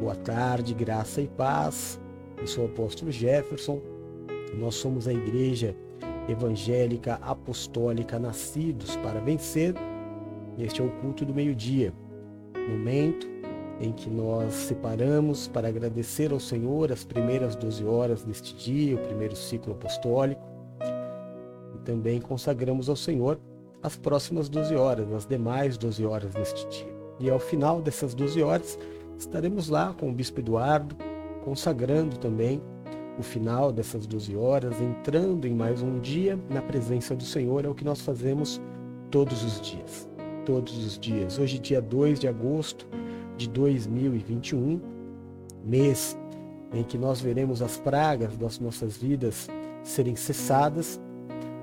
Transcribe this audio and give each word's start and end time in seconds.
Boa 0.00 0.14
tarde, 0.14 0.74
graça 0.74 1.22
e 1.22 1.26
paz. 1.26 1.98
Eu 2.36 2.46
sou 2.46 2.64
o 2.64 2.66
apóstolo 2.66 3.10
Jefferson. 3.10 3.80
Nós 4.58 4.74
somos 4.74 5.08
a 5.08 5.12
igreja 5.12 5.74
evangélica 6.28 7.14
apostólica 7.22 8.18
Nascidos 8.18 8.94
para 8.96 9.20
Vencer. 9.20 9.74
Este 10.58 10.82
é 10.82 10.84
o 10.84 10.90
culto 11.00 11.24
do 11.24 11.32
meio-dia, 11.32 11.94
momento 12.68 13.26
em 13.80 13.90
que 13.90 14.10
nós 14.10 14.52
separamos 14.52 15.48
para 15.48 15.68
agradecer 15.68 16.30
ao 16.30 16.40
Senhor 16.40 16.92
as 16.92 17.02
primeiras 17.02 17.56
12 17.56 17.84
horas 17.86 18.22
deste 18.22 18.54
dia, 18.54 18.96
o 18.96 18.98
primeiro 18.98 19.34
ciclo 19.34 19.72
apostólico. 19.72 20.42
E 21.74 21.78
também 21.86 22.20
consagramos 22.20 22.90
ao 22.90 22.96
Senhor 22.96 23.40
as 23.82 23.96
próximas 23.96 24.50
12 24.50 24.74
horas, 24.74 25.10
as 25.10 25.24
demais 25.24 25.78
12 25.78 26.04
horas 26.04 26.34
deste 26.34 26.68
dia. 26.68 26.96
E 27.18 27.30
ao 27.30 27.38
final 27.38 27.80
dessas 27.80 28.14
12 28.14 28.42
horas, 28.42 28.78
estaremos 29.18 29.68
lá 29.68 29.94
com 29.94 30.10
o 30.10 30.12
Bispo 30.12 30.40
Eduardo, 30.40 30.96
consagrando 31.44 32.18
também 32.18 32.60
o 33.18 33.22
final 33.22 33.72
dessas 33.72 34.06
12 34.06 34.36
horas, 34.36 34.80
entrando 34.80 35.46
em 35.46 35.54
mais 35.54 35.82
um 35.82 35.98
dia 35.98 36.38
na 36.50 36.60
presença 36.60 37.14
do 37.14 37.24
Senhor, 37.24 37.64
é 37.64 37.68
o 37.68 37.74
que 37.74 37.84
nós 37.84 38.00
fazemos 38.00 38.60
todos 39.10 39.42
os 39.42 39.60
dias. 39.60 40.08
Todos 40.44 40.84
os 40.84 40.98
dias. 40.98 41.38
Hoje, 41.38 41.58
dia 41.58 41.80
2 41.80 42.20
de 42.20 42.28
agosto 42.28 42.86
de 43.36 43.48
2021, 43.48 44.80
mês 45.64 46.16
em 46.72 46.82
que 46.82 46.98
nós 46.98 47.20
veremos 47.20 47.62
as 47.62 47.78
pragas 47.78 48.36
das 48.36 48.58
nossas 48.58 48.96
vidas 48.96 49.48
serem 49.82 50.14
cessadas, 50.14 51.00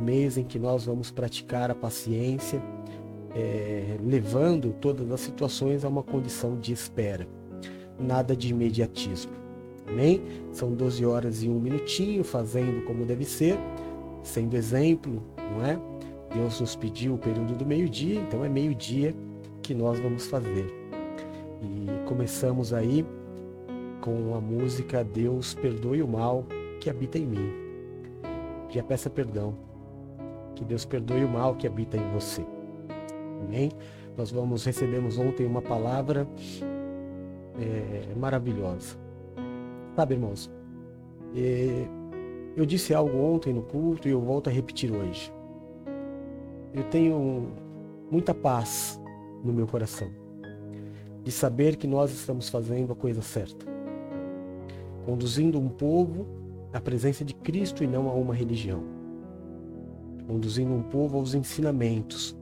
mês 0.02 0.38
em 0.38 0.44
que 0.44 0.58
nós 0.58 0.86
vamos 0.86 1.12
praticar 1.12 1.70
a 1.70 1.76
paciência, 1.76 2.62
é, 3.36 3.98
levando 4.04 4.74
todas 4.74 5.12
as 5.12 5.20
situações 5.20 5.86
a 5.86 5.90
uma 5.90 6.04
condição 6.04 6.58
de 6.58 6.74
espera 6.74 7.28
nada 8.00 8.36
de 8.36 8.50
imediatismo. 8.50 9.32
Amém? 9.88 10.22
São 10.52 10.74
12 10.74 11.06
horas 11.06 11.44
e 11.44 11.50
um 11.50 11.60
minutinho, 11.60 12.24
fazendo 12.24 12.84
como 12.86 13.06
deve 13.06 13.26
ser, 13.26 13.58
sendo 14.24 14.56
exemplo, 14.56 15.22
não 15.38 15.66
é? 15.66 15.80
Deus 16.34 16.60
nos 16.60 16.76
pediu 16.76 17.14
o 17.14 17.18
período 17.18 17.56
do 17.56 17.66
meio-dia, 17.66 18.20
então 18.20 18.44
é 18.44 18.50
meio-dia 18.50 19.14
que 19.62 19.74
nós 19.74 20.00
vamos 20.00 20.26
fazer. 20.26 20.66
E 21.62 22.08
começamos 22.08 22.74
aí 22.74 23.06
com 24.02 24.36
a 24.36 24.42
música 24.42 25.04
Deus 25.04 25.54
perdoe 25.54 26.02
o 26.02 26.08
mal 26.08 26.46
que 26.80 26.90
habita 26.90 27.18
em 27.18 27.26
mim. 27.26 27.54
Já 28.70 28.84
peça 28.84 29.10
perdão. 29.10 29.56
Que 30.56 30.66
Deus 30.66 30.86
perdoe 30.86 31.24
o 31.24 31.30
mal 31.30 31.56
que 31.56 31.68
habita 31.68 31.98
em 31.98 32.12
você. 32.12 32.46
Amém? 33.46 33.72
Nós 34.18 34.32
vamos 34.32 34.66
recebemos 34.66 35.18
ontem 35.18 35.46
uma 35.46 35.62
palavra 35.62 36.28
é, 37.60 38.16
maravilhosa. 38.16 38.98
Sabe, 39.96 40.16
irmãos, 40.16 40.52
é, 41.36 41.88
eu 42.56 42.66
disse 42.66 42.94
algo 42.94 43.18
ontem 43.18 43.54
no 43.54 43.62
culto 43.62 44.08
e 44.08 44.12
eu 44.12 44.22
volto 44.22 44.50
a 44.50 44.52
repetir 44.52 44.92
hoje. 44.92 45.32
Eu 46.74 46.84
tenho 46.86 47.52
muita 48.10 48.34
paz 48.34 49.00
no 49.44 49.54
meu 49.54 49.68
coração 49.68 50.08
de 51.24 51.32
saber 51.32 51.78
que 51.78 51.88
nós 51.88 52.12
estamos 52.12 52.50
fazendo 52.50 52.92
a 52.92 52.96
coisa 52.96 53.22
certa, 53.22 53.66
conduzindo 55.06 55.58
um 55.58 55.70
povo 55.70 56.28
à 56.74 56.82
presença 56.82 57.24
de 57.24 57.34
Cristo 57.34 57.84
e 57.84 57.88
não 57.88 58.10
a 58.10 58.14
uma 58.14 58.36
religião, 58.36 58.84
conduzindo 60.28 60.74
um 60.74 60.84
povo 60.84 61.18
aos 61.18 61.34
ensinamentos, 61.34 62.36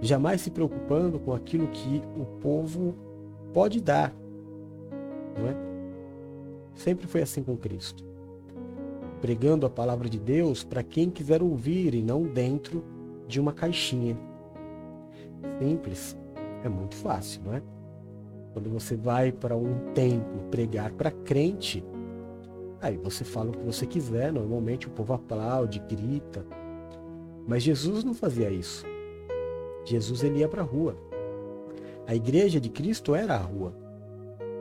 jamais 0.00 0.42
se 0.42 0.50
preocupando 0.50 1.18
com 1.18 1.34
aquilo 1.34 1.66
que 1.68 2.02
o 2.16 2.24
povo 2.40 2.94
pode 3.52 3.80
dar. 3.80 4.14
Não 5.38 5.48
é? 5.48 5.56
Sempre 6.74 7.06
foi 7.06 7.22
assim 7.22 7.42
com 7.42 7.56
Cristo. 7.56 8.04
Pregando 9.20 9.66
a 9.66 9.70
palavra 9.70 10.08
de 10.08 10.18
Deus 10.18 10.62
para 10.62 10.82
quem 10.82 11.10
quiser 11.10 11.42
ouvir 11.42 11.94
e 11.94 12.02
não 12.02 12.22
dentro 12.22 12.84
de 13.26 13.40
uma 13.40 13.52
caixinha. 13.52 14.16
Simples. 15.58 16.16
É 16.64 16.68
muito 16.68 16.94
fácil, 16.96 17.42
não 17.44 17.54
é? 17.54 17.62
Quando 18.52 18.70
você 18.70 18.96
vai 18.96 19.30
para 19.30 19.56
um 19.56 19.92
templo 19.92 20.44
pregar 20.50 20.90
para 20.92 21.10
crente, 21.10 21.84
aí 22.80 22.96
você 22.96 23.24
fala 23.24 23.50
o 23.50 23.52
que 23.52 23.64
você 23.64 23.86
quiser, 23.86 24.32
normalmente 24.32 24.86
o 24.86 24.90
povo 24.90 25.12
aplaude, 25.12 25.78
grita. 25.80 26.44
Mas 27.46 27.62
Jesus 27.62 28.02
não 28.02 28.14
fazia 28.14 28.50
isso. 28.50 28.84
Jesus 29.84 30.24
ele 30.24 30.40
ia 30.40 30.48
para 30.48 30.62
a 30.62 30.64
rua. 30.64 30.96
A 32.06 32.14
igreja 32.14 32.60
de 32.60 32.68
Cristo 32.68 33.14
era 33.14 33.34
a 33.34 33.38
rua. 33.38 33.74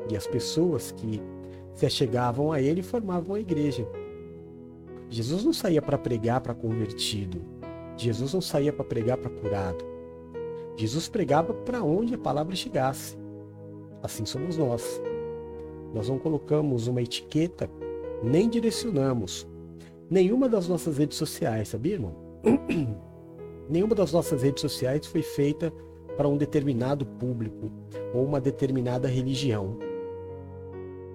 E 0.09 0.15
as 0.15 0.25
pessoas 0.25 0.91
que 0.91 1.21
se 1.73 1.85
achegavam 1.85 2.51
a 2.51 2.61
ele 2.61 2.81
formavam 2.81 3.35
a 3.35 3.39
igreja. 3.39 3.87
Jesus 5.09 5.43
não 5.43 5.53
saía 5.53 5.81
para 5.81 5.97
pregar 5.97 6.41
para 6.41 6.55
convertido. 6.55 7.39
Jesus 7.97 8.33
não 8.33 8.41
saía 8.41 8.73
para 8.73 8.83
pregar 8.83 9.17
para 9.17 9.29
curado. 9.29 9.85
Jesus 10.75 11.07
pregava 11.07 11.53
para 11.53 11.83
onde 11.83 12.15
a 12.15 12.17
palavra 12.17 12.55
chegasse. 12.55 13.17
Assim 14.01 14.25
somos 14.25 14.57
nós. 14.57 15.01
Nós 15.93 16.09
não 16.09 16.19
colocamos 16.19 16.87
uma 16.87 17.01
etiqueta, 17.01 17.69
nem 18.21 18.49
direcionamos. 18.49 19.47
Nenhuma 20.09 20.49
das 20.49 20.67
nossas 20.67 20.97
redes 20.97 21.17
sociais, 21.17 21.69
sabia, 21.69 21.93
irmão? 21.93 22.15
Nenhuma 23.69 23.95
das 23.95 24.11
nossas 24.11 24.43
redes 24.43 24.61
sociais 24.61 25.05
foi 25.05 25.21
feita 25.21 25.71
para 26.17 26.27
um 26.27 26.37
determinado 26.37 27.05
público 27.05 27.71
ou 28.13 28.25
uma 28.25 28.39
determinada 28.39 29.07
religião. 29.07 29.77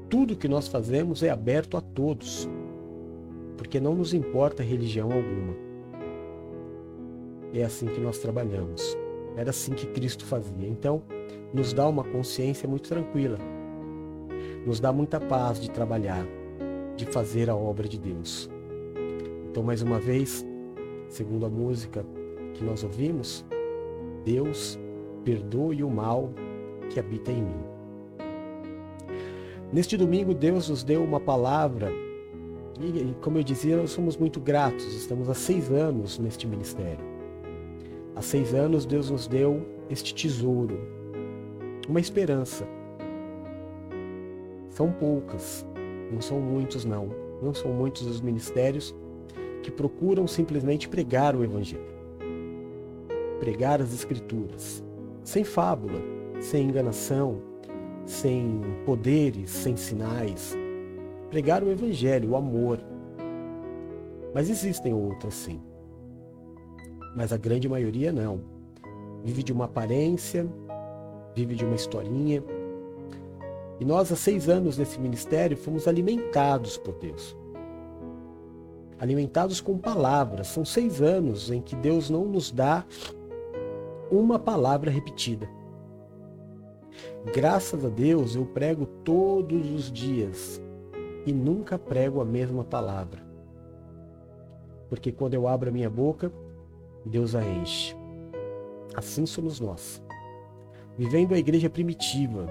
Tudo 0.08 0.36
que 0.36 0.48
nós 0.48 0.68
fazemos 0.68 1.22
é 1.22 1.30
aberto 1.30 1.76
a 1.76 1.80
todos, 1.80 2.48
porque 3.56 3.78
não 3.78 3.94
nos 3.94 4.12
importa 4.12 4.62
religião 4.62 5.10
alguma. 5.12 5.54
É 7.52 7.62
assim 7.62 7.86
que 7.86 8.00
nós 8.00 8.18
trabalhamos. 8.18 8.96
Era 9.36 9.50
assim 9.50 9.72
que 9.72 9.86
Cristo 9.86 10.24
fazia. 10.24 10.68
Então, 10.68 11.02
nos 11.52 11.72
dá 11.72 11.88
uma 11.88 12.04
consciência 12.04 12.68
muito 12.68 12.88
tranquila. 12.88 13.38
Nos 14.66 14.80
dá 14.80 14.92
muita 14.92 15.20
paz 15.20 15.60
de 15.60 15.70
trabalhar, 15.70 16.26
de 16.96 17.06
fazer 17.06 17.48
a 17.48 17.54
obra 17.54 17.88
de 17.88 17.98
Deus. 17.98 18.50
Então, 19.48 19.62
mais 19.62 19.82
uma 19.82 19.98
vez, 19.98 20.44
segundo 21.08 21.46
a 21.46 21.48
música 21.48 22.04
que 22.54 22.64
nós 22.64 22.84
ouvimos, 22.84 23.44
Deus 24.24 24.78
perdoe 25.25 25.82
o 25.82 25.91
mal 25.91 26.31
que 26.91 26.98
habita 26.98 27.31
em 27.31 27.42
mim. 27.42 27.62
Neste 29.72 29.97
domingo, 29.97 30.34
Deus 30.34 30.69
nos 30.69 30.82
deu 30.82 31.03
uma 31.04 31.20
palavra, 31.20 31.92
e 32.81 33.14
como 33.20 33.38
eu 33.38 33.42
dizia, 33.42 33.76
nós 33.76 33.91
somos 33.91 34.16
muito 34.16 34.41
gratos, 34.41 34.84
estamos 34.94 35.28
há 35.28 35.34
seis 35.34 35.70
anos 35.70 36.19
neste 36.19 36.47
ministério. 36.47 37.04
Há 38.16 38.22
seis 38.22 38.53
anos, 38.53 38.84
Deus 38.84 39.10
nos 39.10 39.28
deu 39.28 39.64
este 39.88 40.14
tesouro, 40.14 40.78
uma 41.88 42.00
esperança. 42.00 42.66
São 44.70 44.91
poucas, 44.91 45.64
não 46.12 46.20
são 46.20 46.41
muitos, 46.41 46.84
não. 46.84 47.09
Não 47.42 47.54
são 47.54 47.72
muitos 47.72 48.06
os 48.06 48.20
ministérios 48.20 48.94
que 49.62 49.70
procuram 49.70 50.26
simplesmente 50.26 50.88
pregar 50.88 51.36
o 51.36 51.44
Evangelho, 51.44 51.82
pregar 53.38 53.80
as 53.80 53.94
Escrituras, 53.94 54.82
sem 55.22 55.44
fábula, 55.44 56.00
sem 56.41 56.69
enganação, 56.69 57.41
sem 58.06 58.60
poderes, 58.84 59.50
sem 59.50 59.76
sinais. 59.76 60.56
Pregar 61.28 61.62
o 61.62 61.70
Evangelho, 61.70 62.31
o 62.31 62.36
amor. 62.36 62.81
Mas 64.34 64.48
existem 64.50 64.92
outras 64.92 65.34
sim. 65.34 65.60
Mas 67.14 67.32
a 67.32 67.36
grande 67.36 67.69
maioria 67.69 68.12
não. 68.12 68.41
Vive 69.22 69.42
de 69.42 69.53
uma 69.53 69.66
aparência, 69.66 70.47
vive 71.34 71.54
de 71.54 71.64
uma 71.64 71.75
historinha. 71.75 72.42
E 73.78 73.84
nós, 73.84 74.12
há 74.12 74.16
seis 74.16 74.48
anos 74.48 74.76
nesse 74.76 75.00
ministério, 75.00 75.56
fomos 75.56 75.86
alimentados 75.86 76.77
por 76.77 76.94
Deus. 76.94 77.36
Alimentados 78.98 79.60
com 79.60 79.78
palavras. 79.78 80.48
São 80.48 80.65
seis 80.65 81.00
anos 81.00 81.50
em 81.50 81.60
que 81.62 81.74
Deus 81.74 82.10
não 82.10 82.24
nos 82.24 82.50
dá 82.50 82.84
uma 84.10 84.39
palavra 84.39 84.91
repetida. 84.91 85.48
Graças 87.33 87.84
a 87.84 87.89
Deus 87.89 88.34
eu 88.34 88.45
prego 88.45 88.86
todos 89.04 89.71
os 89.71 89.92
dias 89.92 90.60
e 91.24 91.33
nunca 91.33 91.78
prego 91.78 92.21
a 92.21 92.24
mesma 92.24 92.65
palavra. 92.65 93.22
Porque 94.89 95.12
quando 95.12 95.34
eu 95.34 95.47
abro 95.47 95.68
a 95.68 95.72
minha 95.72 95.89
boca, 95.89 96.33
Deus 97.07 97.34
a 97.34 97.45
enche. 97.45 97.97
Assim 98.95 99.24
somos 99.24 99.60
nós. 99.60 100.03
Vivendo 100.98 101.33
a 101.33 101.39
igreja 101.39 101.71
primitiva, 101.71 102.48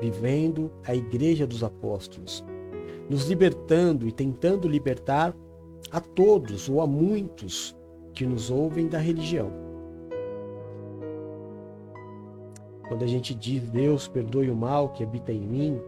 vivendo 0.00 0.70
a 0.86 0.94
igreja 0.94 1.46
dos 1.46 1.64
apóstolos, 1.64 2.44
nos 3.08 3.26
libertando 3.26 4.06
e 4.06 4.12
tentando 4.12 4.68
libertar 4.68 5.34
a 5.90 6.00
todos 6.00 6.68
ou 6.68 6.80
a 6.80 6.86
muitos 6.86 7.76
que 8.14 8.24
nos 8.24 8.50
ouvem 8.50 8.86
da 8.86 8.98
religião 8.98 9.69
quando 12.90 13.04
a 13.04 13.06
gente 13.06 13.36
diz 13.36 13.70
Deus 13.70 14.08
perdoe 14.08 14.50
o 14.50 14.56
mal 14.56 14.88
que 14.88 15.04
habita 15.04 15.30
em 15.30 15.40
mim, 15.40 15.80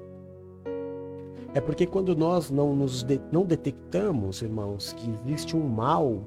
é 1.52 1.60
porque 1.60 1.84
quando 1.84 2.14
nós 2.14 2.48
não 2.48 2.76
nos 2.76 3.02
de, 3.02 3.20
não 3.32 3.44
detectamos, 3.44 4.40
irmãos, 4.40 4.92
que 4.92 5.10
existe 5.10 5.56
um 5.56 5.66
mal 5.66 6.22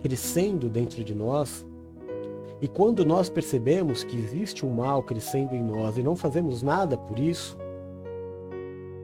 crescendo 0.00 0.68
dentro 0.68 1.02
de 1.02 1.12
nós, 1.12 1.66
e 2.60 2.68
quando 2.68 3.04
nós 3.04 3.28
percebemos 3.28 4.04
que 4.04 4.16
existe 4.16 4.64
um 4.64 4.72
mal 4.72 5.02
crescendo 5.02 5.56
em 5.56 5.62
nós 5.62 5.98
e 5.98 6.04
não 6.04 6.14
fazemos 6.14 6.62
nada 6.62 6.96
por 6.96 7.18
isso, 7.18 7.58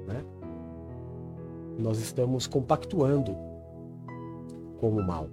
né, 0.07 0.25
nós 1.81 1.99
estamos 1.99 2.47
compactuando 2.47 3.37
com 4.79 4.91
o 4.91 5.05
mal. 5.05 5.29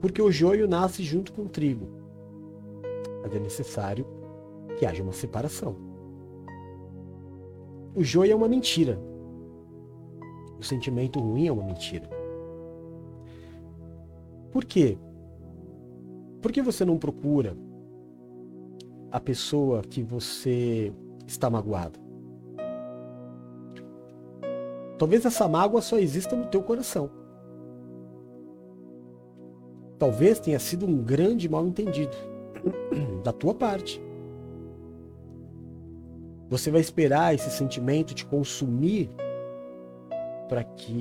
Porque 0.00 0.20
o 0.20 0.32
joio 0.32 0.66
nasce 0.66 1.04
junto 1.04 1.32
com 1.32 1.42
o 1.42 1.48
trigo. 1.48 1.86
Mas 3.22 3.32
é 3.32 3.38
necessário 3.38 4.15
que 4.76 4.86
haja 4.86 5.02
uma 5.02 5.12
separação. 5.12 5.76
O 7.94 8.04
joio 8.04 8.32
é 8.32 8.34
uma 8.34 8.48
mentira. 8.48 9.00
O 10.58 10.62
sentimento 10.62 11.18
ruim 11.18 11.46
é 11.46 11.52
uma 11.52 11.64
mentira. 11.64 12.08
Por 14.52 14.64
quê? 14.64 14.98
Por 16.40 16.52
que 16.52 16.62
você 16.62 16.84
não 16.84 16.98
procura 16.98 17.56
a 19.10 19.18
pessoa 19.18 19.82
que 19.82 20.02
você 20.02 20.92
está 21.26 21.50
magoado? 21.50 21.98
Talvez 24.98 25.26
essa 25.26 25.46
mágoa 25.48 25.82
só 25.82 25.98
exista 25.98 26.34
no 26.34 26.46
teu 26.46 26.62
coração. 26.62 27.10
Talvez 29.98 30.38
tenha 30.38 30.58
sido 30.58 30.86
um 30.86 31.02
grande 31.02 31.48
mal 31.48 31.66
entendido 31.66 32.16
da 33.24 33.32
tua 33.32 33.54
parte. 33.54 34.05
Você 36.48 36.70
vai 36.70 36.80
esperar 36.80 37.34
esse 37.34 37.50
sentimento 37.50 38.14
te 38.14 38.24
consumir 38.24 39.10
para 40.48 40.62
que 40.62 41.00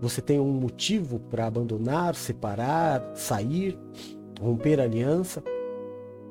você 0.00 0.20
tenha 0.20 0.42
um 0.42 0.52
motivo 0.52 1.18
para 1.18 1.46
abandonar, 1.46 2.14
separar, 2.14 3.12
sair, 3.14 3.78
romper 4.40 4.80
a 4.80 4.84
aliança. 4.84 5.42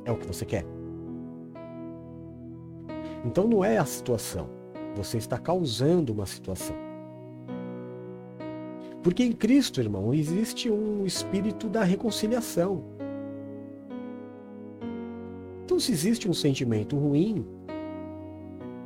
É 0.05 0.11
o 0.11 0.17
que 0.17 0.27
você 0.27 0.45
quer. 0.45 0.65
Então 3.25 3.47
não 3.47 3.63
é 3.63 3.77
a 3.77 3.85
situação. 3.85 4.47
Você 4.95 5.17
está 5.17 5.39
causando 5.39 6.13
uma 6.13 6.25
situação. 6.25 6.75
Porque 9.01 9.23
em 9.23 9.33
Cristo, 9.33 9.81
irmão, 9.81 10.13
existe 10.13 10.69
um 10.69 11.05
espírito 11.05 11.67
da 11.67 11.83
reconciliação. 11.83 12.83
Então, 15.65 15.79
se 15.79 15.91
existe 15.91 16.29
um 16.29 16.33
sentimento 16.33 16.95
ruim, 16.95 17.45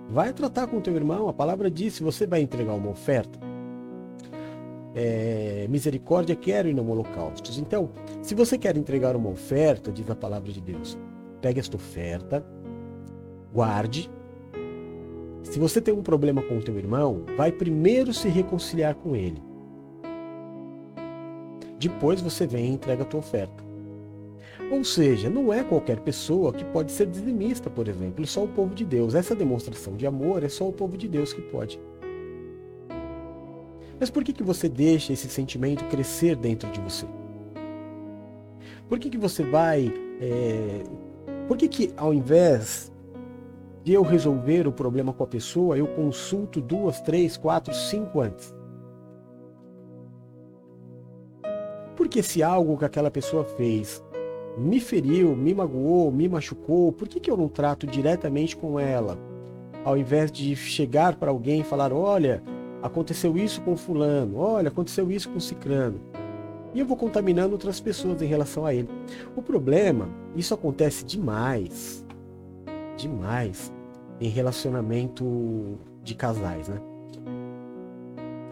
Vai 0.09 0.31
tratar 0.33 0.67
com 0.67 0.79
teu 0.79 0.95
irmão. 0.95 1.27
A 1.27 1.33
palavra 1.33 1.69
diz: 1.69 1.95
se 1.95 2.03
você 2.03 2.25
vai 2.25 2.41
entregar 2.41 2.73
uma 2.73 2.89
oferta, 2.89 3.39
é, 4.95 5.67
misericórdia 5.69 6.35
quero 6.35 6.69
e 6.69 6.73
não 6.73 6.89
holocaustos. 6.89 7.57
Então, 7.57 7.89
se 8.21 8.33
você 8.33 8.57
quer 8.57 8.77
entregar 8.77 9.15
uma 9.15 9.29
oferta, 9.29 9.91
diz 9.91 10.09
a 10.09 10.15
palavra 10.15 10.51
de 10.51 10.61
Deus, 10.61 10.97
pegue 11.41 11.59
esta 11.59 11.75
oferta, 11.75 12.45
guarde. 13.53 14.09
Se 15.43 15.59
você 15.59 15.79
tem 15.79 15.93
um 15.93 16.03
problema 16.03 16.41
com 16.41 16.57
o 16.57 16.63
teu 16.63 16.77
irmão, 16.77 17.23
vai 17.37 17.51
primeiro 17.51 18.13
se 18.13 18.27
reconciliar 18.27 18.95
com 18.95 19.15
ele. 19.15 19.41
Depois 21.79 22.21
você 22.21 22.47
vem 22.47 22.65
e 22.65 22.73
entrega 22.73 23.03
a 23.03 23.05
tua 23.05 23.19
oferta. 23.19 23.66
Ou 24.69 24.83
seja, 24.83 25.29
não 25.29 25.53
é 25.53 25.63
qualquer 25.63 25.99
pessoa 26.01 26.51
que 26.51 26.65
pode 26.65 26.91
ser 26.91 27.07
dizimista, 27.07 27.69
por 27.69 27.87
exemplo, 27.87 28.25
só 28.27 28.43
o 28.43 28.47
povo 28.47 28.75
de 28.75 28.83
Deus. 28.83 29.15
Essa 29.15 29.33
demonstração 29.33 29.95
de 29.95 30.05
amor 30.05 30.43
é 30.43 30.49
só 30.49 30.67
o 30.67 30.73
povo 30.73 30.97
de 30.97 31.07
Deus 31.07 31.31
que 31.31 31.41
pode. 31.41 31.79
Mas 33.99 34.09
por 34.09 34.23
que, 34.23 34.33
que 34.33 34.43
você 34.43 34.67
deixa 34.67 35.13
esse 35.13 35.29
sentimento 35.29 35.85
crescer 35.85 36.35
dentro 36.35 36.69
de 36.71 36.81
você? 36.81 37.05
Por 38.89 38.99
que, 38.99 39.09
que 39.09 39.17
você 39.17 39.43
vai. 39.43 39.91
É... 40.19 40.83
Por 41.47 41.57
que, 41.57 41.67
que 41.67 41.93
ao 41.95 42.13
invés 42.13 42.91
de 43.83 43.93
eu 43.93 44.01
resolver 44.01 44.67
o 44.67 44.71
problema 44.71 45.13
com 45.13 45.23
a 45.23 45.27
pessoa, 45.27 45.77
eu 45.77 45.87
consulto 45.87 46.59
duas, 46.59 46.99
três, 46.99 47.37
quatro, 47.37 47.73
cinco 47.73 48.19
antes? 48.19 48.53
Porque 51.95 52.21
se 52.21 52.43
algo 52.43 52.77
que 52.77 52.85
aquela 52.85 53.09
pessoa 53.09 53.43
fez 53.43 54.03
me 54.57 54.79
feriu, 54.79 55.35
me 55.35 55.53
magoou, 55.53 56.11
me 56.11 56.27
machucou, 56.27 56.91
por 56.91 57.07
que, 57.07 57.19
que 57.19 57.29
eu 57.29 57.37
não 57.37 57.47
trato 57.47 57.85
diretamente 57.85 58.57
com 58.57 58.79
ela? 58.79 59.17
Ao 59.85 59.95
invés 59.95 60.31
de 60.31 60.55
chegar 60.55 61.15
para 61.15 61.29
alguém 61.29 61.61
e 61.61 61.63
falar: 61.63 61.93
olha, 61.93 62.41
aconteceu 62.81 63.37
isso 63.37 63.61
com 63.61 63.77
Fulano, 63.77 64.37
olha, 64.37 64.69
aconteceu 64.69 65.11
isso 65.11 65.29
com 65.29 65.39
Cicrano. 65.39 66.01
E 66.73 66.79
eu 66.79 66.85
vou 66.85 66.97
contaminando 66.97 67.53
outras 67.53 67.79
pessoas 67.79 68.21
em 68.21 68.25
relação 68.25 68.65
a 68.65 68.73
ele. 68.73 68.89
O 69.35 69.41
problema, 69.41 70.09
isso 70.35 70.53
acontece 70.53 71.05
demais, 71.05 72.05
demais, 72.97 73.71
em 74.19 74.29
relacionamento 74.29 75.77
de 76.03 76.15
casais, 76.15 76.67
né? 76.67 76.81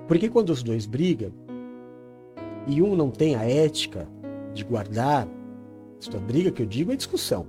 Porque 0.07 0.29
quando 0.29 0.51
os 0.51 0.61
dois 0.61 0.85
brigam 0.85 1.31
e 2.67 2.81
um 2.81 2.95
não 2.95 3.09
tem 3.09 3.35
a 3.35 3.43
ética 3.43 4.07
de 4.53 4.63
guardar 4.63 5.27
é 6.13 6.19
briga 6.19 6.51
que 6.51 6.61
eu 6.61 6.65
digo 6.65 6.91
é 6.91 6.95
discussão. 6.95 7.45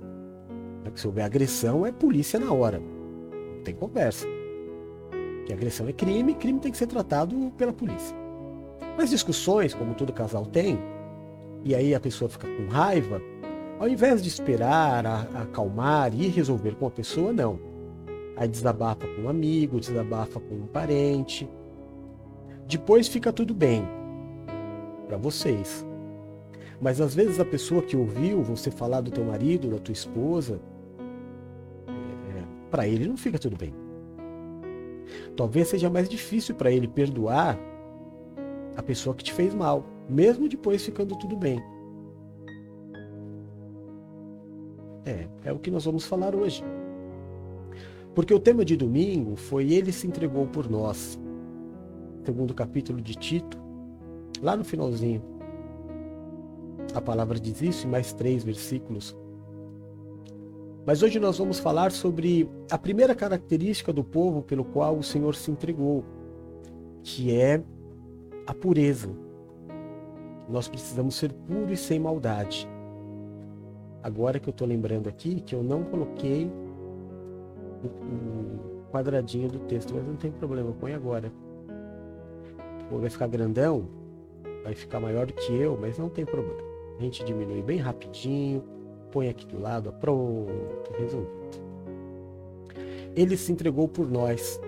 Se 0.95 1.05
houver 1.05 1.23
agressão, 1.23 1.85
é 1.85 1.91
polícia 1.91 2.39
na 2.39 2.51
hora. 2.51 2.79
Não 2.79 3.63
tem 3.63 3.75
conversa. 3.75 4.25
Que 5.45 5.53
agressão 5.53 5.87
é 5.87 5.93
crime, 5.93 6.33
crime 6.33 6.59
tem 6.59 6.71
que 6.71 6.77
ser 6.77 6.87
tratado 6.87 7.53
pela 7.57 7.71
polícia. 7.71 8.15
Mas 8.97 9.09
discussões, 9.09 9.73
como 9.73 9.93
todo 9.93 10.11
casal 10.11 10.45
tem, 10.45 10.79
e 11.63 11.75
aí 11.75 11.93
a 11.93 11.99
pessoa 11.99 12.29
fica 12.29 12.47
com 12.47 12.67
raiva, 12.67 13.21
ao 13.79 13.87
invés 13.87 14.23
de 14.23 14.27
esperar, 14.27 15.05
a, 15.05 15.27
a 15.35 15.41
acalmar 15.43 16.13
e 16.13 16.27
resolver 16.27 16.75
com 16.75 16.87
a 16.87 16.91
pessoa, 16.91 17.31
não. 17.31 17.59
Aí 18.35 18.47
desabafa 18.47 19.07
com 19.07 19.23
um 19.23 19.29
amigo, 19.29 19.79
desabafa 19.79 20.39
com 20.39 20.55
um 20.55 20.67
parente. 20.67 21.47
Depois 22.67 23.07
fica 23.07 23.31
tudo 23.31 23.53
bem 23.53 23.83
para 25.07 25.17
vocês. 25.17 25.86
Mas 26.79 27.01
às 27.01 27.15
vezes 27.15 27.39
a 27.39 27.45
pessoa 27.45 27.81
que 27.81 27.97
ouviu 27.97 28.41
você 28.43 28.69
falar 28.69 29.01
do 29.01 29.11
teu 29.11 29.25
marido, 29.25 29.69
da 29.69 29.79
tua 29.79 29.93
esposa, 29.93 30.59
é, 31.87 32.43
para 32.69 32.87
ele 32.87 33.07
não 33.07 33.17
fica 33.17 33.39
tudo 33.39 33.57
bem. 33.57 33.73
Talvez 35.35 35.67
seja 35.67 35.89
mais 35.89 36.07
difícil 36.07 36.55
para 36.55 36.71
ele 36.71 36.87
perdoar 36.87 37.57
a 38.75 38.83
pessoa 38.83 39.15
que 39.15 39.23
te 39.23 39.33
fez 39.33 39.55
mal, 39.55 39.83
mesmo 40.07 40.47
depois 40.47 40.85
ficando 40.85 41.17
tudo 41.17 41.35
bem. 41.35 41.59
É, 45.05 45.27
é 45.45 45.53
o 45.53 45.59
que 45.59 45.71
nós 45.71 45.85
vamos 45.85 46.05
falar 46.05 46.35
hoje. 46.35 46.63
Porque 48.13 48.33
o 48.33 48.39
tema 48.39 48.65
de 48.65 48.75
domingo 48.75 49.35
foi 49.35 49.71
Ele 49.71 49.91
se 49.91 50.05
entregou 50.05 50.45
por 50.47 50.69
nós. 50.69 51.19
Segundo 52.25 52.53
capítulo 52.53 52.99
de 52.99 53.15
Tito, 53.15 53.57
lá 54.41 54.55
no 54.55 54.65
finalzinho. 54.65 55.36
A 56.93 57.01
palavra 57.01 57.39
diz 57.39 57.61
isso 57.61 57.87
em 57.87 57.89
mais 57.89 58.13
três 58.13 58.43
versículos. 58.43 59.15
Mas 60.85 61.03
hoje 61.03 61.19
nós 61.19 61.37
vamos 61.37 61.59
falar 61.59 61.91
sobre 61.91 62.49
a 62.71 62.77
primeira 62.77 63.13
característica 63.13 63.91
do 63.91 64.03
povo 64.03 64.41
pelo 64.41 64.63
qual 64.63 64.97
o 64.97 65.03
Senhor 65.03 65.35
se 65.35 65.51
entregou, 65.51 66.05
que 67.03 67.35
é 67.35 67.61
a 68.45 68.53
pureza. 68.53 69.09
Nós 70.49 70.69
precisamos 70.69 71.15
ser 71.15 71.33
puros 71.33 71.71
e 71.71 71.75
sem 71.75 71.99
maldade. 71.99 72.67
Agora 74.01 74.39
que 74.39 74.47
eu 74.47 74.51
estou 74.51 74.65
lembrando 74.65 75.09
aqui 75.09 75.41
que 75.41 75.53
eu 75.53 75.61
não 75.61 75.83
coloquei 75.83 76.49
o 77.83 78.89
quadradinho 78.89 79.49
do 79.49 79.59
texto, 79.59 79.93
mas 79.93 80.05
não 80.07 80.15
tem 80.15 80.31
problema, 80.31 80.71
põe 80.71 80.93
agora. 80.93 81.29
Vai 82.89 83.09
ficar 83.09 83.27
grandão, 83.27 83.89
vai 84.63 84.73
ficar 84.73 85.01
maior 85.01 85.25
do 85.25 85.33
que 85.33 85.53
eu, 85.53 85.77
mas 85.79 85.97
não 85.97 86.07
tem 86.07 86.25
problema. 86.25 86.66
A 86.97 87.01
gente 87.01 87.23
diminui 87.23 87.61
bem 87.61 87.77
rapidinho, 87.77 88.63
põe 89.11 89.29
aqui 89.29 89.45
do 89.45 89.59
lado, 89.59 89.93
pronto, 89.93 90.91
resolvido. 90.97 91.31
Ele 93.15 93.37
se 93.37 93.51
entregou 93.51 93.87
por 93.87 94.09
nós. 94.09 94.59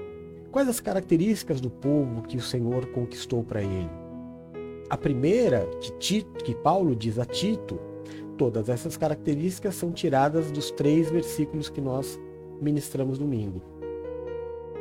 Quais 0.51 0.67
as 0.67 0.79
características 0.79 1.59
do 1.59 1.69
povo 1.69 2.23
que 2.23 2.37
o 2.37 2.41
Senhor 2.41 2.85
conquistou 2.87 3.43
para 3.43 3.61
ele? 3.61 3.89
A 4.89 4.97
primeira, 4.97 5.67
que, 5.81 5.91
Tito, 5.93 6.43
que 6.43 6.55
Paulo 6.55 6.95
diz 6.95 7.19
a 7.19 7.25
Tito, 7.25 7.79
todas 8.37 8.69
essas 8.69 8.97
características 8.97 9.75
são 9.75 9.91
tiradas 9.91 10.51
dos 10.51 10.71
três 10.71 11.11
versículos 11.11 11.69
que 11.69 11.81
nós 11.81 12.19
ministramos 12.61 13.19
domingo. 13.19 13.61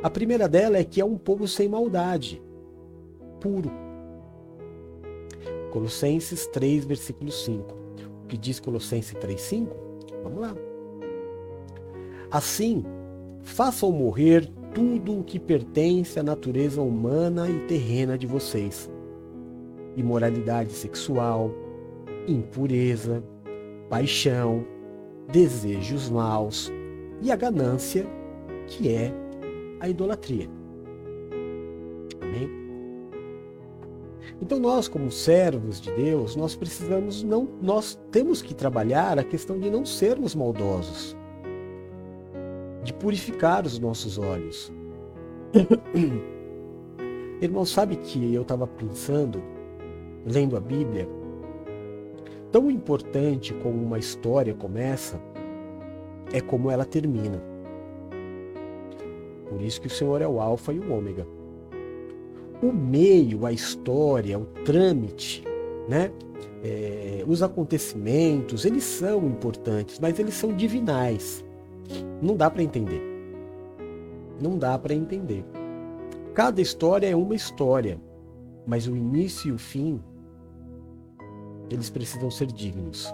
A 0.01 0.09
primeira 0.09 0.47
dela 0.47 0.77
é 0.77 0.83
que 0.83 1.01
é 1.01 1.05
um 1.05 1.17
povo 1.17 1.47
sem 1.47 1.67
maldade, 1.67 2.41
puro. 3.39 3.88
Colossenses 5.71 6.47
3, 6.47 6.85
versículo 6.85 7.31
5. 7.31 7.75
O 8.23 8.27
que 8.27 8.37
diz 8.37 8.59
Colossenses 8.59 9.13
3, 9.19 9.39
5? 9.39 9.75
Vamos 10.23 10.41
lá. 10.41 10.55
Assim, 12.31 12.83
façam 13.41 13.91
morrer 13.91 14.49
tudo 14.73 15.19
o 15.19 15.23
que 15.23 15.39
pertence 15.39 16.19
à 16.19 16.23
natureza 16.23 16.81
humana 16.81 17.49
e 17.49 17.59
terrena 17.67 18.17
de 18.17 18.27
vocês: 18.27 18.89
imoralidade 19.95 20.71
sexual, 20.73 21.51
impureza, 22.27 23.23
paixão, 23.89 24.65
desejos 25.31 26.09
maus 26.09 26.71
e 27.21 27.31
a 27.31 27.35
ganância, 27.35 28.05
que 28.67 28.89
é 28.89 29.11
a 29.79 29.89
idolatria. 29.89 30.58
Então 34.41 34.59
nós, 34.59 34.87
como 34.87 35.11
servos 35.11 35.81
de 35.81 35.91
Deus, 35.91 36.35
nós 36.35 36.55
precisamos 36.55 37.23
não, 37.23 37.47
nós 37.61 37.99
temos 38.11 38.41
que 38.41 38.53
trabalhar 38.53 39.19
a 39.19 39.23
questão 39.23 39.59
de 39.59 39.69
não 39.69 39.85
sermos 39.85 40.33
maldosos, 40.33 41.15
de 42.83 42.93
purificar 42.93 43.65
os 43.65 43.77
nossos 43.77 44.17
olhos. 44.17 44.71
Irmão, 47.41 47.65
sabe 47.65 47.97
que 47.97 48.33
eu 48.33 48.41
estava 48.43 48.65
pensando, 48.65 49.41
lendo 50.25 50.55
a 50.55 50.59
Bíblia, 50.59 51.07
tão 52.51 52.71
importante 52.71 53.53
como 53.55 53.81
uma 53.81 53.99
história 53.99 54.53
começa 54.53 55.19
é 56.31 56.39
como 56.39 56.69
ela 56.69 56.85
termina. 56.85 57.41
Por 59.49 59.61
isso 59.61 59.81
que 59.81 59.87
o 59.87 59.89
Senhor 59.89 60.21
é 60.21 60.27
o 60.27 60.39
Alfa 60.39 60.71
e 60.71 60.79
o 60.79 60.93
Ômega. 60.93 61.25
O 62.61 62.71
meio, 62.73 63.45
a 63.45 63.51
história, 63.51 64.37
o 64.37 64.45
trâmite, 64.45 65.43
né? 65.87 66.11
É, 66.61 67.23
os 67.25 67.41
acontecimentos, 67.41 68.65
eles 68.65 68.83
são 68.83 69.25
importantes, 69.25 69.97
mas 69.99 70.19
eles 70.19 70.33
são 70.33 70.53
divinais. 70.53 71.43
Não 72.21 72.35
dá 72.35 72.49
para 72.49 72.61
entender. 72.61 73.01
Não 74.41 74.57
dá 74.57 74.77
para 74.77 74.93
entender. 74.93 75.45
Cada 76.33 76.61
história 76.61 77.07
é 77.07 77.15
uma 77.15 77.35
história, 77.35 77.99
mas 78.67 78.87
o 78.87 78.95
início 78.95 79.49
e 79.49 79.51
o 79.53 79.57
fim 79.57 80.01
eles 81.69 81.89
precisam 81.89 82.31
ser 82.31 82.47
dignos. 82.47 83.13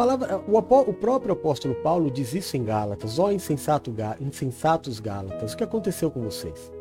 Palavra, 0.00 0.42
o, 0.48 0.56
o, 0.56 0.94
próprio 0.94 1.34
apóstolo 1.34 1.74
Paulo 1.74 2.10
diz 2.10 2.32
isso 2.32 2.56
em 2.56 2.64
Gálatas, 2.64 3.18
ó 3.18 3.30
insensato, 3.30 3.94
insensatos 4.18 4.98
Gálatas, 4.98 5.52
o 5.52 5.56
que 5.58 5.62
aconteceu 5.62 6.10
com 6.10 6.22
vocês? 6.22 6.72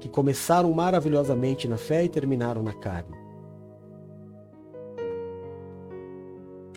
Que 0.00 0.08
começaram 0.08 0.72
maravilhosamente 0.72 1.68
na 1.68 1.76
fé 1.76 2.02
e 2.02 2.08
terminaram 2.08 2.62
na 2.62 2.72
carne. 2.72 3.14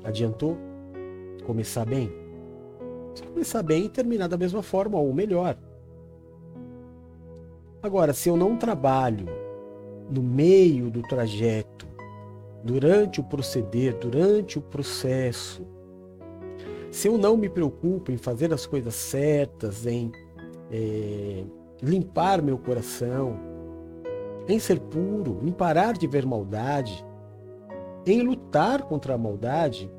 Adiantou 0.03 0.57
começar 1.45 1.85
bem? 1.85 2.11
Se 3.15 3.23
começar 3.23 3.63
bem 3.63 3.85
e 3.85 3.89
terminar 3.89 4.27
da 4.27 4.37
mesma 4.37 4.61
forma, 4.61 4.99
ou 4.99 5.13
melhor. 5.13 5.57
Agora, 7.81 8.13
se 8.13 8.27
eu 8.27 8.35
não 8.35 8.57
trabalho 8.57 9.27
no 10.11 10.21
meio 10.21 10.89
do 10.89 11.01
trajeto, 11.03 11.86
durante 12.67 13.21
o 13.21 13.23
proceder, 13.23 13.97
durante 13.97 14.59
o 14.59 14.61
processo, 14.61 15.65
se 16.91 17.07
eu 17.07 17.17
não 17.17 17.37
me 17.37 17.47
preocupo 17.47 18.11
em 18.11 18.17
fazer 18.17 18.53
as 18.53 18.65
coisas 18.65 18.93
certas, 18.93 19.85
em 19.85 20.11
é, 20.69 21.45
limpar 21.81 22.41
meu 22.41 22.57
coração, 22.57 23.39
em 24.49 24.59
ser 24.59 24.81
puro, 24.81 25.39
em 25.43 25.51
parar 25.51 25.93
de 25.93 26.07
ver 26.07 26.25
maldade, 26.25 27.05
em 28.05 28.21
lutar 28.21 28.81
contra 28.83 29.13
a 29.13 29.17
maldade, 29.17 29.89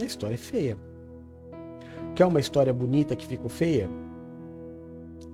a 0.00 0.04
história 0.04 0.34
é 0.34 0.38
feia. 0.38 0.78
Quer 2.14 2.26
uma 2.26 2.40
história 2.40 2.72
bonita 2.72 3.16
que 3.16 3.26
ficou 3.26 3.48
feia? 3.48 3.90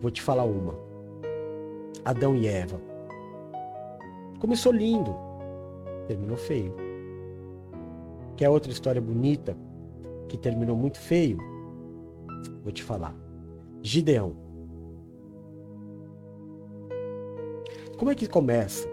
Vou 0.00 0.10
te 0.10 0.22
falar 0.22 0.44
uma. 0.44 0.74
Adão 2.04 2.34
e 2.34 2.46
Eva. 2.46 2.95
Começou 4.38 4.72
lindo, 4.72 5.14
terminou 6.06 6.36
feio. 6.36 6.74
Quer 8.36 8.50
outra 8.50 8.70
história 8.70 9.00
bonita 9.00 9.56
que 10.28 10.36
terminou 10.36 10.76
muito 10.76 10.98
feio? 10.98 11.38
Vou 12.62 12.72
te 12.72 12.82
falar. 12.82 13.14
Gideão. 13.82 14.36
Como 17.96 18.10
é 18.10 18.14
que 18.14 18.26
começa? 18.26 18.86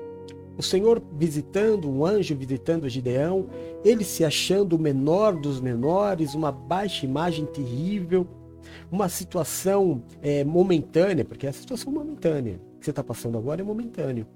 O 0.57 0.61
Senhor 0.61 1.01
visitando, 1.17 1.89
um 1.89 2.05
anjo 2.05 2.35
visitando 2.35 2.87
Gideão, 2.87 3.47
ele 3.83 4.03
se 4.03 4.23
achando 4.23 4.75
o 4.75 4.79
menor 4.79 5.35
dos 5.35 5.59
menores, 5.59 6.35
uma 6.35 6.51
baixa 6.51 7.05
imagem 7.05 7.45
terrível, 7.45 8.25
uma 8.91 9.09
situação 9.09 10.03
é, 10.21 10.43
momentânea, 10.43 11.25
porque 11.25 11.47
é 11.47 11.49
a 11.49 11.53
situação 11.53 11.91
momentânea 11.91 12.61
que 12.79 12.85
você 12.85 12.91
está 12.91 13.03
passando 13.03 13.37
agora 13.37 13.61
é 13.61 13.63
momentâneo. 13.63 14.27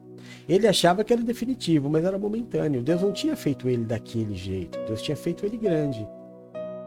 Ele 0.47 0.67
achava 0.67 1.03
que 1.03 1.11
era 1.11 1.21
definitivo, 1.21 1.89
mas 1.89 2.05
era 2.05 2.17
momentâneo. 2.17 2.81
Deus 2.81 3.01
não 3.01 3.11
tinha 3.11 3.35
feito 3.35 3.67
ele 3.67 3.83
daquele 3.83 4.33
jeito. 4.33 4.79
Deus 4.85 5.01
tinha 5.01 5.17
feito 5.17 5.45
ele 5.45 5.57
grande. 5.57 6.07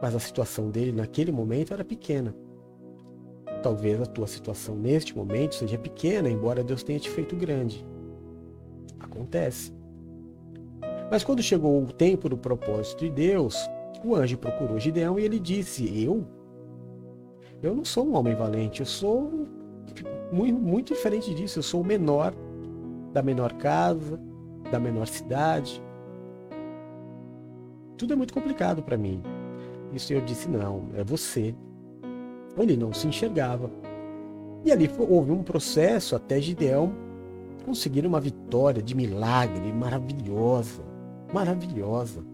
Mas 0.01 0.15
a 0.15 0.21
situação 0.21 0.71
dele 0.71 0.93
naquele 0.93 1.31
momento 1.31 1.75
era 1.75 1.85
pequena. 1.85 2.35
Talvez 3.63 4.01
a 4.01 4.07
tua 4.07 4.27
situação 4.27 4.75
neste 4.75 5.15
momento 5.15 5.55
seja 5.55 5.77
pequena, 5.77 6.31
embora 6.31 6.65
Deus 6.65 6.83
tenha 6.83 6.99
te 6.99 7.11
feito 7.11 7.37
grande. 7.37 7.85
Acontece. 8.99 9.73
Mas 11.11 11.25
quando 11.25 11.43
chegou 11.43 11.83
o 11.83 11.93
tempo 11.93 12.29
do 12.29 12.39
propósito 12.39 13.01
de 13.01 13.11
Deus, 13.11 13.57
o 14.05 14.15
anjo 14.15 14.39
procurou 14.39 14.79
Gideão 14.79 15.19
e 15.19 15.25
ele 15.25 15.39
disse: 15.39 16.03
Eu? 16.03 16.27
Eu 17.63 17.75
não 17.75 17.85
sou 17.85 18.07
um 18.07 18.15
homem 18.15 18.35
valente, 18.35 18.81
eu 18.81 18.87
sou 18.87 19.47
muito, 20.33 20.59
muito 20.59 20.95
diferente 20.95 21.35
disso. 21.35 21.59
Eu 21.59 21.63
sou 21.63 21.83
o 21.83 21.85
menor 21.85 22.35
da 23.13 23.23
menor 23.23 23.53
casa, 23.55 24.21
da 24.71 24.79
menor 24.79 25.07
cidade. 25.07 25.83
Tudo 27.97 28.13
é 28.13 28.17
muito 28.17 28.33
complicado 28.33 28.83
para 28.83 28.97
mim. 28.97 29.23
E 29.93 29.97
o 29.97 30.01
Senhor 30.01 30.23
disse: 30.23 30.49
Não, 30.49 30.89
é 30.95 31.05
você. 31.05 31.55
Ele 32.57 32.77
não 32.77 32.93
se 32.93 33.07
enxergava. 33.07 33.71
E 34.65 34.71
ali 34.71 34.91
houve 34.99 35.33
um 35.33 35.43
processo 35.43 36.15
até 36.15 36.41
Gideão 36.41 36.93
conseguir 37.65 38.07
uma 38.07 38.21
vitória 38.21 38.83
de 38.83 38.95
milagre 38.95 39.73
maravilhosa. 39.73 40.83
Maravilhosa. 41.33 42.25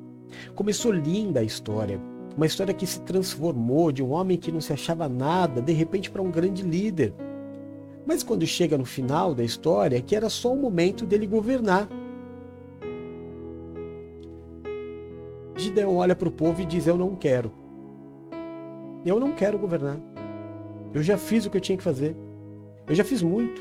Começou 0.54 0.92
linda 0.92 1.40
a 1.40 1.44
história. 1.44 2.00
Uma 2.36 2.46
história 2.46 2.74
que 2.74 2.86
se 2.86 3.00
transformou 3.00 3.90
de 3.90 4.02
um 4.02 4.10
homem 4.10 4.36
que 4.36 4.52
não 4.52 4.60
se 4.60 4.72
achava 4.72 5.08
nada, 5.08 5.62
de 5.62 5.72
repente, 5.72 6.10
para 6.10 6.22
um 6.22 6.30
grande 6.30 6.62
líder. 6.62 7.14
Mas 8.06 8.22
quando 8.22 8.46
chega 8.46 8.78
no 8.78 8.84
final 8.84 9.34
da 9.34 9.42
história, 9.42 10.00
que 10.00 10.14
era 10.14 10.30
só 10.30 10.52
o 10.52 10.56
momento 10.56 11.04
dele 11.04 11.26
governar. 11.26 11.88
Gideão 15.56 15.96
olha 15.96 16.14
para 16.14 16.28
o 16.28 16.32
povo 16.32 16.62
e 16.62 16.64
diz: 16.64 16.86
Eu 16.86 16.96
não 16.96 17.16
quero. 17.16 17.50
Eu 19.04 19.18
não 19.18 19.32
quero 19.32 19.58
governar. 19.58 19.98
Eu 20.94 21.02
já 21.02 21.18
fiz 21.18 21.44
o 21.44 21.50
que 21.50 21.56
eu 21.56 21.60
tinha 21.60 21.76
que 21.76 21.82
fazer. 21.82 22.16
Eu 22.86 22.94
já 22.94 23.02
fiz 23.02 23.22
muito. 23.22 23.60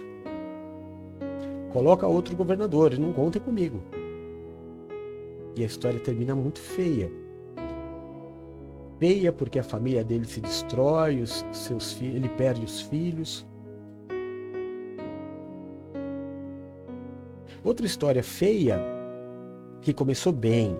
Coloca 1.73 2.07
outro 2.07 2.35
governador, 2.35 2.97
não 2.97 3.11
contem 3.11 3.41
comigo. 3.41 3.81
E 5.55 5.63
a 5.63 5.65
história 5.65 5.99
termina 5.99 6.35
muito 6.35 6.59
feia. 6.59 7.11
Feia 8.99 9.33
porque 9.33 9.59
a 9.59 9.63
família 9.63 10.03
dele 10.03 10.25
se 10.25 10.39
destrói, 10.39 11.21
os 11.21 11.45
seus 11.51 11.99
ele 12.01 12.29
perde 12.29 12.63
os 12.63 12.81
filhos. 12.81 13.45
Outra 17.65 17.83
história 17.83 18.21
feia, 18.21 18.79
que 19.81 19.91
começou 19.91 20.31
bem 20.31 20.77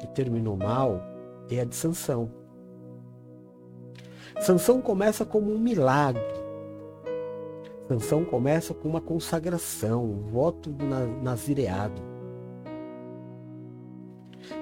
e 0.00 0.06
terminou 0.06 0.56
mal, 0.56 1.02
é 1.50 1.60
a 1.60 1.64
de 1.64 1.74
Sansão. 1.74 2.30
Sansão 4.40 4.80
começa 4.80 5.24
como 5.24 5.52
um 5.52 5.58
milagre. 5.58 6.22
Sansão 7.88 8.24
começa 8.24 8.72
com 8.72 8.88
uma 8.88 9.00
consagração, 9.00 10.04
um 10.04 10.28
voto 10.28 10.72
nazireado. 11.24 12.00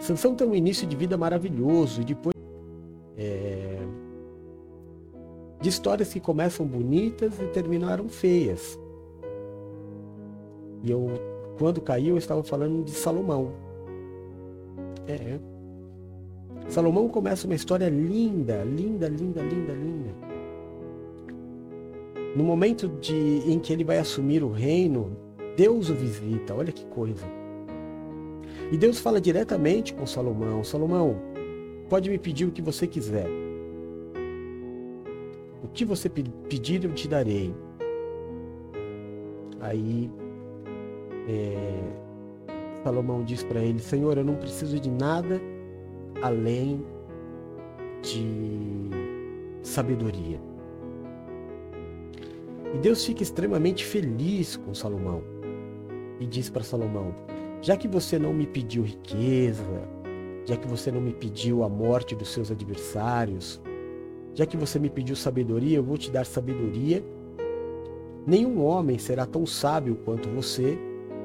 Sansão 0.00 0.34
tem 0.34 0.48
um 0.48 0.54
início 0.54 0.86
de 0.86 0.96
vida 0.96 1.18
maravilhoso 1.18 2.00
e 2.00 2.04
depois 2.06 2.34
é, 3.18 3.80
de 5.60 5.68
histórias 5.68 6.10
que 6.10 6.20
começam 6.20 6.66
bonitas 6.66 7.38
e 7.38 7.46
terminaram 7.48 8.08
feias. 8.08 8.78
E 10.88 10.90
eu, 10.90 11.06
quando 11.58 11.82
caiu, 11.82 12.14
eu 12.14 12.18
estava 12.18 12.42
falando 12.42 12.82
de 12.82 12.92
Salomão. 12.92 13.52
É. 15.06 15.38
Salomão 16.66 17.08
começa 17.10 17.46
uma 17.46 17.54
história 17.54 17.90
linda, 17.90 18.64
linda, 18.64 19.06
linda, 19.06 19.42
linda, 19.42 19.72
linda. 19.74 20.10
No 22.34 22.42
momento 22.42 22.88
de, 22.88 23.14
em 23.46 23.58
que 23.58 23.70
ele 23.70 23.84
vai 23.84 23.98
assumir 23.98 24.42
o 24.42 24.50
reino, 24.50 25.14
Deus 25.58 25.90
o 25.90 25.94
visita. 25.94 26.54
Olha 26.54 26.72
que 26.72 26.86
coisa. 26.86 27.26
E 28.72 28.76
Deus 28.78 28.98
fala 28.98 29.20
diretamente 29.20 29.92
com 29.92 30.06
Salomão: 30.06 30.64
Salomão, 30.64 31.16
pode 31.90 32.08
me 32.08 32.18
pedir 32.18 32.46
o 32.46 32.50
que 32.50 32.62
você 32.62 32.86
quiser. 32.86 33.28
O 35.62 35.68
que 35.68 35.84
você 35.84 36.08
pedir, 36.08 36.84
eu 36.84 36.92
te 36.94 37.06
darei. 37.06 37.54
Aí 39.60 40.10
é, 41.28 42.82
Salomão 42.82 43.22
diz 43.22 43.42
para 43.44 43.60
ele: 43.60 43.78
Senhor, 43.78 44.16
eu 44.16 44.24
não 44.24 44.34
preciso 44.34 44.80
de 44.80 44.90
nada 44.90 45.40
além 46.22 46.84
de 48.02 48.90
sabedoria. 49.62 50.40
E 52.74 52.78
Deus 52.78 53.04
fica 53.04 53.22
extremamente 53.22 53.84
feliz 53.84 54.56
com 54.56 54.74
Salomão 54.74 55.22
e 56.18 56.26
diz 56.26 56.48
para 56.48 56.62
Salomão: 56.62 57.14
Já 57.60 57.76
que 57.76 57.86
você 57.86 58.18
não 58.18 58.32
me 58.32 58.46
pediu 58.46 58.82
riqueza, 58.82 59.88
já 60.44 60.56
que 60.56 60.66
você 60.66 60.90
não 60.90 61.00
me 61.00 61.12
pediu 61.12 61.62
a 61.62 61.68
morte 61.68 62.14
dos 62.14 62.32
seus 62.32 62.50
adversários, 62.50 63.60
já 64.34 64.46
que 64.46 64.56
você 64.56 64.78
me 64.78 64.88
pediu 64.88 65.16
sabedoria, 65.16 65.76
eu 65.76 65.82
vou 65.82 65.98
te 65.98 66.10
dar 66.10 66.24
sabedoria. 66.24 67.04
Nenhum 68.26 68.62
homem 68.62 68.98
será 68.98 69.24
tão 69.24 69.46
sábio 69.46 69.96
quanto 70.04 70.28
você, 70.28 70.78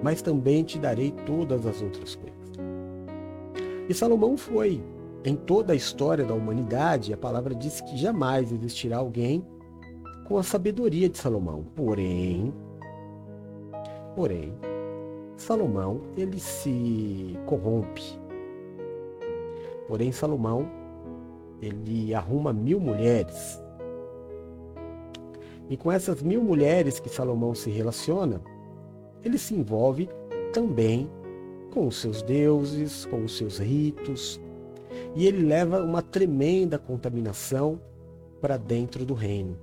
mas 0.04 0.22
também 0.22 0.64
te 0.64 0.78
darei 0.78 1.12
todas 1.26 1.66
as 1.66 1.82
outras 1.82 2.16
coisas. 2.16 2.52
E 3.88 3.94
Salomão 3.94 4.38
foi. 4.38 4.84
Em 5.26 5.38
toda 5.38 5.72
a 5.72 5.76
história 5.76 6.26
da 6.26 6.34
humanidade, 6.34 7.14
a 7.14 7.18
palavra 7.18 7.56
diz 7.56 7.80
que 7.80 7.96
jamais 7.96 8.52
existirá 8.52 8.98
alguém 8.98 9.42
com 10.26 10.38
a 10.38 10.44
sabedoria 10.44 11.08
de 11.08 11.18
Salomão. 11.18 11.66
Porém, 11.74 12.54
porém, 14.14 14.54
Salomão 15.38 16.02
ele 16.18 16.38
se 16.38 17.40
corrompe. 17.46 18.04
Porém, 19.88 20.12
Salomão 20.12 20.68
ele 21.62 22.14
arruma 22.14 22.52
mil 22.52 22.82
mulheres. 22.82 23.62
E 25.70 25.78
com 25.78 25.90
essas 25.90 26.22
mil 26.22 26.44
mulheres 26.44 27.00
que 27.00 27.08
Salomão 27.08 27.56
se 27.56 27.70
relaciona, 27.70 28.42
ele 29.24 29.38
se 29.38 29.54
envolve 29.56 30.10
também 30.52 31.10
com 31.72 31.88
os 31.88 32.00
seus 32.00 32.22
deuses, 32.22 33.06
com 33.06 33.24
os 33.24 33.38
seus 33.38 33.58
ritos, 33.58 34.40
e 35.16 35.26
ele 35.26 35.46
leva 35.46 35.82
uma 35.82 36.02
tremenda 36.02 36.78
contaminação 36.78 37.80
para 38.40 38.58
dentro 38.58 39.06
do 39.06 39.14
reino. 39.14 39.58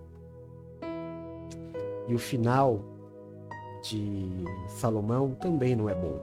E 2.08 2.14
o 2.14 2.18
final 2.18 2.80
de 3.82 4.28
Salomão 4.68 5.36
também 5.40 5.76
não 5.76 5.88
é 5.88 5.94
bom. 5.94 6.18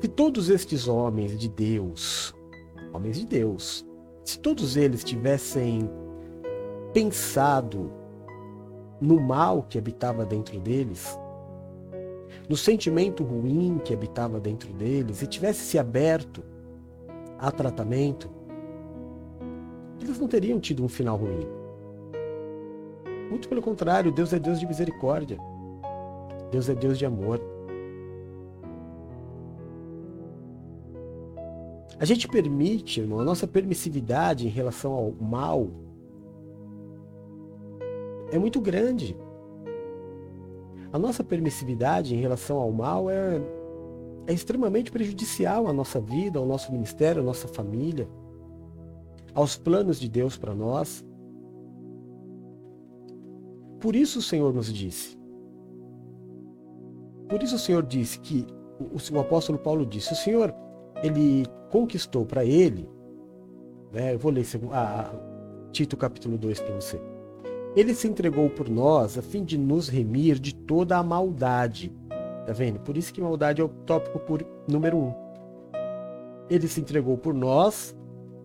Se 0.00 0.08
todos 0.08 0.50
estes 0.50 0.88
homens 0.88 1.38
de 1.38 1.48
Deus, 1.48 2.34
homens 2.92 3.20
de 3.20 3.26
Deus, 3.26 3.86
se 4.24 4.38
todos 4.38 4.76
eles 4.76 5.04
tivessem 5.04 5.88
pensado 6.92 7.90
no 9.02 9.20
mal 9.20 9.64
que 9.68 9.76
habitava 9.76 10.24
dentro 10.24 10.58
deles, 10.60 11.18
no 12.48 12.56
sentimento 12.56 13.24
ruim 13.24 13.80
que 13.84 13.92
habitava 13.92 14.38
dentro 14.38 14.72
deles 14.72 15.22
e 15.22 15.26
tivesse 15.26 15.60
se 15.60 15.78
aberto 15.78 16.42
a 17.38 17.50
tratamento, 17.50 18.30
eles 20.00 20.18
não 20.18 20.28
teriam 20.28 20.60
tido 20.60 20.84
um 20.84 20.88
final 20.88 21.16
ruim. 21.16 21.46
Muito 23.28 23.48
pelo 23.48 23.62
contrário, 23.62 24.12
Deus 24.12 24.32
é 24.32 24.38
Deus 24.38 24.60
de 24.60 24.66
misericórdia. 24.66 25.38
Deus 26.50 26.68
é 26.68 26.74
Deus 26.74 26.98
de 26.98 27.06
amor. 27.06 27.40
A 31.98 32.04
gente 32.04 32.28
permite, 32.28 33.00
irmão, 33.00 33.20
a 33.20 33.24
nossa 33.24 33.46
permissividade 33.46 34.46
em 34.46 34.50
relação 34.50 34.92
ao 34.92 35.12
mal 35.12 35.68
é 38.32 38.38
muito 38.38 38.60
grande. 38.60 39.16
A 40.92 40.98
nossa 40.98 41.22
permissividade 41.22 42.14
em 42.14 42.18
relação 42.18 42.58
ao 42.58 42.72
mal 42.72 43.08
é, 43.08 43.40
é 44.26 44.32
extremamente 44.32 44.90
prejudicial 44.90 45.68
à 45.68 45.72
nossa 45.72 46.00
vida, 46.00 46.38
ao 46.38 46.46
nosso 46.46 46.72
ministério, 46.72 47.22
à 47.22 47.24
nossa 47.24 47.46
família, 47.46 48.08
aos 49.34 49.56
planos 49.56 50.00
de 50.00 50.08
Deus 50.08 50.36
para 50.36 50.54
nós. 50.54 51.04
Por 53.80 53.94
isso 53.94 54.18
o 54.18 54.22
Senhor 54.22 54.52
nos 54.52 54.72
disse. 54.72 55.18
Por 57.28 57.42
isso 57.42 57.56
o 57.56 57.58
Senhor 57.58 57.84
disse 57.84 58.18
que 58.18 58.46
o, 58.78 59.14
o 59.14 59.20
apóstolo 59.20 59.58
Paulo 59.58 59.86
disse, 59.86 60.12
o 60.12 60.16
Senhor 60.16 60.54
ele 61.02 61.44
conquistou 61.70 62.24
para 62.24 62.44
ele, 62.44 62.88
né, 63.92 64.14
eu 64.14 64.18
vou 64.18 64.30
ler 64.30 64.44
a, 64.70 65.00
a 65.00 65.70
Tito 65.70 65.96
capítulo 65.96 66.38
2 66.38 66.60
para 66.60 66.74
você. 66.74 67.11
Ele 67.74 67.94
se 67.94 68.06
entregou 68.06 68.50
por 68.50 68.68
nós 68.68 69.16
a 69.16 69.22
fim 69.22 69.44
de 69.44 69.56
nos 69.56 69.88
remir 69.88 70.38
de 70.38 70.54
toda 70.54 70.98
a 70.98 71.02
maldade. 71.02 71.90
Tá 72.46 72.52
vendo? 72.52 72.78
Por 72.80 72.96
isso 72.96 73.12
que 73.12 73.20
maldade 73.20 73.60
é 73.60 73.64
o 73.64 73.68
tópico 73.68 74.18
por, 74.18 74.44
número 74.68 74.96
um. 74.96 75.14
Ele 76.50 76.68
se 76.68 76.80
entregou 76.80 77.16
por 77.16 77.32
nós 77.32 77.96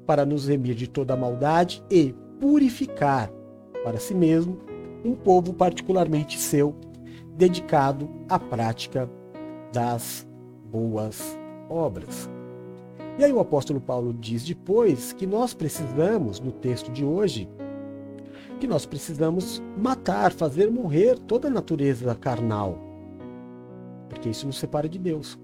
para 0.05 0.25
nos 0.25 0.47
remir 0.47 0.75
de 0.75 0.87
toda 0.87 1.13
a 1.13 1.17
maldade 1.17 1.83
e 1.91 2.15
purificar 2.39 3.29
para 3.83 3.97
si 3.97 4.13
mesmo 4.13 4.57
um 5.03 5.13
povo 5.13 5.53
particularmente 5.53 6.39
seu, 6.39 6.73
dedicado 7.35 8.09
à 8.29 8.39
prática 8.39 9.09
das 9.73 10.25
boas 10.71 11.37
obras. 11.69 12.29
E 13.17 13.23
aí 13.23 13.33
o 13.33 13.39
apóstolo 13.39 13.81
Paulo 13.81 14.13
diz 14.13 14.43
depois 14.43 15.11
que 15.11 15.25
nós 15.25 15.53
precisamos, 15.53 16.39
no 16.39 16.51
texto 16.51 16.91
de 16.91 17.03
hoje, 17.03 17.49
que 18.57 18.67
nós 18.67 18.85
precisamos 18.85 19.61
matar, 19.77 20.31
fazer 20.31 20.69
morrer 20.71 21.17
toda 21.19 21.47
a 21.47 21.51
natureza 21.51 22.13
carnal. 22.15 22.77
Porque 24.09 24.29
isso 24.29 24.47
nos 24.47 24.57
separa 24.57 24.89
de 24.89 24.97
Deus. 24.97 25.37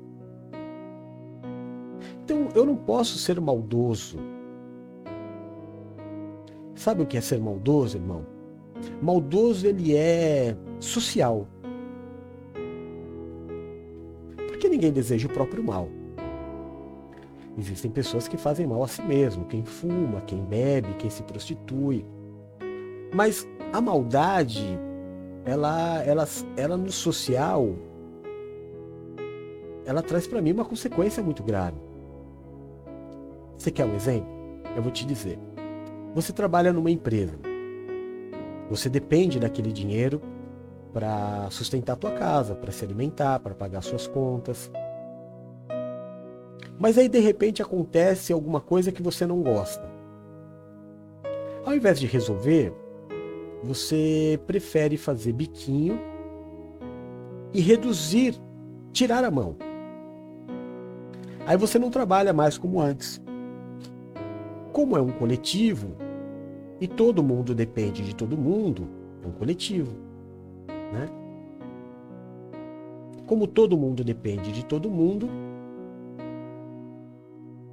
Então 2.23 2.49
eu 2.55 2.65
não 2.65 2.75
posso 2.75 3.17
ser 3.17 3.39
maldoso. 3.39 4.17
Sabe 6.75 7.03
o 7.03 7.05
que 7.05 7.17
é 7.17 7.21
ser 7.21 7.39
maldoso, 7.39 7.97
irmão? 7.97 8.25
Maldoso 9.01 9.67
ele 9.67 9.95
é 9.95 10.55
social. 10.79 11.47
Porque 14.47 14.67
ninguém 14.67 14.91
deseja 14.91 15.27
o 15.27 15.31
próprio 15.31 15.63
mal. 15.63 15.87
Existem 17.57 17.91
pessoas 17.91 18.27
que 18.27 18.35
fazem 18.35 18.65
mal 18.65 18.83
a 18.83 18.87
si 18.87 19.01
mesmo, 19.03 19.45
quem 19.45 19.63
fuma, 19.63 20.21
quem 20.21 20.43
bebe, 20.43 20.95
quem 20.95 21.09
se 21.09 21.21
prostitui, 21.21 22.03
mas 23.13 23.47
a 23.71 23.79
maldade, 23.79 24.79
ela, 25.45 26.03
ela, 26.03 26.27
ela 26.57 26.77
no 26.77 26.91
social, 26.91 27.75
ela 29.85 30.01
traz 30.01 30.27
para 30.27 30.41
mim 30.41 30.51
uma 30.51 30.65
consequência 30.65 31.21
muito 31.21 31.43
grave. 31.43 31.77
Você 33.57 33.71
quer 33.71 33.85
um 33.85 33.95
exemplo? 33.95 34.31
Eu 34.75 34.81
vou 34.81 34.91
te 34.91 35.05
dizer. 35.05 35.37
Você 36.15 36.33
trabalha 36.33 36.73
numa 36.73 36.91
empresa. 36.91 37.37
Você 38.69 38.89
depende 38.89 39.39
daquele 39.39 39.71
dinheiro 39.71 40.21
para 40.93 41.49
sustentar 41.49 41.93
a 41.93 41.97
tua 41.97 42.11
casa, 42.11 42.55
para 42.55 42.71
se 42.71 42.85
alimentar, 42.85 43.39
para 43.39 43.55
pagar 43.55 43.81
suas 43.81 44.07
contas. 44.07 44.71
Mas 46.79 46.97
aí 46.97 47.07
de 47.07 47.19
repente 47.19 47.61
acontece 47.61 48.33
alguma 48.33 48.59
coisa 48.59 48.91
que 48.91 49.01
você 49.01 49.25
não 49.25 49.41
gosta. 49.41 49.91
Ao 51.65 51.73
invés 51.73 51.99
de 51.99 52.07
resolver, 52.07 52.73
você 53.63 54.39
prefere 54.45 54.97
fazer 54.97 55.31
biquinho 55.31 55.97
e 57.53 57.61
reduzir, 57.61 58.35
tirar 58.91 59.23
a 59.23 59.31
mão. 59.31 59.55
Aí 61.45 61.55
você 61.55 61.79
não 61.79 61.89
trabalha 61.89 62.33
mais 62.33 62.57
como 62.57 62.81
antes. 62.81 63.21
Como 64.73 64.97
é 64.97 65.01
um 65.01 65.11
coletivo 65.11 65.95
e 66.81 66.87
todo 66.87 67.23
mundo 67.23 67.55
depende 67.55 68.03
de 68.03 68.13
todo 68.13 68.37
mundo, 68.37 68.87
é 69.23 69.27
um 69.27 69.31
coletivo, 69.31 69.93
né? 70.67 71.07
Como 73.25 73.47
todo 73.47 73.77
mundo 73.77 74.03
depende 74.03 74.51
de 74.51 74.65
todo 74.65 74.89
mundo, 74.89 75.29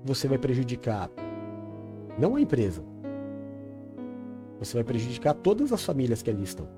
você 0.04 0.28
vai 0.28 0.38
prejudicar 0.38 1.10
não 2.18 2.36
a 2.36 2.40
empresa, 2.40 2.84
você 4.60 4.74
vai 4.74 4.84
prejudicar 4.84 5.32
todas 5.32 5.72
as 5.72 5.82
famílias 5.82 6.22
que 6.22 6.28
ali 6.28 6.44
estão. 6.44 6.68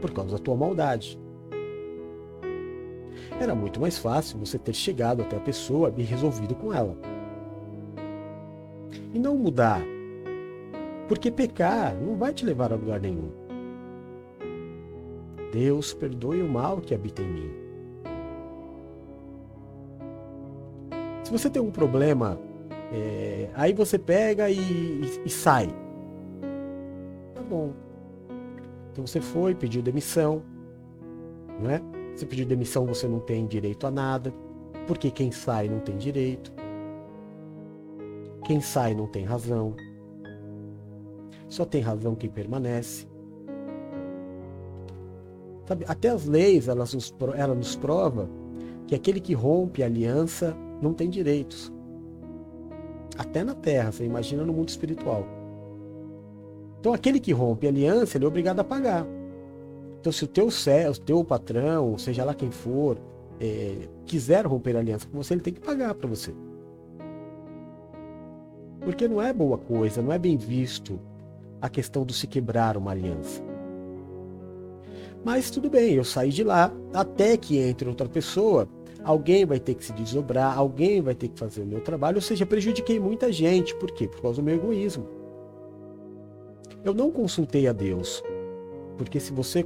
Por 0.00 0.12
causa 0.12 0.32
da 0.32 0.38
tua 0.38 0.56
maldade. 0.56 1.18
Era 3.40 3.54
muito 3.54 3.80
mais 3.80 3.96
fácil 3.96 4.40
você 4.40 4.58
ter 4.58 4.74
chegado 4.74 5.22
até 5.22 5.36
a 5.36 5.40
pessoa 5.40 5.94
e 5.96 6.02
resolvido 6.02 6.56
com 6.56 6.74
ela. 6.74 6.96
E 9.14 9.18
não 9.18 9.36
mudar. 9.36 9.80
Porque 11.06 11.30
pecar 11.30 11.94
não 11.94 12.16
vai 12.16 12.34
te 12.34 12.44
levar 12.44 12.72
a 12.72 12.76
lugar 12.76 13.00
nenhum. 13.00 13.30
Deus 15.52 15.94
perdoe 15.94 16.42
o 16.42 16.48
mal 16.48 16.80
que 16.80 16.94
habita 16.94 17.22
em 17.22 17.32
mim. 17.32 17.50
Se 21.22 21.30
você 21.30 21.48
tem 21.48 21.62
um 21.62 21.70
problema, 21.70 22.38
é, 22.92 23.48
aí 23.54 23.72
você 23.72 23.98
pega 23.98 24.50
e, 24.50 24.58
e, 24.58 25.22
e 25.24 25.30
sai. 25.30 25.68
Tá 27.34 27.42
bom. 27.42 27.72
Então 28.92 29.06
você 29.06 29.20
foi, 29.20 29.54
pediu 29.54 29.82
demissão, 29.82 30.42
não 31.60 31.70
é? 31.70 31.80
Se 32.14 32.26
pedir 32.26 32.44
demissão, 32.44 32.84
você 32.84 33.08
não 33.08 33.20
tem 33.20 33.46
direito 33.46 33.86
a 33.86 33.90
nada, 33.90 34.32
porque 34.86 35.10
quem 35.10 35.30
sai 35.30 35.68
não 35.68 35.80
tem 35.80 35.96
direito. 35.96 36.52
Quem 38.44 38.60
sai 38.60 38.94
não 38.94 39.06
tem 39.06 39.24
razão. 39.24 39.74
Só 41.48 41.64
tem 41.64 41.80
razão 41.80 42.14
quem 42.14 42.28
permanece. 42.28 43.06
Sabe, 45.66 45.84
até 45.88 46.10
as 46.10 46.26
leis, 46.26 46.68
elas 46.68 46.92
nos, 46.92 47.14
ela 47.34 47.54
nos 47.54 47.76
prova 47.76 48.28
que 48.86 48.94
aquele 48.94 49.20
que 49.20 49.32
rompe 49.32 49.82
a 49.82 49.86
aliança 49.86 50.54
não 50.82 50.92
tem 50.92 51.08
direitos. 51.08 51.72
Até 53.16 53.44
na 53.44 53.54
terra, 53.54 53.92
você 53.92 54.04
imagina 54.04 54.44
no 54.44 54.52
mundo 54.52 54.68
espiritual. 54.68 55.26
Então 56.80 56.92
aquele 56.92 57.20
que 57.20 57.32
rompe 57.32 57.66
a 57.66 57.70
aliança, 57.70 58.16
ele 58.16 58.24
é 58.24 58.28
obrigado 58.28 58.60
a 58.60 58.64
pagar. 58.64 59.06
Então 60.00 60.12
se 60.12 60.24
o 60.24 60.26
teu 60.26 60.48
o 60.48 61.00
teu 61.00 61.24
patrão, 61.24 61.96
seja 61.96 62.24
lá 62.24 62.34
quem 62.34 62.50
for, 62.50 62.98
é, 63.40 63.88
quiser 64.04 64.46
romper 64.46 64.76
a 64.76 64.80
aliança 64.80 65.06
com 65.06 65.16
você, 65.16 65.34
ele 65.34 65.42
tem 65.42 65.52
que 65.52 65.60
pagar 65.60 65.94
para 65.94 66.08
você. 66.08 66.34
Porque 68.80 69.06
não 69.06 69.22
é 69.22 69.32
boa 69.32 69.58
coisa, 69.58 70.02
não 70.02 70.12
é 70.12 70.18
bem 70.18 70.36
visto 70.36 70.98
a 71.60 71.68
questão 71.68 72.04
do 72.04 72.12
se 72.12 72.26
quebrar 72.26 72.76
uma 72.76 72.90
aliança. 72.90 73.40
Mas 75.24 75.50
tudo 75.50 75.70
bem, 75.70 75.94
eu 75.94 76.02
saí 76.02 76.30
de 76.30 76.42
lá, 76.42 76.72
até 76.92 77.36
que 77.36 77.58
entre 77.58 77.88
outra 77.88 78.08
pessoa, 78.08 78.68
alguém 79.04 79.44
vai 79.44 79.60
ter 79.60 79.74
que 79.74 79.84
se 79.84 79.92
desdobrar, 79.92 80.56
alguém 80.56 81.00
vai 81.00 81.14
ter 81.14 81.28
que 81.28 81.38
fazer 81.38 81.62
o 81.62 81.66
meu 81.66 81.80
trabalho, 81.80 82.16
ou 82.16 82.22
seja, 82.22 82.46
prejudiquei 82.46 82.98
muita 82.98 83.32
gente. 83.32 83.74
Por 83.76 83.90
quê? 83.90 84.08
Por 84.08 84.22
causa 84.22 84.40
do 84.40 84.44
meu 84.44 84.56
egoísmo. 84.56 85.06
Eu 86.84 86.94
não 86.94 87.10
consultei 87.10 87.66
a 87.66 87.72
Deus. 87.72 88.22
Porque 88.96 89.18
se 89.18 89.32
você 89.32 89.64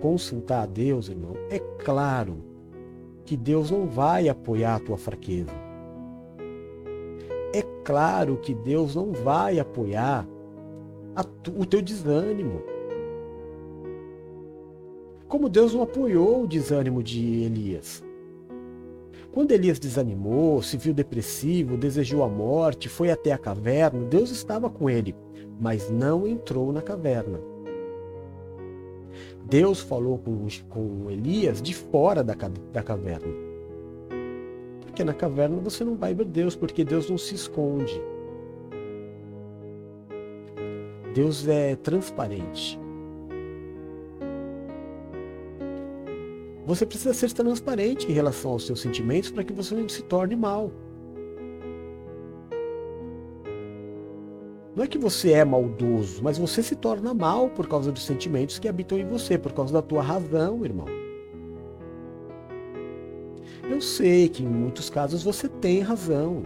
consultar 0.00 0.62
a 0.62 0.66
Deus, 0.66 1.08
irmão, 1.08 1.34
é 1.50 1.58
claro 1.58 2.36
que 3.24 3.36
Deus 3.36 3.70
não 3.70 3.86
vai 3.86 4.28
apoiar 4.28 4.76
a 4.76 4.80
tua 4.80 4.96
fraqueza. 4.96 5.52
É 7.52 7.62
claro 7.84 8.36
que 8.36 8.54
Deus 8.54 8.94
não 8.94 9.12
vai 9.12 9.58
apoiar 9.58 10.26
tu, 11.42 11.52
o 11.58 11.66
teu 11.66 11.82
desânimo. 11.82 12.62
Como 15.26 15.48
Deus 15.48 15.74
não 15.74 15.82
apoiou 15.82 16.44
o 16.44 16.46
desânimo 16.46 17.02
de 17.02 17.42
Elias. 17.42 18.02
Quando 19.38 19.52
Elias 19.52 19.78
desanimou, 19.78 20.60
se 20.60 20.76
viu 20.76 20.92
depressivo, 20.92 21.76
desejou 21.76 22.24
a 22.24 22.28
morte, 22.28 22.88
foi 22.88 23.08
até 23.08 23.30
a 23.30 23.38
caverna, 23.38 24.04
Deus 24.04 24.32
estava 24.32 24.68
com 24.68 24.90
ele, 24.90 25.14
mas 25.60 25.88
não 25.88 26.26
entrou 26.26 26.72
na 26.72 26.82
caverna. 26.82 27.38
Deus 29.44 29.78
falou 29.78 30.18
com, 30.18 30.48
com 30.68 31.08
Elias 31.08 31.62
de 31.62 31.72
fora 31.72 32.24
da, 32.24 32.34
da 32.72 32.82
caverna. 32.82 33.32
Porque 34.80 35.04
na 35.04 35.14
caverna 35.14 35.56
você 35.58 35.84
não 35.84 35.94
vai 35.94 36.12
ver 36.12 36.24
Deus, 36.24 36.56
porque 36.56 36.84
Deus 36.84 37.08
não 37.08 37.16
se 37.16 37.36
esconde. 37.36 38.02
Deus 41.14 41.46
é 41.46 41.76
transparente. 41.76 42.76
Você 46.68 46.84
precisa 46.84 47.14
ser 47.14 47.32
transparente 47.32 48.06
em 48.06 48.12
relação 48.12 48.50
aos 48.50 48.66
seus 48.66 48.82
sentimentos 48.82 49.30
para 49.30 49.42
que 49.42 49.54
você 49.54 49.74
não 49.74 49.88
se 49.88 50.02
torne 50.02 50.36
mal. 50.36 50.70
Não 54.76 54.84
é 54.84 54.86
que 54.86 54.98
você 54.98 55.32
é 55.32 55.46
maldoso, 55.46 56.22
mas 56.22 56.36
você 56.36 56.62
se 56.62 56.76
torna 56.76 57.14
mal 57.14 57.48
por 57.48 57.66
causa 57.66 57.90
dos 57.90 58.04
sentimentos 58.04 58.58
que 58.58 58.68
habitam 58.68 58.98
em 58.98 59.06
você, 59.06 59.38
por 59.38 59.54
causa 59.54 59.72
da 59.72 59.80
tua 59.80 60.02
razão, 60.02 60.62
irmão. 60.62 60.84
Eu 63.62 63.80
sei 63.80 64.28
que 64.28 64.42
em 64.44 64.46
muitos 64.46 64.90
casos 64.90 65.22
você 65.22 65.48
tem 65.48 65.80
razão. 65.80 66.42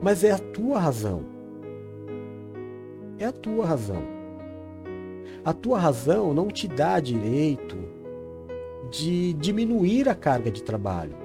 Mas 0.00 0.22
é 0.22 0.30
a 0.30 0.38
tua 0.38 0.78
razão. 0.78 1.24
É 3.18 3.24
a 3.24 3.32
tua 3.32 3.66
razão. 3.66 4.04
A 5.44 5.52
tua 5.52 5.80
razão 5.80 6.32
não 6.32 6.46
te 6.46 6.68
dá 6.68 7.00
direito 7.00 8.01
de 8.90 9.32
diminuir 9.34 10.08
a 10.08 10.14
carga 10.14 10.50
de 10.50 10.62
trabalho. 10.62 11.16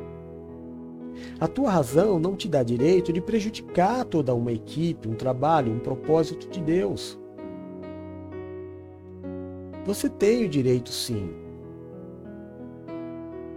A 1.39 1.48
tua 1.48 1.72
razão 1.72 2.20
não 2.20 2.36
te 2.36 2.48
dá 2.48 2.63
direito 2.63 3.12
de 3.12 3.22
prejudicar 3.22 4.06
toda 4.06 4.34
uma 4.34 4.52
equipe, 4.52 5.08
um 5.08 5.15
trabalho, 5.15 5.72
um 5.72 5.80
propósito 5.80 6.48
de 6.50 6.62
Deus. 6.62 7.17
Você 9.86 10.10
tem 10.10 10.46
o 10.46 10.50
direito, 10.50 10.89
sim. 10.89 11.30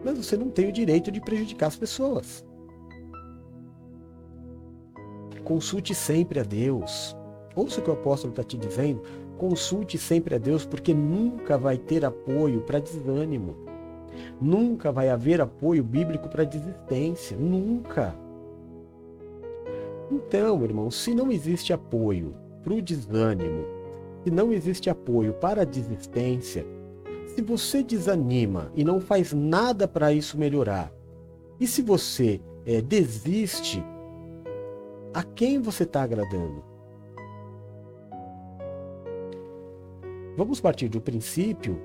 Mas 0.04 0.16
você 0.16 0.36
não 0.36 0.48
tem 0.48 0.68
o 0.68 0.72
direito 0.72 1.10
de 1.10 1.20
prejudicar 1.20 1.66
as 1.66 1.76
pessoas. 1.76 2.44
Consulte 5.44 5.94
sempre 5.94 6.38
a 6.38 6.42
Deus. 6.42 7.16
Ouça 7.56 7.80
o 7.80 7.82
que 7.82 7.90
o 7.90 7.94
apóstolo 7.94 8.32
está 8.32 8.44
te 8.44 8.56
dizendo. 8.56 9.02
Consulte 9.36 9.98
sempre 9.98 10.34
a 10.34 10.38
Deus, 10.38 10.64
porque 10.64 10.94
nunca 10.94 11.58
vai 11.58 11.76
ter 11.76 12.04
apoio 12.04 12.60
para 12.60 12.78
desânimo. 12.78 13.69
Nunca 14.40 14.90
vai 14.92 15.08
haver 15.08 15.40
apoio 15.40 15.82
bíblico 15.82 16.28
para 16.28 16.42
a 16.42 16.46
desistência. 16.46 17.36
Nunca. 17.36 18.14
Então, 20.10 20.62
irmão, 20.64 20.90
se 20.90 21.14
não 21.14 21.30
existe 21.30 21.72
apoio 21.72 22.34
para 22.62 22.74
o 22.74 22.82
desânimo, 22.82 23.64
se 24.24 24.30
não 24.30 24.52
existe 24.52 24.90
apoio 24.90 25.32
para 25.34 25.62
a 25.62 25.64
desistência, 25.64 26.66
se 27.26 27.40
você 27.40 27.82
desanima 27.82 28.72
e 28.74 28.84
não 28.84 29.00
faz 29.00 29.32
nada 29.32 29.86
para 29.86 30.12
isso 30.12 30.36
melhorar, 30.36 30.92
e 31.60 31.66
se 31.66 31.80
você 31.82 32.40
é, 32.66 32.80
desiste, 32.80 33.84
a 35.12 35.22
quem 35.22 35.60
você 35.60 35.84
está 35.84 36.02
agradando? 36.02 36.64
Vamos 40.36 40.60
partir 40.60 40.88
do 40.88 41.00
princípio 41.00 41.80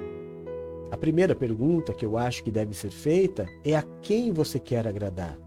a 0.92 0.98
primeira 0.98 1.36
pergunta 1.36 1.94
que 1.94 2.06
eu 2.06 2.18
acho 2.18 2.44
que 2.44 2.52
deve 2.52 2.74
ser 2.74 2.92
feita 2.92 3.48
é 3.64 3.76
a 3.76 3.84
quem 4.02 4.32
você 4.32 4.60
quer 4.60 4.88
agradar? 4.88 5.38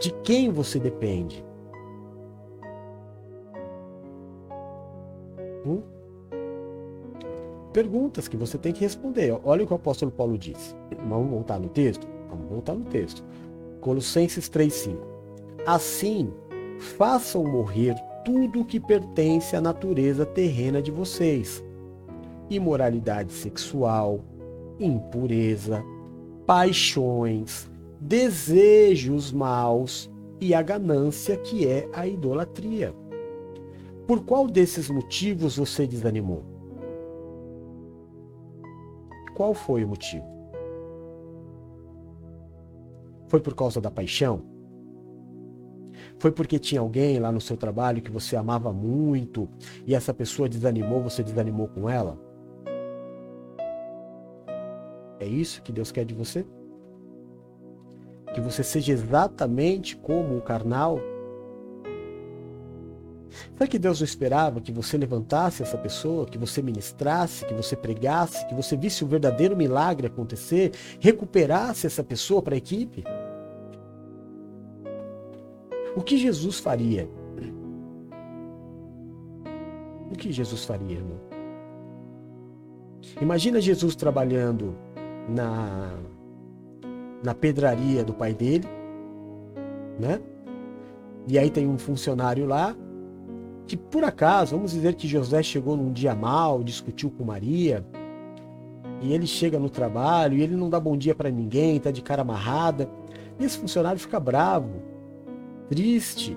De 0.00 0.10
quem 0.22 0.50
você 0.50 0.78
depende? 0.78 1.44
Hum? 5.66 5.82
Perguntas 7.72 8.26
que 8.26 8.36
você 8.36 8.56
tem 8.56 8.72
que 8.72 8.80
responder. 8.80 9.38
Olha 9.44 9.64
o 9.64 9.66
que 9.66 9.72
o 9.72 9.76
apóstolo 9.76 10.10
Paulo 10.10 10.38
diz. 10.38 10.74
Vamos 11.08 11.30
voltar 11.30 11.58
no 11.58 11.68
texto? 11.68 12.06
Vamos 12.30 12.48
voltar 12.48 12.74
no 12.74 12.84
texto. 12.84 13.22
Colossenses 13.80 14.48
3,5. 14.48 14.96
Assim, 15.66 16.32
façam 16.78 17.44
morrer 17.44 17.94
tudo 18.24 18.62
o 18.62 18.64
que 18.64 18.80
pertence 18.80 19.54
à 19.54 19.60
natureza 19.60 20.24
terrena 20.24 20.80
de 20.80 20.90
vocês 20.90 21.62
imoralidade 22.50 23.32
sexual, 23.32 24.20
impureza, 24.78 25.82
paixões, 26.46 27.68
desejos 28.00 29.32
maus 29.32 30.10
e 30.40 30.54
a 30.54 30.62
ganância 30.62 31.36
que 31.36 31.66
é 31.66 31.88
a 31.92 32.06
idolatria. 32.06 32.94
Por 34.06 34.24
qual 34.24 34.46
desses 34.46 34.88
motivos 34.88 35.56
você 35.56 35.86
desanimou? 35.86 36.44
Qual 39.34 39.52
foi 39.52 39.84
o 39.84 39.88
motivo? 39.88 40.24
Foi 43.28 43.40
por 43.40 43.54
causa 43.54 43.80
da 43.80 43.90
paixão? 43.90 44.42
Foi 46.18 46.30
porque 46.30 46.58
tinha 46.58 46.80
alguém 46.80 47.18
lá 47.18 47.30
no 47.30 47.40
seu 47.40 47.56
trabalho 47.56 48.00
que 48.00 48.10
você 48.10 48.36
amava 48.36 48.72
muito 48.72 49.48
e 49.86 49.94
essa 49.94 50.14
pessoa 50.14 50.48
desanimou, 50.48 51.02
você 51.02 51.22
desanimou 51.22 51.68
com 51.68 51.90
ela? 51.90 52.25
É 55.18 55.26
isso 55.26 55.62
que 55.62 55.72
Deus 55.72 55.90
quer 55.90 56.04
de 56.04 56.14
você? 56.14 56.44
Que 58.34 58.40
você 58.40 58.62
seja 58.62 58.92
exatamente 58.92 59.96
como 59.96 60.36
o 60.36 60.42
carnal? 60.42 61.00
Será 63.52 63.66
que 63.66 63.78
Deus 63.78 64.00
não 64.00 64.04
esperava 64.04 64.60
que 64.60 64.72
você 64.72 64.96
levantasse 64.96 65.62
essa 65.62 65.76
pessoa, 65.76 66.26
que 66.26 66.38
você 66.38 66.62
ministrasse, 66.62 67.44
que 67.44 67.54
você 67.54 67.76
pregasse, 67.76 68.46
que 68.46 68.54
você 68.54 68.76
visse 68.76 69.04
o 69.04 69.06
verdadeiro 69.06 69.56
milagre 69.56 70.06
acontecer, 70.06 70.72
recuperasse 71.00 71.86
essa 71.86 72.02
pessoa 72.02 72.42
para 72.42 72.54
a 72.54 72.58
equipe? 72.58 73.04
O 75.96 76.02
que 76.02 76.18
Jesus 76.18 76.58
faria? 76.58 77.08
O 80.10 80.14
que 80.16 80.30
Jesus 80.30 80.64
faria, 80.64 80.96
irmão? 80.96 81.20
Imagina 83.20 83.60
Jesus 83.60 83.96
trabalhando 83.96 84.76
na, 85.28 85.92
na 87.22 87.34
pedraria 87.34 88.04
do 88.04 88.12
pai 88.12 88.34
dele, 88.34 88.66
né? 89.98 90.20
E 91.28 91.38
aí 91.38 91.50
tem 91.50 91.66
um 91.66 91.78
funcionário 91.78 92.46
lá 92.46 92.76
que 93.66 93.76
por 93.76 94.04
acaso, 94.04 94.54
vamos 94.54 94.70
dizer 94.70 94.94
que 94.94 95.08
José 95.08 95.42
chegou 95.42 95.76
num 95.76 95.92
dia 95.92 96.14
mal, 96.14 96.62
discutiu 96.62 97.10
com 97.10 97.24
Maria, 97.24 97.84
e 99.00 99.12
ele 99.12 99.26
chega 99.26 99.58
no 99.58 99.68
trabalho 99.68 100.38
e 100.38 100.42
ele 100.42 100.54
não 100.54 100.70
dá 100.70 100.78
bom 100.78 100.96
dia 100.96 101.14
para 101.14 101.30
ninguém, 101.30 101.80
tá 101.80 101.90
de 101.90 102.00
cara 102.00 102.22
amarrada, 102.22 102.88
e 103.38 103.44
esse 103.44 103.58
funcionário 103.58 103.98
fica 103.98 104.20
bravo, 104.20 104.70
triste. 105.68 106.36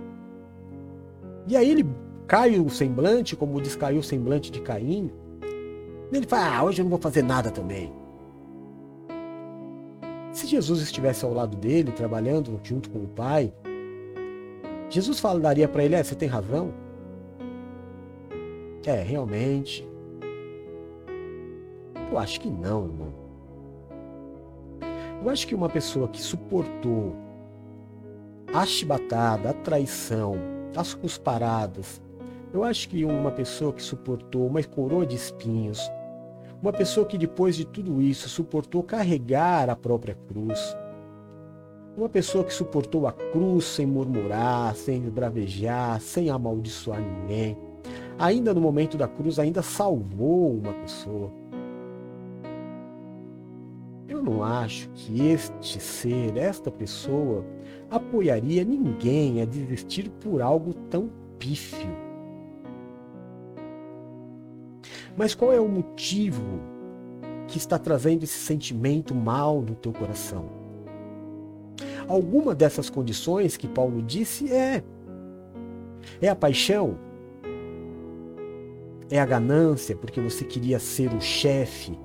E 1.48 1.56
aí 1.56 1.70
ele 1.70 1.86
cai 2.28 2.60
o 2.60 2.70
semblante, 2.70 3.36
como 3.36 3.62
descaiu 3.62 4.00
o 4.00 4.04
semblante 4.04 4.52
de 4.52 4.60
Caim. 4.62 5.12
E 6.12 6.18
ele 6.18 6.28
fala: 6.28 6.58
Ah, 6.58 6.64
hoje 6.64 6.82
eu 6.82 6.84
não 6.84 6.90
vou 6.90 7.00
fazer 7.00 7.24
nada 7.24 7.50
também. 7.50 7.92
Se 10.40 10.48
Jesus 10.48 10.80
estivesse 10.80 11.26
ao 11.26 11.34
lado 11.34 11.58
dele, 11.58 11.92
trabalhando 11.92 12.58
junto 12.64 12.90
com 12.90 13.00
o 13.00 13.08
Pai, 13.10 13.54
Jesus 14.90 15.20
falaria 15.20 15.68
para 15.68 15.84
ele: 15.84 15.96
É, 15.96 16.02
você 16.02 16.16
tem 16.16 16.30
razão. 16.30 16.74
É, 18.86 19.04
realmente. 19.04 19.86
Eu 22.10 22.18
acho 22.18 22.40
que 22.40 22.50
não, 22.50 22.86
irmão. 22.86 23.14
Eu 25.22 25.30
acho 25.30 25.46
que 25.46 25.54
uma 25.54 25.68
pessoa 25.68 26.08
que 26.08 26.22
suportou 26.22 27.18
a 28.54 28.66
chibatada, 28.66 29.50
a 29.50 29.54
traição, 29.54 30.38
as 30.74 30.94
cusparadas, 30.94 32.02
eu 32.54 32.64
acho 32.64 32.88
que 32.88 33.04
uma 33.04 33.32
pessoa 33.32 33.74
que 33.74 33.84
suportou 33.84 34.48
uma 34.48 34.64
coroa 34.64 35.06
de 35.06 35.18
espinhos, 35.18 35.82
uma 36.62 36.74
pessoa 36.74 37.06
que 37.06 37.18
depois 37.18 37.56
de 37.56 37.66
tudo 37.66 38.02
isso 38.02 38.28
suportou 38.28 38.84
carregar 38.84 39.70
a 39.70 39.76
própria 39.76 40.16
cruz, 40.28 40.76
uma 41.96 42.10
pessoa 42.10 42.44
que 42.44 42.54
suportou 42.54 43.08
a 43.08 43.12
cruz 43.12 43.66
sem 43.66 43.86
murmurar, 43.86 44.76
sem 44.76 45.02
bravejar, 45.02 46.00
sem 46.02 46.30
amaldiçoar 46.30 47.02
ninguém, 47.02 47.58
ainda 48.18 48.54
no 48.54 48.62
momento 48.62 48.98
da 48.98 49.08
cruz, 49.08 49.40
ainda 49.40 49.62
salvou 49.62 50.54
uma 50.54 50.74
pessoa. 50.74 51.32
Eu 54.08 54.22
não 54.24 54.44
acho 54.44 54.90
que 54.90 55.28
este 55.28 55.80
ser, 55.80 56.36
esta 56.36 56.70
pessoa, 56.70 57.46
apoiaria 57.90 58.64
ninguém 58.64 59.42
a 59.42 59.46
desistir 59.46 60.10
por 60.10 60.42
algo 60.42 60.74
tão 60.90 61.10
pífio. 61.38 62.09
Mas 65.20 65.36
qual 65.36 65.52
é 65.52 65.60
o 65.60 65.68
motivo 65.68 66.62
que 67.46 67.58
está 67.58 67.78
trazendo 67.78 68.24
esse 68.24 68.40
sentimento 68.40 69.14
mal 69.14 69.62
no 69.62 69.76
teu 69.76 69.92
coração? 69.92 70.46
Alguma 72.08 72.56
dessas 72.56 72.90
condições 72.90 73.58
que 73.58 73.68
Paulo 73.68 74.02
disse 74.02 74.50
é 74.50 74.82
é 76.22 76.30
a 76.30 76.36
paixão, 76.36 76.98
é 79.12 79.20
a 79.20 79.26
ganância, 79.26 79.94
porque 79.94 80.22
você 80.22 80.46
queria 80.46 80.80
ser 80.80 81.14
o 81.14 81.20
chefe, 81.20 82.00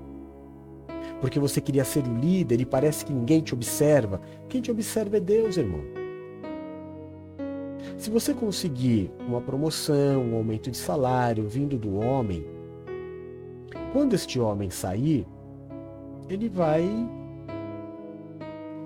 porque 1.20 1.38
você 1.38 1.60
queria 1.60 1.84
ser 1.84 2.02
o 2.08 2.18
líder 2.18 2.60
e 2.60 2.66
parece 2.66 3.04
que 3.04 3.12
ninguém 3.12 3.40
te 3.40 3.54
observa. 3.54 4.20
Quem 4.48 4.60
te 4.60 4.72
observa 4.72 5.18
é 5.18 5.20
Deus, 5.20 5.56
irmão. 5.56 5.82
Se 7.96 8.10
você 8.10 8.34
conseguir 8.34 9.12
uma 9.20 9.40
promoção, 9.40 10.20
um 10.20 10.34
aumento 10.34 10.68
de 10.68 10.76
salário 10.76 11.46
vindo 11.48 11.78
do 11.78 11.94
homem, 11.94 12.53
quando 13.92 14.14
este 14.14 14.40
homem 14.40 14.70
sair, 14.70 15.26
ele 16.28 16.48
vai 16.48 16.84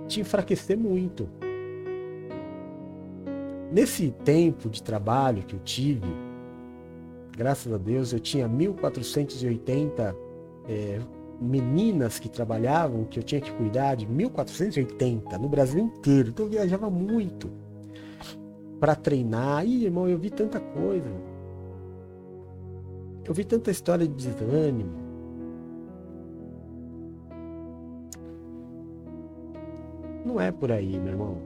te 0.07 0.21
enfraquecer 0.21 0.77
muito. 0.77 1.29
Nesse 3.71 4.11
tempo 4.25 4.69
de 4.71 4.83
trabalho 4.83 5.43
que 5.43 5.55
eu 5.55 5.61
tive, 5.61 6.09
graças 7.37 7.73
a 7.73 7.77
Deus, 7.77 8.13
eu 8.13 8.21
tinha 8.21 8.49
1480 8.49 10.17
é, 10.69 11.01
meninas 11.41 12.19
que 12.19 12.29
trabalhavam, 12.29 13.05
que 13.05 13.19
eu 13.19 13.23
tinha 13.23 13.41
que 13.41 13.53
cuidar 13.53 13.95
de 13.95 14.07
1480 14.07 15.39
no 15.39 15.49
Brasil 15.49 15.81
inteiro. 15.81 16.31
Então 16.31 16.47
eu 16.47 16.51
viajava 16.51 16.91
muito 16.91 17.51
para 18.81 18.95
treinar. 18.95 19.67
Ih, 19.67 19.85
irmão, 19.85 20.09
eu 20.09 20.19
vi 20.19 20.31
tanta 20.31 20.59
coisa. 20.59 21.09
Eu 23.29 23.35
vi 23.35 23.45
tanta 23.45 23.71
história 23.71 24.09
de 24.09 24.15
desânimo. 24.15 24.91
Não 30.25 30.41
é 30.41 30.51
por 30.51 30.73
aí, 30.73 30.99
meu 30.99 31.13
irmão. 31.13 31.37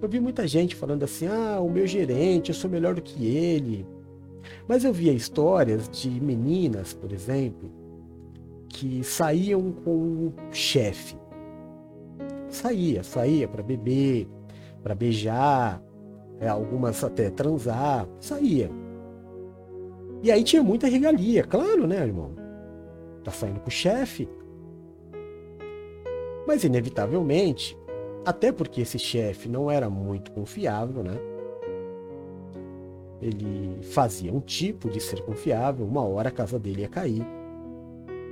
Eu 0.00 0.08
vi 0.08 0.20
muita 0.20 0.46
gente 0.46 0.76
falando 0.76 1.02
assim: 1.02 1.26
ah, 1.26 1.60
o 1.60 1.68
meu 1.68 1.84
gerente, 1.84 2.50
eu 2.50 2.54
sou 2.54 2.70
melhor 2.70 2.94
do 2.94 3.02
que 3.02 3.26
ele. 3.26 3.84
Mas 4.68 4.84
eu 4.84 4.92
via 4.92 5.12
histórias 5.12 5.88
de 5.88 6.08
meninas, 6.08 6.94
por 6.94 7.12
exemplo, 7.12 7.68
que 8.68 9.02
saíam 9.02 9.72
com 9.84 9.90
o 9.90 10.34
chefe. 10.52 11.16
Saía, 12.48 13.02
saía 13.02 13.48
para 13.48 13.64
beber, 13.64 14.28
para 14.80 14.94
beijar, 14.94 15.82
é, 16.38 16.46
algumas 16.46 17.02
até 17.02 17.30
transar, 17.30 18.06
saía. 18.20 18.81
E 20.22 20.30
aí 20.30 20.44
tinha 20.44 20.62
muita 20.62 20.86
regalia, 20.86 21.42
claro, 21.42 21.86
né, 21.86 21.96
irmão? 21.96 22.32
Tá 23.24 23.30
saindo 23.30 23.60
com 23.60 23.68
o 23.68 23.72
chefe. 23.72 24.28
Mas 26.46 26.64
inevitavelmente, 26.64 27.76
até 28.24 28.52
porque 28.52 28.80
esse 28.82 28.98
chefe 28.98 29.48
não 29.48 29.70
era 29.70 29.90
muito 29.90 30.30
confiável, 30.30 31.02
né? 31.02 31.18
Ele 33.20 33.78
fazia 33.82 34.32
um 34.32 34.40
tipo 34.40 34.88
de 34.88 35.00
ser 35.00 35.22
confiável, 35.22 35.86
uma 35.86 36.02
hora 36.02 36.28
a 36.28 36.32
casa 36.32 36.58
dele 36.58 36.82
ia 36.82 36.88
cair 36.88 37.24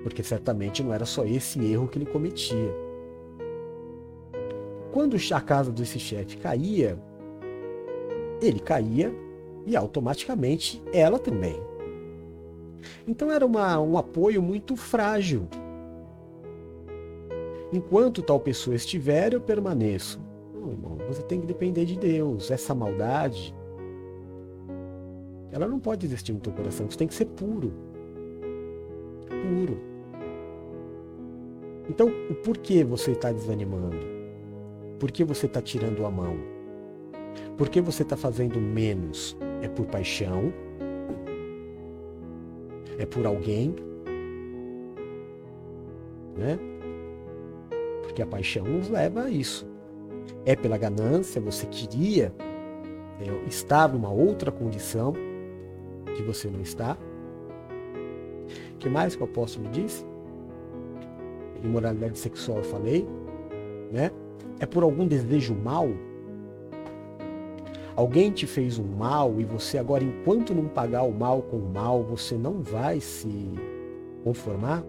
porque 0.02 0.22
certamente 0.22 0.82
não 0.82 0.92
era 0.92 1.04
só 1.04 1.24
esse 1.24 1.62
erro 1.64 1.88
que 1.88 1.98
ele 1.98 2.06
cometia. 2.06 2.74
Quando 4.92 5.16
a 5.32 5.40
casa 5.40 5.70
desse 5.70 5.98
chefe 5.98 6.36
caía, 6.36 6.98
ele 8.42 8.58
caía 8.58 9.14
e 9.66 9.76
automaticamente 9.76 10.82
ela 10.92 11.18
também. 11.18 11.60
Então 13.06 13.30
era 13.30 13.44
uma, 13.44 13.80
um 13.80 13.96
apoio 13.96 14.42
muito 14.42 14.76
frágil. 14.76 15.48
Enquanto 17.72 18.22
tal 18.22 18.40
pessoa 18.40 18.74
estiver, 18.74 19.32
eu 19.32 19.40
permaneço. 19.40 20.20
Não, 20.54 20.70
irmão, 20.70 20.98
você 21.08 21.22
tem 21.22 21.40
que 21.40 21.46
depender 21.46 21.84
de 21.84 21.96
Deus. 21.96 22.50
Essa 22.50 22.74
maldade, 22.74 23.54
ela 25.52 25.66
não 25.66 25.78
pode 25.78 26.04
existir 26.06 26.32
no 26.32 26.40
teu 26.40 26.52
coração. 26.52 26.90
Você 26.90 26.98
tem 26.98 27.08
que 27.08 27.14
ser 27.14 27.26
puro. 27.26 27.72
Puro. 29.28 29.78
Então, 31.88 32.08
o 32.28 32.34
porquê 32.34 32.84
você 32.84 33.12
está 33.12 33.32
desanimando? 33.32 33.98
Por 34.98 35.10
que 35.10 35.24
você 35.24 35.46
está 35.46 35.60
tirando 35.60 36.04
a 36.04 36.10
mão? 36.10 36.36
Por 37.56 37.68
que 37.68 37.80
você 37.80 38.02
está 38.02 38.16
fazendo 38.16 38.60
menos? 38.60 39.36
É 39.62 39.68
por 39.68 39.86
paixão? 39.86 40.52
É 43.00 43.06
por 43.06 43.24
alguém? 43.24 43.74
Né? 46.36 46.58
Porque 48.02 48.20
a 48.20 48.26
paixão 48.26 48.62
nos 48.66 48.90
leva 48.90 49.22
a 49.22 49.30
isso. 49.30 49.66
É 50.44 50.54
pela 50.54 50.76
ganância, 50.76 51.40
você 51.40 51.64
queria 51.64 52.30
é, 53.18 53.48
estar 53.48 53.88
numa 53.88 54.10
outra 54.10 54.52
condição 54.52 55.14
que 56.14 56.22
você 56.22 56.50
não 56.50 56.60
está. 56.60 56.98
Que 58.78 58.90
mais 58.90 59.16
que 59.16 59.22
o 59.22 59.24
apóstolo 59.24 59.66
disse? 59.70 60.04
imoralidade 61.62 62.18
sexual 62.18 62.58
eu 62.58 62.64
falei, 62.64 63.06
né? 63.90 64.10
É 64.58 64.66
por 64.66 64.82
algum 64.82 65.06
desejo 65.06 65.54
mal? 65.54 65.88
Alguém 67.96 68.30
te 68.30 68.46
fez 68.46 68.78
um 68.78 68.86
mal 68.96 69.40
e 69.40 69.44
você 69.44 69.78
agora, 69.78 70.04
enquanto 70.04 70.54
não 70.54 70.68
pagar 70.68 71.02
o 71.02 71.12
mal 71.12 71.42
com 71.42 71.56
o 71.56 71.72
mal, 71.72 72.02
você 72.02 72.36
não 72.36 72.62
vai 72.62 73.00
se 73.00 73.54
conformar? 74.22 74.84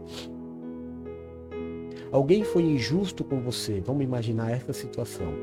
Alguém 2.11 2.43
foi 2.43 2.63
injusto 2.63 3.23
com 3.23 3.39
você, 3.39 3.79
vamos 3.79 4.03
imaginar 4.03 4.51
essa 4.51 4.73
situação. 4.73 5.33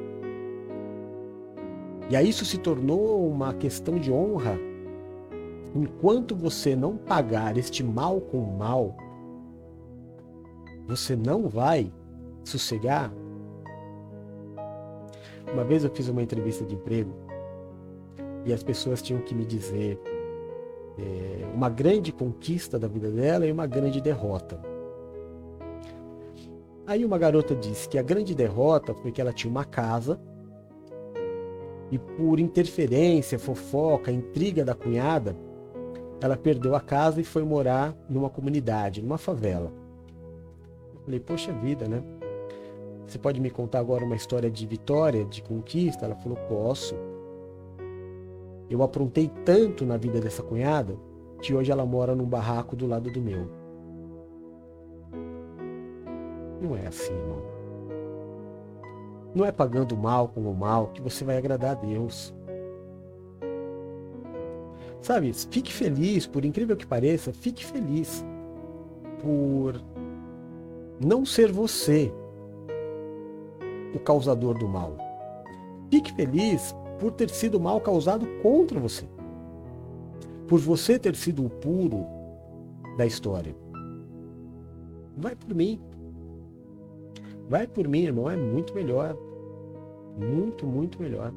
E 2.11 2.17
aí 2.17 2.29
isso 2.29 2.45
se 2.45 2.59
tornou 2.59 3.29
uma 3.29 3.53
questão 3.55 3.99
de 3.99 4.13
honra. 4.13 4.59
Enquanto 5.75 6.35
você 6.35 6.75
não 6.75 6.97
pagar 6.97 7.57
este 7.59 7.83
mal 7.83 8.21
com 8.21 8.39
mal, 8.39 8.97
você 10.87 11.15
não 11.15 11.49
vai 11.49 11.93
sossegar? 12.45 13.13
Uma 15.53 15.65
vez 15.65 15.85
eu 15.85 15.91
fiz 15.91 16.09
uma 16.09 16.23
entrevista 16.23 16.65
de 16.65 16.75
emprego 16.75 17.28
e 18.45 18.53
as 18.53 18.63
pessoas 18.63 19.03
tinham 19.03 19.21
que 19.23 19.35
me 19.35 19.45
dizer 19.45 20.01
é, 20.99 21.47
uma 21.55 21.69
grande 21.69 22.13
conquista 22.13 22.79
da 22.79 22.89
vida 22.89 23.11
dela 23.11 23.47
e 23.47 23.53
uma 23.53 23.67
grande 23.67 24.01
derrota. 24.01 24.61
Aí 26.87 27.05
uma 27.05 27.19
garota 27.19 27.55
disse 27.55 27.89
que 27.89 27.99
a 27.99 28.03
grande 28.03 28.35
derrota 28.35 28.95
foi 28.95 29.13
que 29.13 29.21
ela 29.21 29.33
tinha 29.33 29.51
uma 29.51 29.65
casa 29.65 30.19
e 31.91 31.99
por 31.99 32.39
interferência, 32.39 33.39
fofoca, 33.39 34.11
intriga 34.11 34.65
da 34.65 34.75
cunhada, 34.75 35.37
ela 36.21 36.37
perdeu 36.37 36.75
a 36.75 36.81
casa 36.81 37.21
e 37.21 37.25
foi 37.25 37.45
morar 37.45 37.97
numa 38.09 38.29
comunidade, 38.29 39.03
numa 39.03 39.19
favela. 39.19 39.73
Eu 40.95 41.01
falei, 41.03 41.21
poxa 41.21 41.53
vida, 41.53 41.87
né? 41.87 42.03
Você 43.07 43.19
pode 43.19 43.41
me 43.41 43.51
contar 43.51 43.79
agora 43.79 44.05
uma 44.05 44.17
história 44.17 44.51
de 44.51 44.67
vitória, 44.67 45.25
de 45.25 45.43
conquista? 45.43 46.05
Ela 46.05 46.17
falou, 46.17 46.37
posso. 46.49 46.95
Eu 48.71 48.83
aprontei 48.83 49.31
tanto 49.45 49.87
na 49.87 49.97
vida 49.97 50.21
dessa 50.21 50.43
cunhada 50.43 50.97
que 51.41 51.55
hoje 51.55 51.71
ela 51.71 51.87
mora 51.87 52.15
num 52.15 52.27
barraco 52.27 52.77
do 52.77 52.87
lado 52.87 53.11
do 53.11 53.21
meu. 53.21 53.49
Não 56.61 56.77
é 56.77 56.87
assim, 56.87 57.13
irmão. 57.13 57.43
Não 59.35 59.45
é 59.45 59.53
pagando 59.53 59.97
mal 59.97 60.29
com 60.29 60.41
o 60.41 60.55
mal 60.55 60.89
que 60.89 61.01
você 61.01 61.25
vai 61.25 61.39
agradar 61.39 61.73
a 61.73 61.75
Deus. 61.75 62.35
Sabe, 65.01 65.33
fique 65.33 65.73
feliz, 65.73 66.27
por 66.27 66.45
incrível 66.45 66.77
que 66.77 66.87
pareça, 66.87 67.33
fique 67.33 67.65
feliz 67.65 68.25
por 69.23 69.81
não 71.01 71.25
ser 71.25 71.53
você 71.53 72.13
o 73.95 73.99
causador 73.99 74.59
do 74.59 74.69
mal. 74.69 74.97
Fique 75.91 76.13
feliz 76.13 76.75
por 76.99 77.13
ter 77.13 77.31
sido 77.31 77.61
mal 77.61 77.81
causado 77.81 78.27
contra 78.43 78.79
você. 78.79 79.07
Por 80.47 80.59
você 80.59 80.99
ter 80.99 81.15
sido 81.15 81.45
o 81.45 81.51
puro 81.51 82.07
da 82.97 83.07
história. 83.07 83.55
Vai 85.17 85.35
por 85.37 85.55
mim. 85.55 85.81
Vai 87.49 87.67
por 87.67 87.89
mim, 87.89 88.03
irmão, 88.03 88.31
é 88.31 88.37
muito 88.37 88.75
melhor. 88.75 89.17
Muito, 90.19 90.67
muito 90.67 91.01
melhor. 91.01 91.33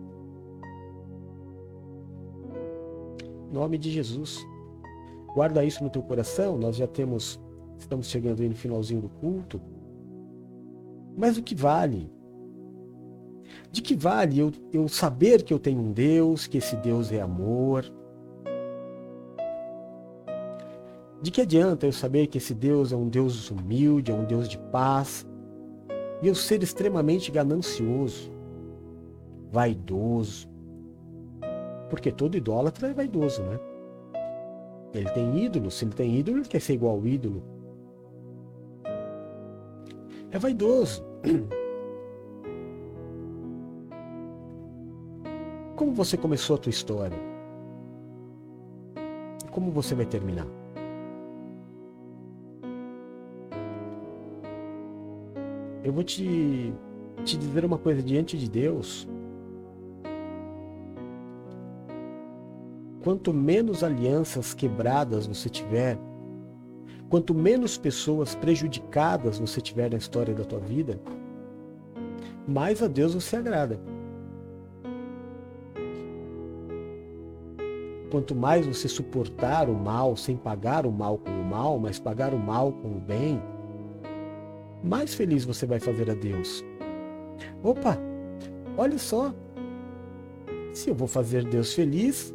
Em 3.49 3.53
nome 3.53 3.77
de 3.77 3.91
Jesus. 3.91 4.45
Guarda 5.33 5.63
isso 5.63 5.83
no 5.83 5.89
teu 5.89 6.01
coração. 6.01 6.57
Nós 6.57 6.75
já 6.75 6.87
temos, 6.87 7.39
estamos 7.77 8.07
chegando 8.07 8.41
aí 8.41 8.49
no 8.49 8.55
finalzinho 8.55 9.01
do 9.01 9.09
culto. 9.09 9.61
Mas 11.17 11.37
o 11.37 11.43
que 11.43 11.53
vale 11.53 12.11
de 13.71 13.81
que 13.81 13.95
vale 13.95 14.39
eu, 14.39 14.51
eu 14.73 14.87
saber 14.87 15.43
que 15.43 15.53
eu 15.53 15.59
tenho 15.59 15.79
um 15.79 15.91
Deus, 15.91 16.45
que 16.45 16.57
esse 16.57 16.75
Deus 16.75 17.11
é 17.11 17.21
amor? 17.21 17.85
De 21.21 21.31
que 21.31 21.41
adianta 21.41 21.85
eu 21.85 21.91
saber 21.91 22.27
que 22.27 22.37
esse 22.37 22.53
Deus 22.53 22.91
é 22.91 22.95
um 22.95 23.07
Deus 23.07 23.49
humilde, 23.49 24.11
é 24.11 24.15
um 24.15 24.25
Deus 24.25 24.49
de 24.49 24.57
paz, 24.57 25.25
e 26.21 26.27
eu 26.27 26.35
ser 26.35 26.61
extremamente 26.63 27.31
ganancioso, 27.31 28.31
vaidoso? 29.51 30.49
Porque 31.89 32.11
todo 32.11 32.35
idólatra 32.35 32.89
é 32.89 32.93
vaidoso, 32.93 33.41
né? 33.43 33.59
Ele 34.93 35.09
tem 35.11 35.45
ídolo, 35.45 35.71
se 35.71 35.85
ele 35.85 35.93
tem 35.93 36.17
ídolo, 36.17 36.39
ele 36.39 36.47
quer 36.47 36.59
ser 36.59 36.73
igual 36.73 36.95
ao 36.95 37.05
ídolo. 37.05 37.43
É 40.31 40.39
vaidoso. 40.39 41.03
como 45.81 45.93
você 45.93 46.15
começou 46.15 46.57
a 46.57 46.59
tua 46.59 46.69
história? 46.69 47.17
Como 49.49 49.71
você 49.71 49.95
vai 49.95 50.05
terminar? 50.05 50.45
Eu 55.83 55.91
vou 55.91 56.03
te, 56.03 56.71
te 57.25 57.35
dizer 57.35 57.65
uma 57.65 57.79
coisa 57.79 58.03
diante 58.03 58.37
de 58.37 58.47
Deus. 58.47 59.07
Quanto 63.03 63.33
menos 63.33 63.83
alianças 63.83 64.53
quebradas 64.53 65.25
você 65.25 65.49
tiver, 65.49 65.97
quanto 67.09 67.33
menos 67.33 67.75
pessoas 67.75 68.35
prejudicadas 68.35 69.39
você 69.39 69.59
tiver 69.59 69.89
na 69.89 69.97
história 69.97 70.35
da 70.35 70.45
tua 70.45 70.59
vida, 70.59 71.01
mais 72.47 72.83
a 72.83 72.87
Deus 72.87 73.15
você 73.15 73.37
agrada. 73.37 73.79
Quanto 78.11 78.35
mais 78.35 78.67
você 78.67 78.89
suportar 78.89 79.69
o 79.69 79.73
mal 79.73 80.17
sem 80.17 80.35
pagar 80.35 80.85
o 80.85 80.91
mal 80.91 81.17
com 81.17 81.31
o 81.31 81.45
mal, 81.45 81.79
mas 81.79 81.97
pagar 81.97 82.33
o 82.33 82.37
mal 82.37 82.73
com 82.73 82.97
o 82.97 82.99
bem, 82.99 83.41
mais 84.83 85.13
feliz 85.13 85.45
você 85.45 85.65
vai 85.65 85.79
fazer 85.79 86.11
a 86.11 86.13
Deus. 86.13 86.61
Opa, 87.63 87.97
olha 88.77 88.97
só. 88.97 89.33
Se 90.73 90.89
eu 90.89 90.95
vou 90.95 91.07
fazer 91.07 91.45
Deus 91.45 91.73
feliz, 91.73 92.33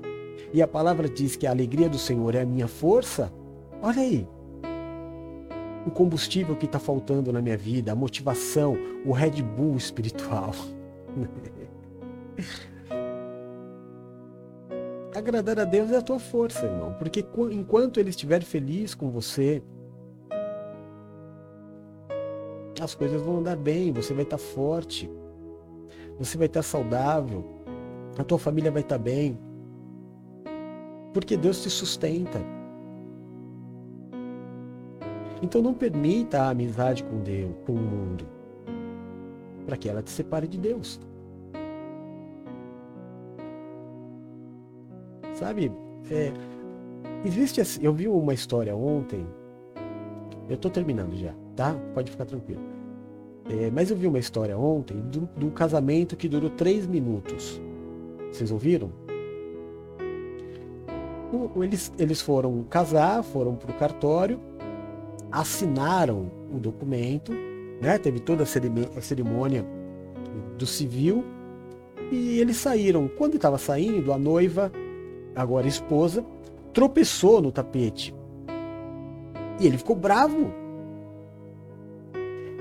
e 0.52 0.62
a 0.62 0.66
palavra 0.66 1.10
diz 1.10 1.36
que 1.36 1.46
a 1.46 1.50
alegria 1.50 1.90
do 1.90 1.98
Senhor 1.98 2.34
é 2.34 2.40
a 2.40 2.46
minha 2.46 2.68
força, 2.68 3.30
olha 3.82 4.00
aí. 4.00 4.26
O 5.86 5.90
combustível 5.90 6.56
que 6.56 6.64
está 6.64 6.78
faltando 6.78 7.30
na 7.30 7.42
minha 7.42 7.56
vida, 7.56 7.92
a 7.92 7.94
motivação, 7.94 8.78
o 9.04 9.12
Red 9.12 9.42
Bull 9.42 9.76
espiritual. 9.76 10.52
agradar 15.16 15.58
a 15.58 15.64
Deus 15.64 15.90
é 15.90 15.96
a 15.96 16.02
tua 16.02 16.18
força, 16.18 16.66
irmão. 16.66 16.94
Porque 16.98 17.24
enquanto 17.50 17.98
Ele 17.98 18.10
estiver 18.10 18.42
feliz 18.42 18.94
com 18.94 19.10
você, 19.10 19.62
as 22.80 22.94
coisas 22.94 23.20
vão 23.22 23.38
andar 23.38 23.56
bem, 23.56 23.92
você 23.92 24.12
vai 24.12 24.24
estar 24.24 24.38
forte, 24.38 25.10
você 26.18 26.36
vai 26.36 26.46
estar 26.46 26.62
saudável, 26.62 27.44
a 28.18 28.24
tua 28.24 28.38
família 28.38 28.70
vai 28.70 28.82
estar 28.82 28.98
bem. 28.98 29.38
Porque 31.12 31.36
Deus 31.36 31.62
te 31.62 31.70
sustenta. 31.70 32.38
Então 35.42 35.62
não 35.62 35.72
permita 35.72 36.42
a 36.42 36.50
amizade 36.50 37.02
com 37.04 37.22
Deus, 37.22 37.54
com 37.64 37.72
o 37.72 37.76
mundo, 37.76 38.26
para 39.64 39.76
que 39.76 39.88
ela 39.88 40.02
te 40.02 40.10
separe 40.10 40.46
de 40.46 40.58
Deus. 40.58 41.00
Sabe? 45.38 45.70
É, 46.10 46.32
existe 47.24 47.60
assim, 47.60 47.80
eu 47.82 47.92
vi 47.92 48.08
uma 48.08 48.32
história 48.32 48.74
ontem. 48.74 49.26
Eu 50.48 50.54
estou 50.54 50.70
terminando 50.70 51.14
já, 51.14 51.34
tá? 51.54 51.74
Pode 51.94 52.10
ficar 52.10 52.24
tranquilo. 52.24 52.62
É, 53.48 53.70
mas 53.70 53.90
eu 53.90 53.96
vi 53.96 54.06
uma 54.06 54.18
história 54.18 54.56
ontem 54.58 54.96
do, 54.96 55.28
do 55.36 55.50
casamento 55.50 56.16
que 56.16 56.28
durou 56.28 56.50
três 56.50 56.86
minutos. 56.86 57.60
Vocês 58.32 58.50
ouviram? 58.50 58.90
Eles, 61.62 61.92
eles 61.98 62.22
foram 62.22 62.64
casar, 62.64 63.22
foram 63.22 63.56
para 63.56 63.70
o 63.70 63.74
cartório, 63.74 64.40
assinaram 65.30 66.30
o 66.50 66.58
documento, 66.58 67.32
né? 67.80 67.98
teve 67.98 68.20
toda 68.20 68.44
a 68.44 69.00
cerimônia 69.02 69.66
do 70.56 70.64
civil 70.64 71.24
e 72.10 72.40
eles 72.40 72.56
saíram. 72.56 73.08
Quando 73.08 73.34
estava 73.34 73.58
saindo, 73.58 74.12
a 74.12 74.18
noiva 74.18 74.72
agora 75.36 75.68
esposa, 75.68 76.24
tropeçou 76.72 77.42
no 77.42 77.52
tapete. 77.52 78.14
E 79.60 79.66
ele 79.66 79.78
ficou 79.78 79.94
bravo. 79.94 80.52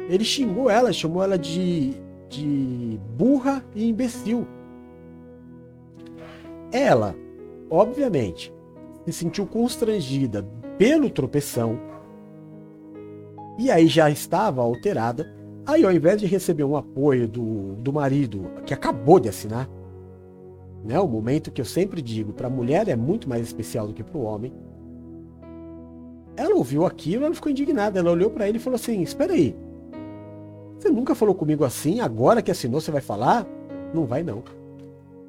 Ele 0.09 0.23
xingou 0.23 0.69
ela, 0.69 0.93
chamou 0.93 1.23
ela 1.23 1.37
de, 1.37 1.93
de 2.29 2.99
burra 3.17 3.63
e 3.73 3.89
imbecil. 3.89 4.45
Ela, 6.71 7.15
obviamente, 7.69 8.53
se 9.05 9.13
sentiu 9.13 9.45
constrangida 9.45 10.45
pelo 10.77 11.09
tropeção. 11.09 11.79
E 13.57 13.71
aí 13.71 13.87
já 13.87 14.09
estava 14.09 14.61
alterada. 14.61 15.33
Aí, 15.65 15.83
ao 15.83 15.91
invés 15.91 16.19
de 16.19 16.27
receber 16.27 16.63
um 16.63 16.75
apoio 16.75 17.27
do, 17.27 17.73
do 17.75 17.91
marido, 17.91 18.51
que 18.65 18.73
acabou 18.73 19.19
de 19.19 19.29
assinar, 19.29 19.67
né? 20.85 20.99
O 20.99 21.07
momento 21.07 21.51
que 21.51 21.59
eu 21.59 21.65
sempre 21.65 22.01
digo, 22.01 22.31
para 22.31 22.47
a 22.47 22.49
mulher 22.49 22.87
é 22.87 22.95
muito 22.95 23.27
mais 23.27 23.41
especial 23.41 23.87
do 23.87 23.93
que 23.93 24.03
para 24.03 24.17
o 24.17 24.23
homem. 24.23 24.53
Ela 26.37 26.55
ouviu 26.55 26.85
aquilo, 26.85 27.25
ela 27.25 27.33
ficou 27.33 27.51
indignada. 27.51 27.99
Ela 27.99 28.11
olhou 28.11 28.29
para 28.29 28.47
ele 28.47 28.57
e 28.57 28.61
falou 28.61 28.75
assim: 28.75 29.01
Espera 29.01 29.33
aí, 29.33 29.55
você 30.77 30.89
nunca 30.89 31.15
falou 31.15 31.33
comigo 31.33 31.63
assim? 31.63 31.99
Agora 31.99 32.41
que 32.41 32.51
assinou, 32.51 32.79
você 32.79 32.91
vai 32.91 33.01
falar? 33.01 33.47
Não 33.93 34.05
vai, 34.05 34.21
não. 34.21 34.43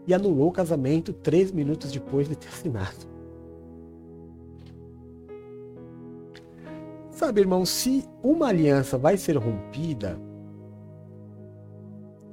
E 0.06 0.12
anulou 0.12 0.48
o 0.48 0.52
casamento 0.52 1.12
três 1.12 1.50
minutos 1.50 1.90
depois 1.90 2.28
de 2.28 2.36
ter 2.36 2.48
assinado. 2.48 3.16
Sabe, 7.10 7.40
irmão, 7.40 7.64
se 7.64 8.04
uma 8.22 8.48
aliança 8.48 8.98
vai 8.98 9.16
ser 9.16 9.38
rompida, 9.38 10.20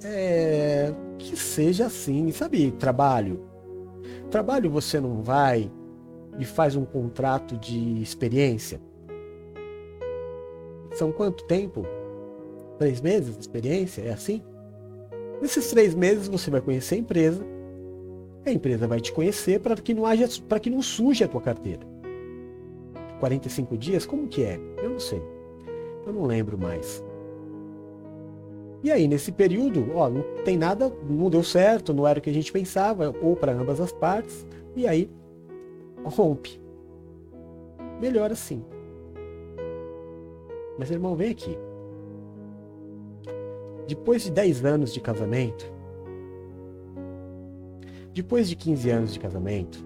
é, 0.05 0.93
que 1.17 1.35
seja 1.37 1.85
assim, 1.87 2.31
sabe? 2.31 2.71
Trabalho. 2.71 3.41
Trabalho 4.29 4.69
você 4.69 4.99
não 4.99 5.21
vai 5.21 5.71
e 6.39 6.45
faz 6.45 6.75
um 6.75 6.85
contrato 6.85 7.57
de 7.57 8.01
experiência. 8.01 8.81
São 10.93 11.11
quanto 11.11 11.45
tempo? 11.45 11.85
Três 12.77 13.01
meses 13.01 13.35
de 13.35 13.41
experiência? 13.41 14.01
É 14.01 14.11
assim? 14.11 14.41
Nesses 15.41 15.69
três 15.69 15.93
meses 15.93 16.27
você 16.27 16.49
vai 16.49 16.61
conhecer 16.61 16.95
a 16.95 16.99
empresa, 16.99 17.45
a 18.45 18.51
empresa 18.51 18.87
vai 18.87 18.99
te 18.99 19.11
conhecer 19.11 19.59
para 19.59 19.75
que 19.75 19.93
não 19.93 20.05
haja, 20.05 20.27
para 20.47 20.59
que 20.59 20.69
não 20.69 20.81
suje 20.81 21.23
a 21.23 21.27
tua 21.27 21.41
carteira. 21.41 21.81
45 23.19 23.77
dias, 23.77 24.05
como 24.05 24.27
que 24.27 24.43
é? 24.43 24.59
Eu 24.81 24.89
não 24.89 24.99
sei. 24.99 25.21
Eu 26.05 26.11
não 26.11 26.25
lembro 26.25 26.57
mais. 26.57 27.03
E 28.83 28.91
aí, 28.91 29.07
nesse 29.07 29.31
período, 29.31 29.91
ó, 29.95 30.09
não 30.09 30.21
tem 30.43 30.57
nada, 30.57 30.91
não 31.09 31.29
deu 31.29 31.41
certo, 31.41 31.93
não 31.93 32.05
era 32.05 32.19
o 32.19 32.21
que 32.21 32.29
a 32.29 32.33
gente 32.33 32.51
pensava, 32.51 33.15
ou 33.21 33.35
para 33.35 33.53
ambas 33.53 33.79
as 33.79 33.93
partes, 33.93 34.45
e 34.75 34.85
aí 34.85 35.09
rompe. 36.03 36.61
Melhor 38.01 38.29
assim. 38.31 38.61
Mas 40.77 40.91
irmão, 40.91 41.15
vem 41.15 41.31
aqui. 41.31 41.57
Depois 43.87 44.23
de 44.23 44.31
10 44.31 44.65
anos 44.65 44.93
de 44.93 44.99
casamento, 44.99 45.71
depois 48.13 48.49
de 48.49 48.55
15 48.55 48.89
anos 48.89 49.13
de 49.13 49.19
casamento, 49.19 49.79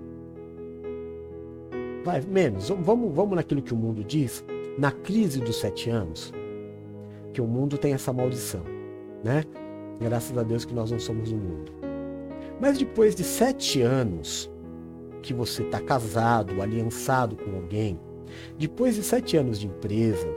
vai 2.03 2.21
menos, 2.21 2.69
vamos, 2.69 3.13
vamos 3.13 3.35
naquilo 3.35 3.61
que 3.61 3.73
o 3.73 3.77
mundo 3.77 4.03
diz, 4.03 4.43
na 4.77 4.91
crise 4.91 5.39
dos 5.39 5.57
sete 5.57 5.89
anos, 5.89 6.33
que 7.33 7.41
o 7.41 7.45
mundo 7.45 7.77
tem 7.77 7.93
essa 7.93 8.13
maldição, 8.13 8.63
né? 9.27 9.43
Graças 9.99 10.35
a 10.37 10.43
Deus 10.43 10.63
que 10.63 10.73
nós 10.73 10.89
não 10.89 10.99
somos 10.99 11.31
o 11.31 11.35
mundo. 11.35 11.71
Mas 12.61 12.77
depois 12.77 13.13
de 13.13 13.23
sete 13.23 13.81
anos 13.81 14.49
que 15.21 15.33
você 15.33 15.63
está 15.63 15.81
casado, 15.81 16.61
aliançado 16.61 17.35
com 17.35 17.55
alguém, 17.55 17.99
depois 18.57 18.95
de 18.95 19.03
sete 19.03 19.35
anos 19.35 19.59
de 19.59 19.67
empresa, 19.67 20.27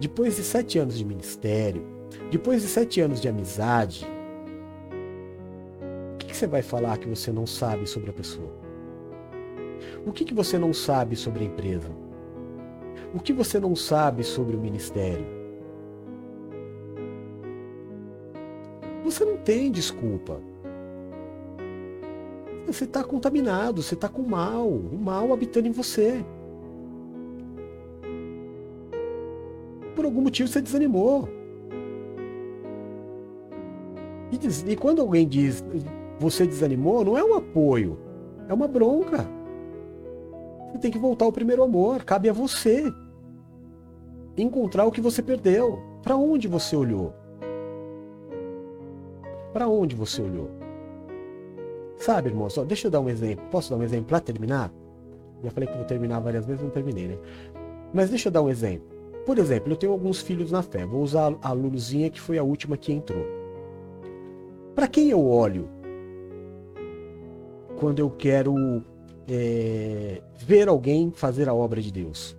depois 0.00 0.36
de 0.36 0.42
sete 0.42 0.78
anos 0.78 0.96
de 0.96 1.04
ministério, 1.04 1.84
depois 2.30 2.62
de 2.62 2.68
sete 2.68 3.00
anos 3.00 3.20
de 3.20 3.28
amizade, 3.28 4.06
o 6.14 6.16
que, 6.16 6.26
que 6.26 6.36
você 6.36 6.46
vai 6.46 6.62
falar 6.62 6.96
que 6.96 7.08
você 7.08 7.30
não 7.30 7.46
sabe 7.46 7.86
sobre 7.86 8.10
a 8.10 8.14
pessoa? 8.14 8.50
O 10.06 10.12
que, 10.12 10.24
que 10.24 10.34
você 10.34 10.58
não 10.58 10.72
sabe 10.72 11.16
sobre 11.16 11.44
a 11.44 11.46
empresa? 11.46 11.90
O 13.12 13.20
que 13.20 13.32
você 13.32 13.60
não 13.60 13.76
sabe 13.76 14.24
sobre 14.24 14.56
o 14.56 14.60
ministério? 14.60 15.37
Você 19.10 19.24
não 19.24 19.38
tem 19.38 19.72
desculpa. 19.72 20.38
Você 22.66 22.84
está 22.84 23.02
contaminado, 23.02 23.82
você 23.82 23.94
está 23.94 24.06
com 24.06 24.20
mal, 24.20 24.68
o 24.68 24.98
mal 24.98 25.32
habitando 25.32 25.66
em 25.66 25.72
você. 25.72 26.22
Por 29.96 30.04
algum 30.04 30.20
motivo 30.20 30.46
você 30.46 30.60
desanimou. 30.60 31.26
E, 34.30 34.36
diz, 34.36 34.62
e 34.68 34.76
quando 34.76 35.00
alguém 35.00 35.26
diz 35.26 35.64
você 36.18 36.46
desanimou, 36.46 37.02
não 37.02 37.16
é 37.16 37.24
um 37.24 37.34
apoio, 37.34 37.98
é 38.46 38.52
uma 38.52 38.68
bronca. 38.68 39.26
Você 40.70 40.78
tem 40.78 40.90
que 40.90 40.98
voltar 40.98 41.24
ao 41.24 41.32
primeiro 41.32 41.62
amor, 41.62 42.04
cabe 42.04 42.28
a 42.28 42.32
você 42.34 42.92
encontrar 44.36 44.84
o 44.84 44.92
que 44.92 45.00
você 45.00 45.22
perdeu. 45.22 45.78
Para 46.02 46.16
onde 46.16 46.46
você 46.46 46.76
olhou? 46.76 47.14
Para 49.52 49.68
onde 49.68 49.96
você 49.96 50.22
olhou? 50.22 50.50
Sabe, 51.96 52.28
irmão, 52.28 52.48
deixa 52.66 52.86
eu 52.86 52.90
dar 52.90 53.00
um 53.00 53.08
exemplo. 53.08 53.44
Posso 53.50 53.70
dar 53.70 53.76
um 53.76 53.82
exemplo 53.82 54.06
para 54.06 54.20
terminar? 54.20 54.72
Já 55.42 55.50
falei 55.50 55.68
que 55.68 55.76
vou 55.76 55.84
terminar 55.84 56.20
várias 56.20 56.46
vezes, 56.46 56.62
não 56.62 56.70
terminei, 56.70 57.08
né? 57.08 57.18
Mas 57.92 58.10
deixa 58.10 58.28
eu 58.28 58.32
dar 58.32 58.42
um 58.42 58.48
exemplo. 58.48 58.86
Por 59.24 59.38
exemplo, 59.38 59.72
eu 59.72 59.76
tenho 59.76 59.92
alguns 59.92 60.20
filhos 60.20 60.50
na 60.50 60.62
fé. 60.62 60.86
Vou 60.86 61.02
usar 61.02 61.36
a 61.42 61.52
Luluzinha, 61.52 62.10
que 62.10 62.20
foi 62.20 62.38
a 62.38 62.42
última 62.42 62.76
que 62.76 62.92
entrou. 62.92 63.24
Para 64.74 64.88
quem 64.88 65.10
eu 65.10 65.24
olho 65.26 65.68
quando 67.78 67.98
eu 67.98 68.10
quero 68.10 68.54
é, 69.28 70.22
ver 70.36 70.68
alguém 70.68 71.10
fazer 71.10 71.48
a 71.48 71.54
obra 71.54 71.80
de 71.80 71.92
Deus? 71.92 72.36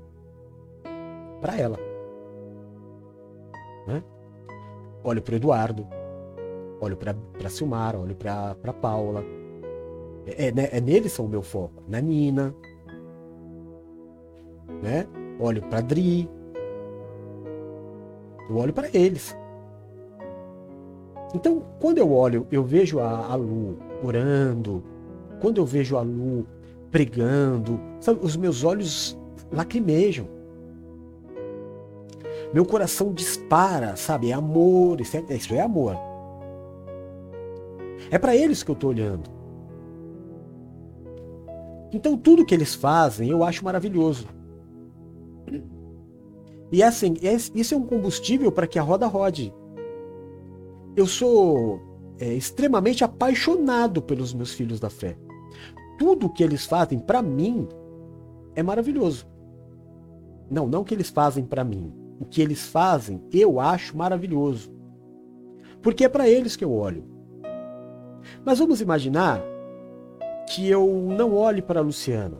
Para 1.42 1.58
ela. 1.58 1.78
Né? 3.88 4.04
Olho 5.04 5.22
para 5.22 5.36
Eduardo, 5.36 5.88
olho 6.80 6.98
para 6.98 7.50
Silmar, 7.50 7.96
olho 7.96 8.16
para 8.16 8.74
Paula, 8.74 9.24
é, 10.38 10.52
né, 10.52 10.70
é 10.72 10.82
neles 10.82 11.14
são 11.14 11.26
o 11.26 11.30
meu 11.30 11.42
foco. 11.42 11.84
Na 11.88 12.00
Nina. 12.02 12.54
Né? 14.82 15.08
Olho 15.40 15.62
para 15.64 15.82
Dri. 15.82 16.30
Eu 18.50 18.58
olho 18.58 18.74
para 18.74 18.90
eles. 18.94 19.36
Então, 21.34 21.64
quando 21.80 22.00
eu 22.00 22.12
olho, 22.12 22.48
eu 22.52 22.64
vejo 22.64 23.00
a, 23.00 23.28
a 23.28 23.36
Lu 23.36 23.78
orando. 24.04 24.84
Quando 25.40 25.60
eu 25.60 25.66
vejo 25.66 25.96
a 25.96 26.02
Lu 26.02 26.46
pregando, 26.92 27.80
sabe, 28.00 28.20
os 28.24 28.36
meus 28.36 28.64
olhos 28.64 29.18
lacrimejam. 29.52 30.28
Meu 32.52 32.66
coração 32.66 33.14
dispara, 33.14 33.96
sabe? 33.96 34.32
É 34.32 34.34
amor, 34.34 35.00
isso 35.00 35.18
é, 35.18 35.24
isso 35.36 35.54
é 35.54 35.62
amor. 35.62 35.96
É 38.12 38.18
para 38.18 38.36
eles 38.36 38.64
que 38.64 38.72
eu 38.72 38.74
estou 38.74 38.90
olhando. 38.90 39.30
Então 41.92 42.18
tudo 42.18 42.46
que 42.46 42.54
eles 42.54 42.76
fazem 42.76 43.30
eu 43.30 43.44
acho 43.44 43.64
maravilhoso. 43.64 44.28
E 46.72 46.84
assim, 46.84 47.16
isso 47.56 47.74
é 47.74 47.78
um 47.78 47.86
combustível 47.86 48.52
para 48.52 48.68
que 48.68 48.78
a 48.78 48.84
roda 48.84 49.08
rode. 49.08 49.54
Eu 50.96 51.08
sou 51.08 51.80
é, 52.20 52.34
extremamente 52.34 53.04
apaixonado 53.04 54.02
pelos 54.02 54.34
meus 54.34 54.54
filhos 54.54 54.80
da 54.80 54.90
fé. 54.90 55.18
Tudo 55.98 56.30
que 56.30 56.44
eles 56.44 56.66
fazem 56.66 57.00
para 57.00 57.22
mim 57.22 57.68
é 58.56 58.62
maravilhoso. 58.62 59.28
Não, 60.50 60.68
não 60.68 60.84
que 60.84 60.94
eles 60.94 61.10
fazem 61.10 61.44
para 61.44 61.64
mim. 61.64 61.92
O 62.20 62.26
que 62.26 62.42
eles 62.42 62.68
fazem 62.68 63.22
eu 63.32 63.60
acho 63.60 63.98
maravilhoso. 63.98 64.72
Porque 65.82 66.04
é 66.04 66.10
para 66.10 66.30
eles 66.30 66.56
que 66.56 66.64
eu 66.64 66.72
olho. 66.72 67.04
Mas 68.44 68.60
vamos 68.60 68.82
imaginar 68.82 69.42
que 70.50 70.68
eu 70.68 70.88
não 71.18 71.36
olhe 71.36 71.62
para 71.62 71.80
a 71.80 71.84
Luciana. 71.84 72.38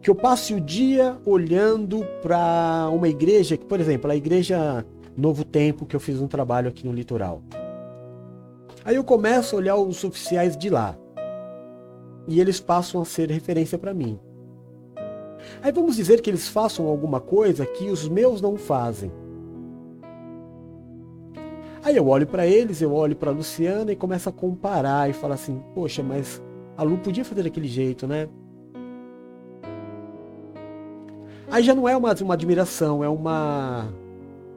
Que 0.00 0.10
eu 0.10 0.14
passe 0.14 0.54
o 0.54 0.60
dia 0.60 1.18
olhando 1.24 2.04
para 2.22 2.88
uma 2.92 3.08
igreja, 3.08 3.56
por 3.56 3.80
exemplo, 3.80 4.10
a 4.10 4.16
igreja 4.16 4.84
Novo 5.16 5.44
Tempo, 5.44 5.86
que 5.86 5.94
eu 5.94 6.00
fiz 6.00 6.20
um 6.20 6.26
trabalho 6.26 6.68
aqui 6.68 6.86
no 6.86 6.92
litoral. 6.92 7.42
Aí 8.84 8.96
eu 8.96 9.04
começo 9.04 9.54
a 9.54 9.58
olhar 9.58 9.76
os 9.76 10.02
oficiais 10.02 10.56
de 10.56 10.70
lá. 10.70 10.96
E 12.26 12.40
eles 12.40 12.60
passam 12.60 13.00
a 13.00 13.04
ser 13.04 13.30
referência 13.30 13.78
para 13.78 13.94
mim. 13.94 14.18
Aí 15.62 15.72
vamos 15.72 15.96
dizer 15.96 16.20
que 16.20 16.30
eles 16.30 16.48
façam 16.48 16.86
alguma 16.86 17.20
coisa 17.20 17.66
que 17.66 17.90
os 17.90 18.08
meus 18.08 18.40
não 18.40 18.56
fazem. 18.56 19.10
Aí 21.82 21.96
eu 21.96 22.06
olho 22.08 22.26
para 22.26 22.46
eles, 22.46 22.82
eu 22.82 22.92
olho 22.92 23.14
para 23.14 23.30
Luciana 23.30 23.92
e 23.92 23.96
começo 23.96 24.28
a 24.28 24.32
comparar 24.32 25.08
e 25.08 25.12
falar 25.12 25.34
assim: 25.34 25.62
poxa, 25.74 26.02
mas 26.02 26.42
a 26.76 26.82
Lu 26.82 26.98
podia 26.98 27.24
fazer 27.24 27.42
daquele 27.42 27.68
jeito, 27.68 28.06
né? 28.06 28.28
Aí 31.50 31.62
já 31.62 31.74
não 31.74 31.88
é 31.88 31.96
uma, 31.96 32.14
uma 32.14 32.34
admiração, 32.34 33.02
é 33.02 33.08
uma 33.08 33.88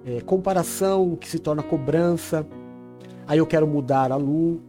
é, 0.05 0.19
comparação 0.22 1.15
que 1.15 1.28
se 1.28 1.39
torna 1.39 1.63
cobrança. 1.63 2.45
Aí 3.28 3.38
eu 3.38 3.47
quero 3.47 3.65
mudar 3.65 4.11
a 4.11 4.17
Lu, 4.17 4.61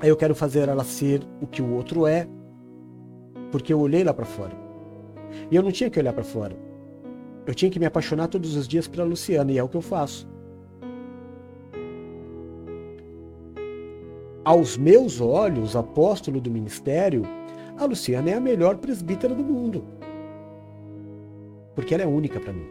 aí 0.00 0.08
eu 0.08 0.16
quero 0.16 0.34
fazer 0.34 0.68
ela 0.68 0.84
ser 0.84 1.22
o 1.40 1.46
que 1.46 1.60
o 1.60 1.74
outro 1.74 2.06
é, 2.06 2.28
porque 3.50 3.72
eu 3.72 3.80
olhei 3.80 4.04
lá 4.04 4.14
para 4.14 4.24
fora. 4.24 4.52
E 5.50 5.56
eu 5.56 5.62
não 5.62 5.72
tinha 5.72 5.90
que 5.90 5.98
olhar 5.98 6.12
para 6.12 6.22
fora. 6.22 6.56
Eu 7.46 7.54
tinha 7.54 7.70
que 7.70 7.80
me 7.80 7.86
apaixonar 7.86 8.28
todos 8.28 8.54
os 8.54 8.68
dias 8.68 8.86
pela 8.86 9.04
Luciana, 9.04 9.50
e 9.50 9.58
é 9.58 9.62
o 9.62 9.68
que 9.68 9.76
eu 9.76 9.82
faço. 9.82 10.28
Aos 14.44 14.76
meus 14.76 15.22
olhos, 15.22 15.74
apóstolo 15.74 16.38
do 16.38 16.50
ministério, 16.50 17.22
a 17.78 17.86
Luciana 17.86 18.28
é 18.28 18.34
a 18.34 18.40
melhor 18.40 18.76
presbítera 18.76 19.34
do 19.34 19.42
mundo. 19.42 19.82
Porque 21.74 21.94
ela 21.94 22.02
é 22.02 22.06
única 22.06 22.38
para 22.38 22.52
mim. 22.52 22.66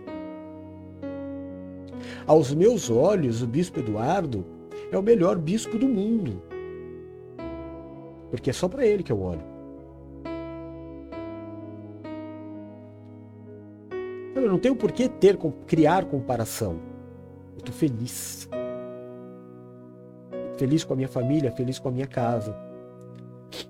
Aos 2.28 2.54
meus 2.54 2.92
olhos, 2.92 3.42
o 3.42 3.48
bispo 3.48 3.80
Eduardo 3.80 4.46
é 4.92 4.98
o 4.98 5.02
melhor 5.02 5.36
bispo 5.40 5.80
do 5.80 5.88
mundo. 5.88 6.44
Porque 8.30 8.52
é 8.52 8.54
só 8.54 8.68
para 8.68 8.86
ele 8.86 9.02
que 9.02 9.12
eu 9.12 9.20
olho. 9.20 9.42
Eu 14.36 14.48
não 14.48 14.60
tenho 14.60 14.76
por 14.76 14.92
que 14.92 15.10
ter, 15.10 15.40
criar 15.66 16.06
comparação. 16.06 16.78
Eu 17.54 17.60
estou 17.60 17.74
feliz 17.74 18.48
feliz 20.58 20.84
com 20.84 20.94
a 20.94 20.96
minha 20.96 21.08
família, 21.08 21.52
feliz 21.52 21.80
com 21.80 21.90
a 21.90 21.92
minha 21.92 22.08
casa. 22.08 22.56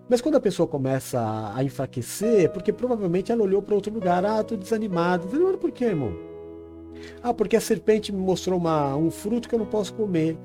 Mas 0.09 0.21
quando 0.21 0.35
a 0.35 0.39
pessoa 0.39 0.67
começa 0.67 1.19
a 1.53 1.63
enfraquecer, 1.63 2.45
é 2.45 2.47
porque 2.47 2.71
provavelmente 2.71 3.31
ela 3.31 3.43
olhou 3.43 3.61
para 3.61 3.75
outro 3.75 3.93
lugar. 3.93 4.25
Ah, 4.25 4.43
tô 4.43 4.55
desanimado. 4.55 5.25
Desanimado 5.25 5.57
por 5.57 5.71
quê, 5.71 5.85
irmão? 5.85 6.13
Ah, 7.21 7.33
porque 7.33 7.55
a 7.55 7.61
serpente 7.61 8.11
me 8.11 8.19
mostrou 8.19 8.57
uma, 8.57 8.95
um 8.95 9.11
fruto 9.11 9.49
que 9.49 9.55
eu 9.55 9.59
não 9.59 9.65
posso 9.65 9.93
comer. 9.93 10.37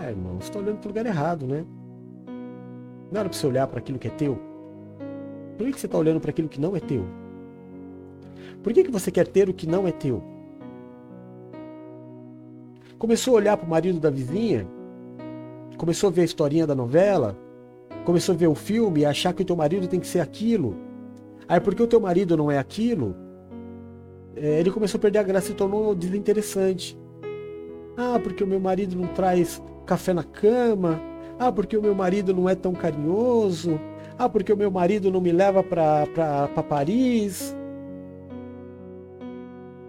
Ah, 0.00 0.10
irmão, 0.10 0.40
você 0.40 0.48
está 0.48 0.58
olhando 0.58 0.78
para 0.78 0.86
o 0.86 0.90
lugar 0.90 1.06
errado, 1.06 1.46
né? 1.46 1.64
Não 3.10 3.20
era 3.20 3.28
para 3.28 3.38
você 3.38 3.46
olhar 3.46 3.66
para 3.66 3.78
aquilo 3.78 3.98
que 3.98 4.08
é 4.08 4.10
teu? 4.10 4.38
Por 5.56 5.66
que 5.66 5.80
você 5.80 5.86
está 5.86 5.96
olhando 5.96 6.20
para 6.20 6.30
aquilo 6.30 6.48
que 6.48 6.60
não 6.60 6.76
é 6.76 6.80
teu? 6.80 7.04
Por 8.62 8.72
que, 8.72 8.84
que 8.84 8.90
você 8.90 9.10
quer 9.10 9.26
ter 9.26 9.48
o 9.48 9.54
que 9.54 9.66
não 9.66 9.86
é 9.86 9.92
teu? 9.92 10.22
Começou 12.98 13.34
a 13.34 13.36
olhar 13.36 13.56
para 13.56 13.66
o 13.66 13.70
marido 13.70 14.00
da 14.00 14.10
vizinha? 14.10 14.66
Começou 15.76 16.08
a 16.08 16.12
ver 16.12 16.22
a 16.22 16.24
historinha 16.24 16.66
da 16.66 16.74
novela? 16.74 17.36
Começou 18.04 18.34
a 18.34 18.38
ver 18.38 18.46
o 18.46 18.54
filme 18.54 19.00
e 19.00 19.04
achar 19.04 19.32
que 19.32 19.42
o 19.42 19.44
teu 19.44 19.56
marido 19.56 19.86
tem 19.86 20.00
que 20.00 20.06
ser 20.06 20.20
aquilo? 20.20 20.76
Aí 21.48 21.60
porque 21.60 21.82
o 21.82 21.86
teu 21.86 22.00
marido 22.00 22.36
não 22.36 22.50
é 22.50 22.58
aquilo, 22.58 23.14
é, 24.36 24.60
ele 24.60 24.70
começou 24.70 24.98
a 24.98 25.00
perder 25.00 25.18
a 25.18 25.22
graça 25.22 25.50
e 25.50 25.54
tornou 25.54 25.94
desinteressante. 25.94 26.98
Ah, 27.96 28.20
porque 28.22 28.44
o 28.44 28.46
meu 28.46 28.60
marido 28.60 28.94
não 28.94 29.08
traz 29.08 29.62
café 29.86 30.12
na 30.12 30.22
cama. 30.22 31.00
Ah, 31.38 31.50
porque 31.50 31.76
o 31.76 31.82
meu 31.82 31.94
marido 31.94 32.34
não 32.34 32.48
é 32.48 32.54
tão 32.54 32.72
carinhoso. 32.74 33.80
Ah, 34.18 34.28
porque 34.28 34.52
o 34.52 34.56
meu 34.56 34.70
marido 34.70 35.10
não 35.10 35.20
me 35.20 35.32
leva 35.32 35.62
para 35.62 36.06
Paris. 36.68 37.56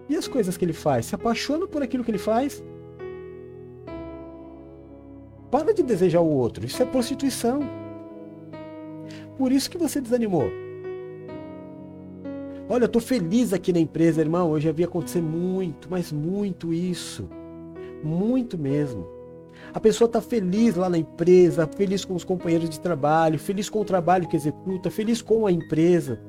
E 0.09 0.15
as 0.15 0.27
coisas 0.27 0.55
que 0.55 0.63
ele 0.63 0.73
faz? 0.73 1.07
Se 1.07 1.15
apaixona 1.15 1.67
por 1.67 1.83
aquilo 1.83 2.03
que 2.03 2.11
ele 2.11 2.17
faz? 2.17 2.63
Para 5.49 5.73
de 5.73 5.83
desejar 5.83 6.21
o 6.21 6.29
outro. 6.29 6.65
Isso 6.65 6.81
é 6.81 6.85
prostituição. 6.85 7.61
Por 9.37 9.51
isso 9.51 9.69
que 9.69 9.77
você 9.77 10.01
desanimou. 10.01 10.49
Olha, 12.69 12.83
eu 12.83 12.89
tô 12.89 12.99
feliz 12.99 13.53
aqui 13.53 13.71
na 13.71 13.79
empresa, 13.79 14.19
irmão. 14.19 14.59
Já 14.59 14.71
vi 14.71 14.83
acontecer 14.83 15.21
muito, 15.21 15.87
mas 15.89 16.11
muito 16.11 16.73
isso. 16.73 17.29
Muito 18.03 18.57
mesmo. 18.57 19.07
A 19.73 19.79
pessoa 19.79 20.07
está 20.07 20.19
feliz 20.19 20.75
lá 20.75 20.89
na 20.89 20.97
empresa, 20.97 21.67
feliz 21.67 22.03
com 22.03 22.15
os 22.15 22.23
companheiros 22.23 22.69
de 22.69 22.79
trabalho, 22.79 23.39
feliz 23.39 23.69
com 23.69 23.79
o 23.79 23.85
trabalho 23.85 24.27
que 24.27 24.35
executa, 24.35 24.89
feliz 24.89 25.21
com 25.21 25.45
a 25.45 25.51
empresa. 25.51 26.19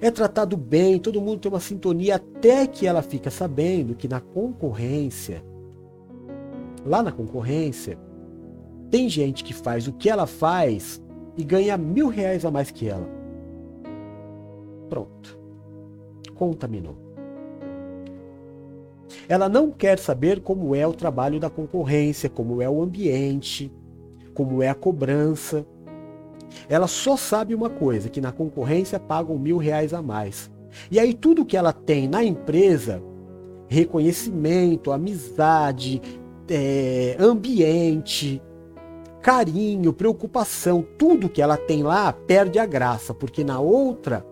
É 0.00 0.10
tratado 0.10 0.56
bem, 0.56 0.98
todo 0.98 1.20
mundo 1.20 1.40
tem 1.40 1.50
uma 1.50 1.60
sintonia 1.60 2.16
até 2.16 2.66
que 2.66 2.86
ela 2.86 3.02
fica 3.02 3.30
sabendo 3.30 3.94
que 3.94 4.06
na 4.06 4.20
concorrência, 4.20 5.42
lá 6.84 7.02
na 7.02 7.10
concorrência, 7.12 7.98
tem 8.92 9.08
gente 9.08 9.42
que 9.42 9.54
faz 9.54 9.88
o 9.88 9.92
que 9.94 10.10
ela 10.10 10.26
faz 10.26 11.02
e 11.34 11.42
ganha 11.42 11.78
mil 11.78 12.08
reais 12.08 12.44
a 12.44 12.50
mais 12.50 12.70
que 12.70 12.86
ela. 12.86 13.08
Pronto. 14.90 15.40
Contaminou. 16.34 16.94
Ela 19.26 19.48
não 19.48 19.70
quer 19.70 19.98
saber 19.98 20.42
como 20.42 20.76
é 20.76 20.86
o 20.86 20.92
trabalho 20.92 21.40
da 21.40 21.48
concorrência, 21.48 22.28
como 22.28 22.60
é 22.60 22.68
o 22.68 22.82
ambiente, 22.82 23.72
como 24.34 24.62
é 24.62 24.68
a 24.68 24.74
cobrança. 24.74 25.64
Ela 26.68 26.86
só 26.86 27.16
sabe 27.16 27.54
uma 27.54 27.70
coisa, 27.70 28.10
que 28.10 28.20
na 28.20 28.30
concorrência 28.30 29.00
pagam 29.00 29.38
mil 29.38 29.56
reais 29.56 29.94
a 29.94 30.02
mais. 30.02 30.50
E 30.90 31.00
aí 31.00 31.14
tudo 31.14 31.46
que 31.46 31.56
ela 31.56 31.72
tem 31.72 32.06
na 32.06 32.22
empresa, 32.22 33.02
reconhecimento, 33.68 34.92
amizade, 34.92 36.02
é, 36.46 37.16
ambiente, 37.18 38.42
carinho, 39.22 39.92
preocupação, 39.92 40.84
tudo 40.98 41.28
que 41.28 41.40
ela 41.40 41.56
tem 41.56 41.82
lá 41.82 42.12
perde 42.12 42.58
a 42.58 42.66
graça, 42.66 43.14
porque 43.14 43.44
na 43.44 43.60
outra 43.60 44.26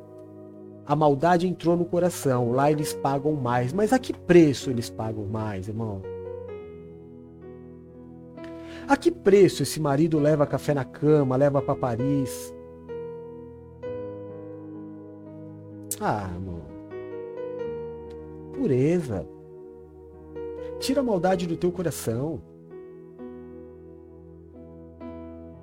a 0.85 0.97
maldade 0.97 1.47
entrou 1.47 1.77
no 1.77 1.85
coração, 1.85 2.51
lá 2.51 2.71
eles 2.71 2.93
pagam 2.93 3.33
mais. 3.35 3.73
Mas 3.73 3.93
a 3.93 3.99
que 3.99 4.13
preço 4.13 4.71
eles 4.71 4.91
pagam 4.91 5.25
mais, 5.25 5.69
irmão? 5.69 6.03
A 8.89 8.97
que 8.97 9.13
preço 9.13 9.63
esse 9.63 9.79
marido 9.79 10.19
leva 10.19 10.45
café 10.45 10.75
na 10.75 10.85
cama, 10.85 11.37
leva 11.37 11.63
para 11.63 11.77
Paris? 11.77 12.53
Ah, 16.01 16.29
irmão. 16.35 16.63
Pureza. 18.53 19.29
Tira 20.81 21.01
a 21.01 21.05
maldade 21.05 21.47
do 21.47 21.57
teu 21.57 21.71
coração. 21.71 22.41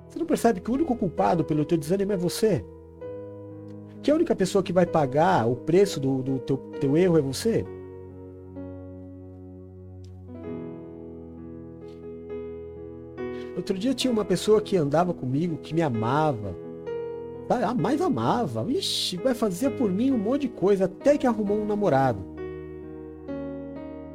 Você 0.08 0.18
não 0.18 0.26
percebe 0.26 0.60
que 0.60 0.70
o 0.70 0.74
único 0.74 0.96
culpado 0.96 1.44
pelo 1.44 1.64
teu 1.64 1.76
desânimo 1.76 2.12
é 2.12 2.16
você? 2.16 2.64
Que 4.02 4.10
a 4.10 4.14
única 4.14 4.34
pessoa 4.34 4.62
que 4.62 4.72
vai 4.72 4.86
pagar 4.86 5.46
o 5.46 5.54
preço 5.54 6.00
do, 6.00 6.22
do 6.22 6.38
teu, 6.38 6.56
teu 6.80 6.96
erro 6.96 7.18
é 7.18 7.20
você? 7.20 7.64
Outro 13.54 13.76
dia 13.76 13.92
tinha 13.92 14.12
uma 14.12 14.24
pessoa 14.24 14.62
que 14.62 14.76
andava 14.76 15.12
comigo, 15.12 15.58
que 15.58 15.74
me 15.74 15.82
amava, 15.82 16.54
a 17.50 17.74
mais 17.74 18.00
amava. 18.00 18.64
Ixi, 18.70 19.16
vai 19.16 19.34
fazer 19.34 19.70
por 19.70 19.90
mim 19.90 20.12
um 20.12 20.18
monte 20.18 20.42
de 20.42 20.48
coisa, 20.48 20.84
até 20.84 21.18
que 21.18 21.26
arrumou 21.26 21.58
um 21.58 21.66
namorado. 21.66 22.20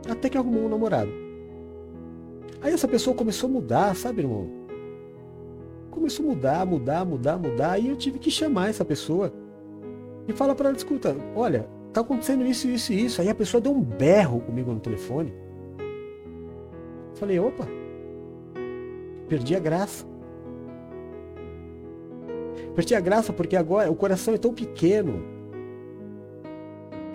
Até 0.10 0.30
que 0.30 0.38
arrumou 0.38 0.64
um 0.64 0.70
namorado. 0.70 1.12
Aí 2.62 2.74
essa 2.74 2.88
pessoa 2.88 3.16
começou 3.16 3.50
a 3.50 3.54
mudar, 3.54 3.96
sabe, 3.96 4.22
irmão? 4.22 4.63
Começou 5.94 6.26
a 6.26 6.30
mudar, 6.30 6.66
mudar, 6.66 7.06
mudar, 7.06 7.38
mudar, 7.38 7.80
e 7.80 7.88
eu 7.88 7.96
tive 7.96 8.18
que 8.18 8.32
chamar 8.32 8.70
essa 8.70 8.84
pessoa 8.84 9.32
e 10.28 10.34
fala 10.34 10.56
para 10.56 10.70
ela, 10.70 10.78
escuta, 10.78 11.16
olha, 11.36 11.70
tá 11.94 12.02
acontecendo 12.02 12.44
isso, 12.46 12.68
isso 12.68 12.92
e 12.92 13.06
isso. 13.06 13.22
Aí 13.22 13.30
a 13.30 13.36
pessoa 13.36 13.62
deu 13.62 13.72
um 13.72 13.80
berro 13.80 14.42
comigo 14.42 14.72
no 14.72 14.80
telefone. 14.80 15.32
Falei, 17.14 17.40
opa, 17.40 17.68
perdi 19.30 19.56
a 19.56 19.60
graça. 19.60 20.04
Perdi 22.76 22.96
a 22.96 23.00
graça 23.00 23.32
porque 23.32 23.56
agora 23.56 23.92
o 23.92 23.96
coração 23.96 24.34
é 24.34 24.38
tão 24.38 24.52
pequeno. 24.52 25.22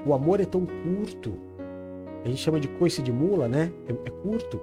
O 0.07 0.15
amor 0.15 0.41
é 0.41 0.45
tão 0.45 0.65
curto. 0.65 1.35
A 2.25 2.29
gente 2.29 2.41
chama 2.41 2.61
de 2.61 2.69
coice 2.69 3.03
de 3.03 3.11
mula, 3.11 3.49
né? 3.49 3.73
É, 3.89 3.93
é 3.93 4.11
curto. 4.23 4.61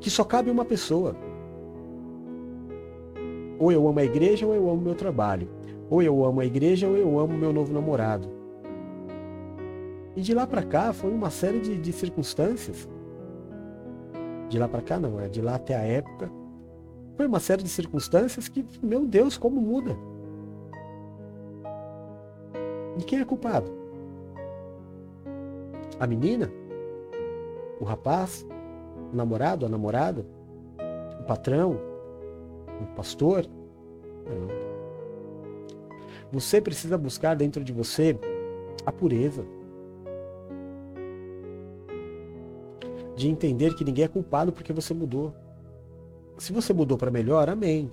Que 0.00 0.08
só 0.08 0.24
cabe 0.24 0.50
uma 0.50 0.64
pessoa. 0.64 1.14
Ou 3.58 3.72
eu 3.72 3.88
amo 3.88 3.98
a 3.98 4.04
igreja 4.04 4.46
ou 4.46 4.54
eu 4.54 4.68
amo 4.70 4.82
meu 4.82 4.94
trabalho. 4.94 5.48
Ou 5.88 6.02
eu 6.02 6.24
amo 6.24 6.40
a 6.40 6.44
igreja 6.44 6.86
ou 6.86 6.96
eu 6.96 7.18
amo 7.18 7.36
meu 7.36 7.52
novo 7.52 7.72
namorado. 7.72 8.28
E 10.14 10.20
de 10.20 10.34
lá 10.34 10.46
para 10.46 10.62
cá 10.62 10.92
foi 10.92 11.10
uma 11.10 11.30
série 11.30 11.60
de, 11.60 11.76
de 11.76 11.92
circunstâncias. 11.92 12.88
De 14.48 14.58
lá 14.58 14.68
para 14.68 14.82
cá 14.82 14.98
não, 14.98 15.20
é 15.20 15.28
de 15.28 15.40
lá 15.40 15.56
até 15.56 15.74
a 15.74 15.82
época. 15.82 16.30
Foi 17.16 17.26
uma 17.26 17.40
série 17.40 17.62
de 17.62 17.68
circunstâncias 17.68 18.48
que, 18.48 18.64
meu 18.82 19.06
Deus, 19.06 19.38
como 19.38 19.60
muda. 19.60 19.96
E 22.98 23.02
quem 23.04 23.20
é 23.20 23.24
culpado? 23.24 23.70
A 25.98 26.06
menina? 26.06 26.50
O 27.80 27.84
rapaz? 27.84 28.46
O 29.12 29.16
namorado? 29.16 29.66
A 29.66 29.68
namorada? 29.68 30.26
O 31.20 31.24
patrão? 31.24 31.78
O 32.80 32.86
pastor? 32.94 33.46
Não. 34.26 34.66
Você 36.32 36.60
precisa 36.60 36.98
buscar 36.98 37.34
dentro 37.34 37.62
de 37.62 37.72
você 37.72 38.18
a 38.84 38.92
pureza. 38.92 39.44
De 43.14 43.28
entender 43.28 43.74
que 43.74 43.84
ninguém 43.84 44.04
é 44.04 44.08
culpado 44.08 44.52
porque 44.52 44.72
você 44.72 44.92
mudou. 44.92 45.34
Se 46.36 46.52
você 46.52 46.72
mudou 46.72 46.98
para 46.98 47.10
melhor, 47.10 47.48
amém. 47.48 47.90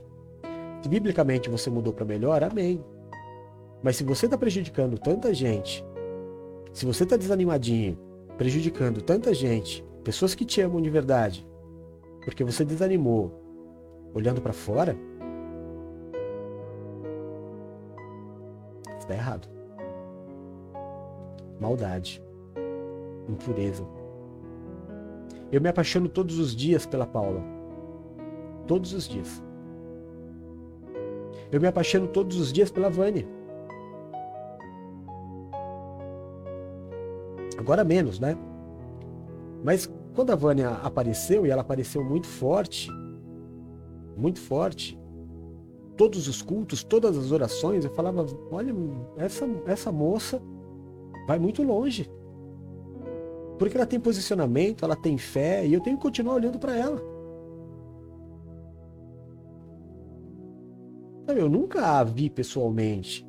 Se 0.81 0.89
biblicamente 0.89 1.49
você 1.49 1.69
mudou 1.69 1.93
para 1.93 2.03
melhor, 2.03 2.43
amém. 2.43 2.83
Mas 3.81 3.95
se 3.95 4.03
você 4.03 4.25
está 4.25 4.37
prejudicando 4.37 4.97
tanta 4.97 5.33
gente, 5.33 5.85
se 6.73 6.85
você 6.85 7.03
está 7.03 7.15
desanimadinho, 7.15 7.97
prejudicando 8.37 9.01
tanta 9.01 9.33
gente, 9.33 9.85
pessoas 10.03 10.35
que 10.35 10.43
te 10.43 10.59
amam 10.59 10.81
de 10.81 10.89
verdade, 10.89 11.47
porque 12.25 12.43
você 12.43 12.65
desanimou, 12.65 13.42
olhando 14.13 14.41
para 14.41 14.53
fora, 14.53 14.97
Está 19.03 19.15
errado. 19.15 19.49
Maldade. 21.59 22.23
Impureza. 23.27 23.85
Eu 25.51 25.59
me 25.59 25.67
apaixono 25.67 26.07
todos 26.07 26.39
os 26.39 26.55
dias 26.55 26.85
pela 26.85 27.05
Paula. 27.05 27.41
Todos 28.65 28.93
os 28.93 29.05
dias. 29.05 29.43
Eu 31.51 31.59
me 31.59 31.67
apaixono 31.67 32.07
todos 32.07 32.39
os 32.39 32.53
dias 32.53 32.71
pela 32.71 32.89
Vânia. 32.89 33.27
Agora 37.57 37.83
menos, 37.83 38.21
né? 38.21 38.37
Mas 39.65 39.91
quando 40.15 40.31
a 40.31 40.35
Vânia 40.35 40.69
apareceu, 40.81 41.45
e 41.45 41.49
ela 41.49 41.61
apareceu 41.61 42.01
muito 42.05 42.25
forte, 42.25 42.89
muito 44.15 44.39
forte. 44.39 44.99
Todos 45.95 46.27
os 46.27 46.41
cultos, 46.41 46.83
todas 46.83 47.17
as 47.17 47.31
orações, 47.31 47.85
eu 47.85 47.91
falava: 47.91 48.25
olha, 48.51 48.73
essa, 49.17 49.47
essa 49.65 49.91
moça 49.91 50.41
vai 51.27 51.39
muito 51.39 51.63
longe. 51.63 52.09
Porque 53.57 53.77
ela 53.77 53.85
tem 53.85 53.99
posicionamento, 53.99 54.83
ela 54.83 54.95
tem 54.95 55.17
fé 55.17 55.65
e 55.65 55.73
eu 55.73 55.81
tenho 55.81 55.97
que 55.97 56.03
continuar 56.03 56.35
olhando 56.35 56.59
para 56.59 56.75
ela. 56.75 57.01
Eu 61.27 61.47
nunca 61.49 61.99
a 61.99 62.03
vi 62.03 62.29
pessoalmente. 62.29 63.25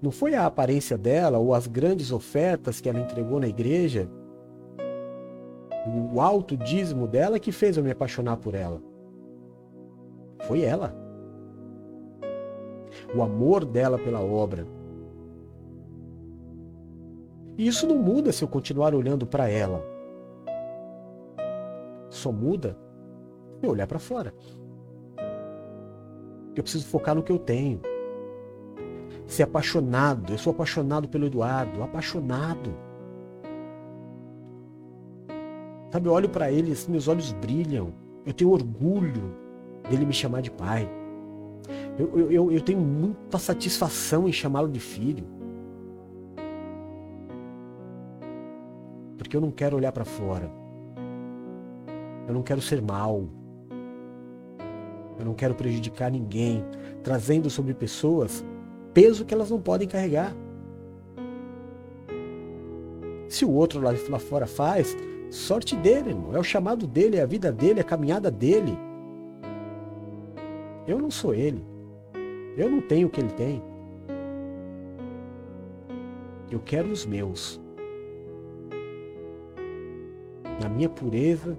Não 0.00 0.10
foi 0.10 0.34
a 0.34 0.46
aparência 0.46 0.96
dela 0.96 1.38
ou 1.38 1.52
as 1.52 1.66
grandes 1.66 2.12
ofertas 2.12 2.80
que 2.80 2.88
ela 2.88 3.00
entregou 3.00 3.40
na 3.40 3.48
igreja, 3.48 4.08
o 6.12 6.20
alto 6.20 6.56
dízimo 6.56 7.06
dela 7.06 7.38
que 7.38 7.50
fez 7.50 7.76
eu 7.76 7.82
me 7.82 7.90
apaixonar 7.90 8.36
por 8.36 8.54
ela. 8.54 8.80
Foi 10.40 10.62
ela. 10.62 10.94
O 13.14 13.22
amor 13.22 13.64
dela 13.64 13.98
pela 13.98 14.20
obra. 14.20 14.66
E 17.56 17.66
isso 17.66 17.86
não 17.86 17.96
muda 17.96 18.32
se 18.32 18.44
eu 18.44 18.48
continuar 18.48 18.94
olhando 18.94 19.26
para 19.26 19.48
ela. 19.48 19.82
Só 22.10 22.30
muda 22.30 22.76
se 23.58 23.66
eu 23.66 23.70
olhar 23.70 23.86
para 23.86 23.98
fora. 23.98 24.32
Eu 26.54 26.62
preciso 26.62 26.86
focar 26.86 27.14
no 27.14 27.22
que 27.22 27.32
eu 27.32 27.38
tenho. 27.38 27.80
Ser 29.26 29.42
apaixonado. 29.44 30.32
Eu 30.32 30.38
sou 30.38 30.52
apaixonado 30.52 31.08
pelo 31.08 31.26
Eduardo. 31.26 31.82
Apaixonado. 31.82 32.74
Sabe, 35.90 36.06
eu 36.08 36.12
olho 36.12 36.28
para 36.28 36.52
ele, 36.52 36.72
assim, 36.72 36.92
meus 36.92 37.08
olhos 37.08 37.32
brilham. 37.32 37.92
Eu 38.26 38.32
tenho 38.32 38.50
orgulho 38.50 39.47
dele 39.88 40.06
me 40.06 40.12
chamar 40.12 40.42
de 40.42 40.50
pai. 40.50 40.88
Eu, 41.98 42.30
eu, 42.30 42.52
eu 42.52 42.60
tenho 42.60 42.80
muita 42.80 43.38
satisfação 43.38 44.28
em 44.28 44.32
chamá-lo 44.32 44.68
de 44.68 44.80
filho. 44.80 45.24
Porque 49.16 49.36
eu 49.36 49.40
não 49.40 49.50
quero 49.50 49.76
olhar 49.76 49.92
para 49.92 50.04
fora. 50.04 50.50
Eu 52.26 52.34
não 52.34 52.42
quero 52.42 52.62
ser 52.62 52.80
mal. 52.80 53.24
Eu 55.18 55.24
não 55.24 55.34
quero 55.34 55.54
prejudicar 55.54 56.10
ninguém, 56.10 56.64
trazendo 57.02 57.50
sobre 57.50 57.74
pessoas 57.74 58.44
peso 58.94 59.24
que 59.24 59.34
elas 59.34 59.50
não 59.50 59.60
podem 59.60 59.86
carregar. 59.86 60.34
Se 63.28 63.44
o 63.44 63.50
outro 63.50 63.80
lá, 63.80 63.92
lá 64.08 64.18
fora 64.18 64.46
faz, 64.46 64.96
sorte 65.30 65.76
dele, 65.76 66.10
irmão. 66.10 66.34
É 66.34 66.38
o 66.38 66.42
chamado 66.42 66.86
dele, 66.86 67.16
é 67.16 67.22
a 67.22 67.26
vida 67.26 67.52
dele, 67.52 67.80
é 67.80 67.82
a 67.82 67.86
caminhada 67.86 68.30
dele. 68.30 68.76
Eu 70.88 70.98
não 70.98 71.10
sou 71.10 71.34
ele. 71.34 71.62
Eu 72.56 72.70
não 72.70 72.80
tenho 72.80 73.08
o 73.08 73.10
que 73.10 73.20
ele 73.20 73.32
tem. 73.34 73.62
Eu 76.50 76.58
quero 76.60 76.88
os 76.88 77.04
meus. 77.04 77.60
Na 80.62 80.70
minha 80.70 80.88
pureza 80.88 81.58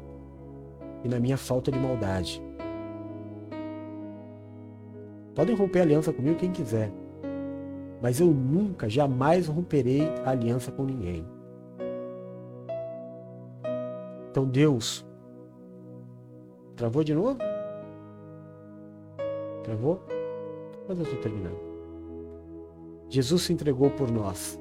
e 1.04 1.08
na 1.08 1.20
minha 1.20 1.38
falta 1.38 1.72
de 1.72 1.78
maldade. 1.78 2.42
Podem 5.36 5.56
romper 5.56 5.82
aliança 5.82 6.12
comigo 6.12 6.36
quem 6.36 6.52
quiser. 6.52 6.92
Mas 8.02 8.20
eu 8.20 8.28
nunca, 8.28 8.90
jamais 8.90 9.48
romperei 9.48 10.02
a 10.26 10.32
aliança 10.32 10.72
com 10.72 10.86
ninguém. 10.86 11.24
Então 14.32 14.46
Deus. 14.48 15.06
Travou 16.76 17.04
de 17.04 17.14
novo? 17.14 17.49
Travou? 19.70 20.02
Mas 20.88 20.98
eu 20.98 21.04
estou 21.04 21.20
terminando. 21.20 21.60
Jesus 23.08 23.44
se 23.44 23.54
entregou 23.54 23.92
por 23.92 24.10
nós 24.10 24.60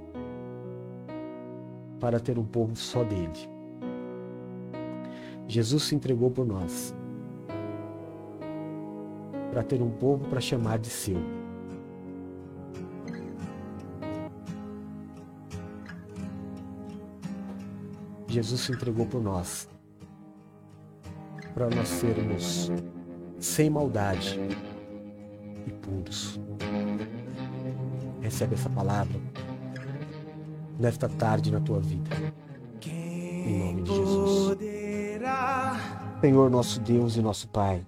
para 1.98 2.20
ter 2.20 2.38
um 2.38 2.44
povo 2.44 2.76
só 2.76 3.02
dele. 3.04 3.32
Jesus 5.46 5.84
se 5.84 5.94
entregou 5.94 6.30
por 6.30 6.44
nós 6.44 6.94
para 9.50 9.62
ter 9.62 9.80
um 9.80 9.88
povo 9.88 10.28
para 10.28 10.42
chamar 10.42 10.78
de 10.78 10.90
seu. 10.90 11.16
Jesus 18.26 18.60
se 18.60 18.72
entregou 18.72 19.06
por 19.06 19.22
nós 19.22 19.70
para 21.54 21.70
nós 21.70 21.88
sermos 21.88 22.70
sem 23.40 23.70
maldade 23.70 24.38
puros. 25.88 26.38
Recebe 28.20 28.54
essa 28.54 28.68
palavra 28.68 29.18
nesta 30.78 31.08
tarde 31.08 31.50
na 31.50 31.60
tua 31.60 31.80
vida. 31.80 32.10
Em 32.84 33.58
nome 33.58 33.82
de 33.82 33.94
Jesus. 33.94 34.58
Senhor, 36.20 36.50
nosso 36.50 36.80
Deus 36.80 37.16
e 37.16 37.22
nosso 37.22 37.48
Pai. 37.48 37.82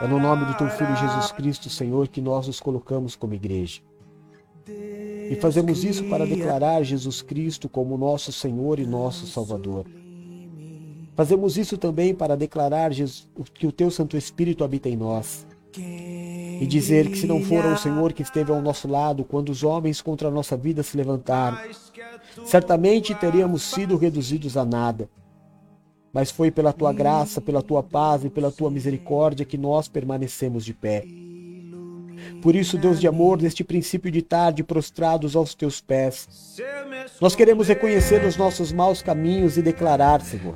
É 0.00 0.06
no 0.06 0.18
nome 0.18 0.44
do 0.44 0.54
teu 0.54 0.68
Filho 0.68 0.94
Jesus 0.96 1.32
Cristo, 1.32 1.68
Senhor, 1.70 2.08
que 2.08 2.20
nós 2.20 2.46
nos 2.46 2.60
colocamos 2.60 3.16
como 3.16 3.34
igreja. 3.34 3.80
E 4.66 5.36
fazemos 5.40 5.82
isso 5.82 6.04
para 6.04 6.26
declarar 6.26 6.82
Jesus 6.82 7.22
Cristo 7.22 7.68
como 7.68 7.96
nosso 7.96 8.30
Senhor 8.32 8.78
e 8.78 8.86
nosso 8.86 9.26
Salvador. 9.26 9.86
Fazemos 11.14 11.56
isso 11.56 11.76
também 11.76 12.14
para 12.14 12.36
declarar 12.36 12.90
que 13.54 13.66
o 13.66 13.72
teu 13.72 13.90
Santo 13.90 14.16
Espírito 14.16 14.64
habita 14.64 14.88
em 14.88 14.96
nós 14.96 15.46
e 16.62 16.66
dizer 16.66 17.10
que 17.10 17.18
se 17.18 17.26
não 17.26 17.42
for 17.42 17.64
o 17.64 17.76
Senhor 17.76 18.12
que 18.12 18.22
esteve 18.22 18.52
ao 18.52 18.62
nosso 18.62 18.86
lado 18.86 19.24
quando 19.24 19.48
os 19.48 19.64
homens 19.64 20.00
contra 20.00 20.28
a 20.28 20.30
nossa 20.30 20.56
vida 20.56 20.80
se 20.84 20.96
levantaram, 20.96 21.58
certamente 22.44 23.12
teríamos 23.16 23.62
sido 23.62 23.96
reduzidos 23.96 24.56
a 24.56 24.64
nada. 24.64 25.10
Mas 26.12 26.30
foi 26.30 26.52
pela 26.52 26.72
tua 26.72 26.92
graça, 26.92 27.40
pela 27.40 27.62
tua 27.62 27.82
paz 27.82 28.24
e 28.24 28.30
pela 28.30 28.52
tua 28.52 28.70
misericórdia 28.70 29.44
que 29.44 29.58
nós 29.58 29.88
permanecemos 29.88 30.64
de 30.64 30.72
pé. 30.72 31.04
Por 32.40 32.54
isso, 32.54 32.78
Deus 32.78 33.00
de 33.00 33.08
amor, 33.08 33.42
neste 33.42 33.64
princípio 33.64 34.12
de 34.12 34.22
tarde, 34.22 34.62
prostrados 34.62 35.34
aos 35.34 35.56
teus 35.56 35.80
pés, 35.80 36.28
nós 37.20 37.34
queremos 37.34 37.66
reconhecer 37.66 38.24
os 38.24 38.36
nossos 38.36 38.70
maus 38.70 39.02
caminhos 39.02 39.56
e 39.56 39.62
declarar, 39.62 40.20
Senhor, 40.20 40.54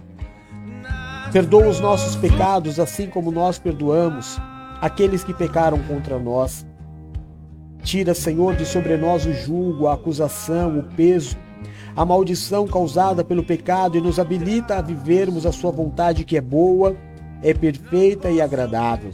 perdoa 1.32 1.66
os 1.66 1.80
nossos 1.80 2.14
pecados, 2.14 2.78
assim 2.78 3.08
como 3.08 3.32
nós 3.32 3.58
perdoamos 3.58 4.38
aqueles 4.80 5.24
que 5.24 5.34
pecaram 5.34 5.78
contra 5.84 6.18
nós. 6.18 6.66
Tira, 7.82 8.14
Senhor, 8.14 8.56
de 8.56 8.66
sobre 8.66 8.96
nós 8.96 9.24
o 9.26 9.32
julgo, 9.32 9.86
a 9.86 9.94
acusação, 9.94 10.78
o 10.78 10.82
peso, 10.82 11.36
a 11.94 12.04
maldição 12.04 12.66
causada 12.66 13.24
pelo 13.24 13.44
pecado 13.44 13.96
e 13.96 14.00
nos 14.00 14.18
habilita 14.18 14.76
a 14.76 14.82
vivermos 14.82 15.46
a 15.46 15.52
Sua 15.52 15.70
vontade 15.70 16.24
que 16.24 16.36
é 16.36 16.40
boa, 16.40 16.96
é 17.42 17.54
perfeita 17.54 18.30
e 18.30 18.40
agradável. 18.40 19.10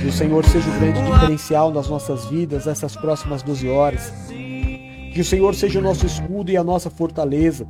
Que 0.00 0.08
o 0.08 0.12
Senhor 0.12 0.44
seja 0.44 0.68
o 0.68 0.80
grande 0.80 1.00
diferencial 1.02 1.70
nas 1.70 1.88
nossas 1.88 2.24
vidas 2.24 2.66
essas 2.66 2.96
próximas 2.96 3.42
12 3.42 3.68
horas. 3.68 4.12
Que 5.12 5.20
o 5.20 5.24
Senhor 5.24 5.54
seja 5.54 5.78
o 5.78 5.82
nosso 5.82 6.06
escudo 6.06 6.50
e 6.50 6.56
a 6.56 6.64
nossa 6.64 6.90
fortaleza. 6.90 7.66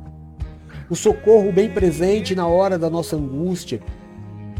O 0.89 0.95
socorro 0.95 1.51
bem 1.51 1.69
presente 1.69 2.33
na 2.33 2.47
hora 2.47 2.79
da 2.79 2.89
nossa 2.89 3.15
angústia 3.15 3.81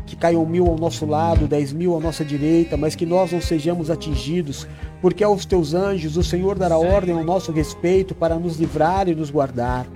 que 0.06 0.16
caiam 0.16 0.46
mil 0.46 0.68
ao 0.68 0.78
nosso 0.78 1.06
lado, 1.06 1.48
dez 1.48 1.72
mil 1.72 1.96
à 1.96 2.00
nossa 2.00 2.26
direita, 2.26 2.76
mas 2.76 2.96
que 2.96 3.06
nós 3.06 3.32
não 3.32 3.42
sejamos 3.42 3.90
atingidos, 3.90 4.68
porque 5.02 5.24
aos 5.24 5.46
teus 5.46 5.74
anjos 5.74 6.18
o 6.18 6.24
Senhor 6.24 6.58
dará 6.58 6.78
ordem 6.78 7.16
ao 7.16 7.24
nosso 7.24 7.52
respeito 7.52 8.14
para 8.14 8.36
nos 8.36 8.58
livrar 8.58 9.08
e 9.08 9.16
nos 9.16 9.30
guardar. 9.30 9.88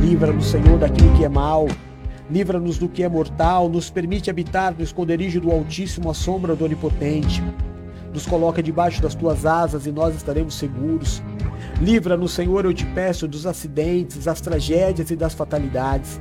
Livra-nos, 0.00 0.46
Senhor, 0.46 0.78
daquilo 0.78 1.16
que 1.16 1.24
é 1.24 1.28
mal, 1.28 1.66
livra-nos 2.30 2.76
do 2.76 2.88
que 2.88 3.02
é 3.02 3.08
mortal, 3.08 3.68
nos 3.68 3.88
permite 3.88 4.28
habitar 4.28 4.74
no 4.76 4.84
esconderijo 4.84 5.40
do 5.40 5.50
Altíssimo 5.50 6.10
à 6.10 6.14
sombra 6.14 6.54
do 6.54 6.64
Onipotente. 6.64 7.42
Nos 8.12 8.26
coloca 8.26 8.62
debaixo 8.62 9.02
das 9.02 9.14
tuas 9.14 9.46
asas 9.46 9.86
e 9.86 9.92
nós 9.92 10.14
estaremos 10.14 10.54
seguros. 10.54 11.22
Livra-nos, 11.80 12.32
Senhor, 12.32 12.64
eu 12.64 12.72
te 12.72 12.86
peço, 12.86 13.26
dos 13.26 13.46
acidentes, 13.46 14.24
das 14.24 14.40
tragédias 14.40 15.10
e 15.10 15.16
das 15.16 15.34
fatalidades. 15.34 16.20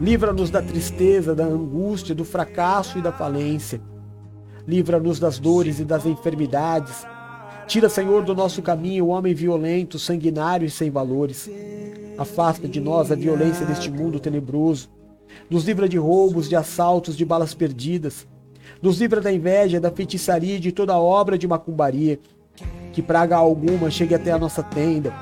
Livra-nos 0.00 0.48
da 0.48 0.62
tristeza, 0.62 1.34
da 1.34 1.44
angústia, 1.44 2.14
do 2.14 2.24
fracasso 2.24 2.98
e 2.98 3.02
da 3.02 3.10
falência. 3.10 3.80
Livra-nos 4.66 5.18
das 5.18 5.40
dores 5.40 5.80
e 5.80 5.84
das 5.84 6.06
enfermidades. 6.06 7.04
Tira, 7.66 7.88
Senhor, 7.88 8.22
do 8.22 8.34
nosso 8.34 8.62
caminho 8.62 9.06
o 9.06 9.08
homem 9.08 9.34
violento, 9.34 9.98
sanguinário 9.98 10.66
e 10.66 10.70
sem 10.70 10.88
valores. 10.88 11.50
Afasta 12.16 12.68
de 12.68 12.80
nós 12.80 13.10
a 13.10 13.16
violência 13.16 13.66
deste 13.66 13.90
mundo 13.90 14.20
tenebroso. 14.20 14.88
Nos 15.50 15.64
livra 15.64 15.88
de 15.88 15.98
roubos, 15.98 16.48
de 16.48 16.54
assaltos, 16.54 17.16
de 17.16 17.24
balas 17.24 17.52
perdidas. 17.52 18.24
Nos 18.80 19.00
livra 19.00 19.20
da 19.20 19.32
inveja, 19.32 19.80
da 19.80 19.90
feitiçaria 19.90 20.56
e 20.56 20.60
de 20.60 20.70
toda 20.70 20.96
obra 20.96 21.36
de 21.36 21.48
macumbaria. 21.48 22.20
Que 22.92 23.02
praga 23.02 23.36
alguma 23.36 23.90
chegue 23.90 24.14
até 24.14 24.30
a 24.30 24.38
nossa 24.38 24.62
tenda 24.62 25.12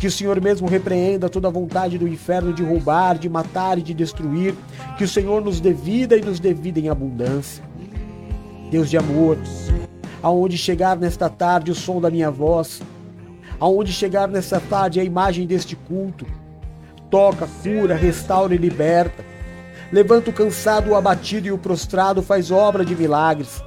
Que 0.00 0.06
o 0.06 0.10
Senhor 0.10 0.40
mesmo 0.40 0.66
repreenda 0.66 1.28
toda 1.28 1.48
a 1.48 1.50
vontade 1.50 1.98
do 1.98 2.08
inferno 2.08 2.54
de 2.54 2.64
roubar, 2.64 3.18
de 3.18 3.28
matar 3.28 3.76
e 3.76 3.82
de 3.82 3.92
destruir. 3.92 4.54
Que 4.96 5.04
o 5.04 5.08
Senhor 5.08 5.44
nos 5.44 5.60
dê 5.60 5.74
vida 5.74 6.16
e 6.16 6.22
nos 6.22 6.40
dê 6.40 6.54
vida 6.54 6.80
em 6.80 6.88
abundância. 6.88 7.62
Deus 8.70 8.88
de 8.88 8.96
amor, 8.96 9.36
aonde 10.22 10.56
chegar 10.56 10.96
nesta 10.96 11.28
tarde 11.28 11.70
o 11.70 11.74
som 11.74 12.00
da 12.00 12.08
minha 12.08 12.30
voz, 12.30 12.80
aonde 13.58 13.92
chegar 13.92 14.26
nesta 14.26 14.58
tarde 14.58 14.98
a 14.98 15.04
imagem 15.04 15.46
deste 15.46 15.76
culto, 15.76 16.24
toca, 17.10 17.46
cura, 17.62 17.94
restaura 17.94 18.54
e 18.54 18.58
liberta. 18.58 19.22
Levanta 19.92 20.30
o 20.30 20.32
cansado, 20.32 20.92
o 20.92 20.96
abatido 20.96 21.46
e 21.46 21.52
o 21.52 21.58
prostrado, 21.58 22.22
faz 22.22 22.50
obra 22.50 22.86
de 22.86 22.96
milagres. 22.96 23.62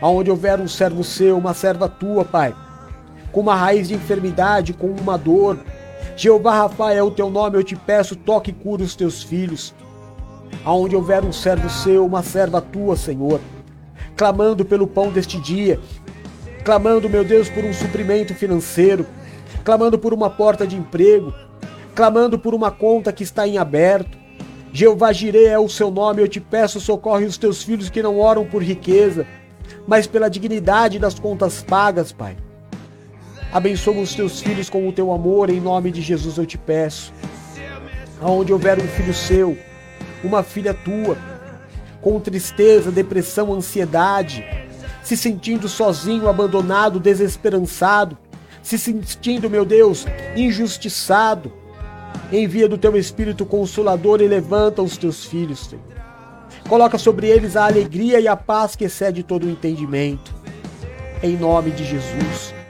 Aonde 0.00 0.30
houver 0.30 0.58
um 0.58 0.68
servo 0.68 1.04
seu, 1.04 1.36
uma 1.36 1.52
serva 1.52 1.90
tua, 1.90 2.24
Pai, 2.24 2.54
com 3.32 3.40
uma 3.40 3.56
raiz 3.56 3.88
de 3.88 3.94
enfermidade, 3.94 4.74
com 4.74 4.88
uma 4.88 5.16
dor. 5.16 5.58
Jeová 6.16 6.54
Rafael 6.54 6.98
é 6.98 7.02
o 7.02 7.10
teu 7.10 7.30
nome, 7.30 7.56
eu 7.56 7.64
te 7.64 7.74
peço, 7.74 8.14
toque 8.14 8.50
e 8.50 8.54
cura 8.54 8.82
os 8.82 8.94
teus 8.94 9.22
filhos. 9.22 9.74
Aonde 10.64 10.94
houver 10.94 11.24
um 11.24 11.32
servo 11.32 11.68
seu, 11.70 12.04
uma 12.04 12.22
serva 12.22 12.60
tua, 12.60 12.94
Senhor, 12.94 13.40
clamando 14.14 14.64
pelo 14.64 14.86
pão 14.86 15.10
deste 15.10 15.40
dia, 15.40 15.80
clamando, 16.64 17.08
meu 17.08 17.24
Deus, 17.24 17.48
por 17.48 17.64
um 17.64 17.72
suprimento 17.72 18.34
financeiro, 18.34 19.06
clamando 19.64 19.98
por 19.98 20.12
uma 20.12 20.28
porta 20.28 20.66
de 20.66 20.76
emprego, 20.76 21.32
clamando 21.94 22.38
por 22.38 22.54
uma 22.54 22.70
conta 22.70 23.12
que 23.12 23.24
está 23.24 23.48
em 23.48 23.58
aberto. 23.58 24.18
Jeová 24.72 25.12
Jireh 25.12 25.48
é 25.48 25.58
o 25.58 25.68
seu 25.68 25.90
nome, 25.90 26.22
eu 26.22 26.28
te 26.28 26.40
peço, 26.40 26.80
socorre 26.80 27.24
os 27.24 27.36
teus 27.36 27.62
filhos 27.62 27.90
que 27.90 28.02
não 28.02 28.18
oram 28.20 28.44
por 28.44 28.62
riqueza, 28.62 29.26
mas 29.86 30.06
pela 30.06 30.30
dignidade 30.30 30.98
das 30.98 31.18
contas 31.18 31.62
pagas, 31.62 32.12
Pai. 32.12 32.36
Abençoa 33.52 34.00
os 34.00 34.14
teus 34.14 34.40
filhos 34.40 34.70
com 34.70 34.88
o 34.88 34.92
teu 34.92 35.12
amor, 35.12 35.50
em 35.50 35.60
nome 35.60 35.90
de 35.90 36.00
Jesus 36.00 36.38
eu 36.38 36.46
te 36.46 36.56
peço. 36.56 37.12
Aonde 38.18 38.50
houver 38.50 38.78
um 38.78 38.88
filho 38.88 39.12
seu, 39.12 39.58
uma 40.24 40.42
filha 40.42 40.72
tua, 40.72 41.18
com 42.00 42.18
tristeza, 42.18 42.90
depressão, 42.90 43.52
ansiedade, 43.52 44.42
se 45.02 45.18
sentindo 45.18 45.68
sozinho, 45.68 46.30
abandonado, 46.30 46.98
desesperançado, 46.98 48.16
se 48.62 48.78
sentindo, 48.78 49.50
meu 49.50 49.66
Deus, 49.66 50.06
injustiçado, 50.34 51.52
envia 52.32 52.66
do 52.66 52.78
teu 52.78 52.96
Espírito 52.96 53.44
Consolador 53.44 54.22
e 54.22 54.28
levanta 54.28 54.80
os 54.80 54.96
teus 54.96 55.26
filhos, 55.26 55.66
Senhor. 55.66 55.84
Coloca 56.66 56.96
sobre 56.96 57.26
eles 57.26 57.54
a 57.54 57.66
alegria 57.66 58.18
e 58.18 58.26
a 58.26 58.36
paz 58.36 58.74
que 58.74 58.84
excede 58.84 59.22
todo 59.22 59.44
o 59.44 59.50
entendimento. 59.50 60.34
Em 61.22 61.36
nome 61.36 61.70
de 61.70 61.84
Jesus. 61.84 62.61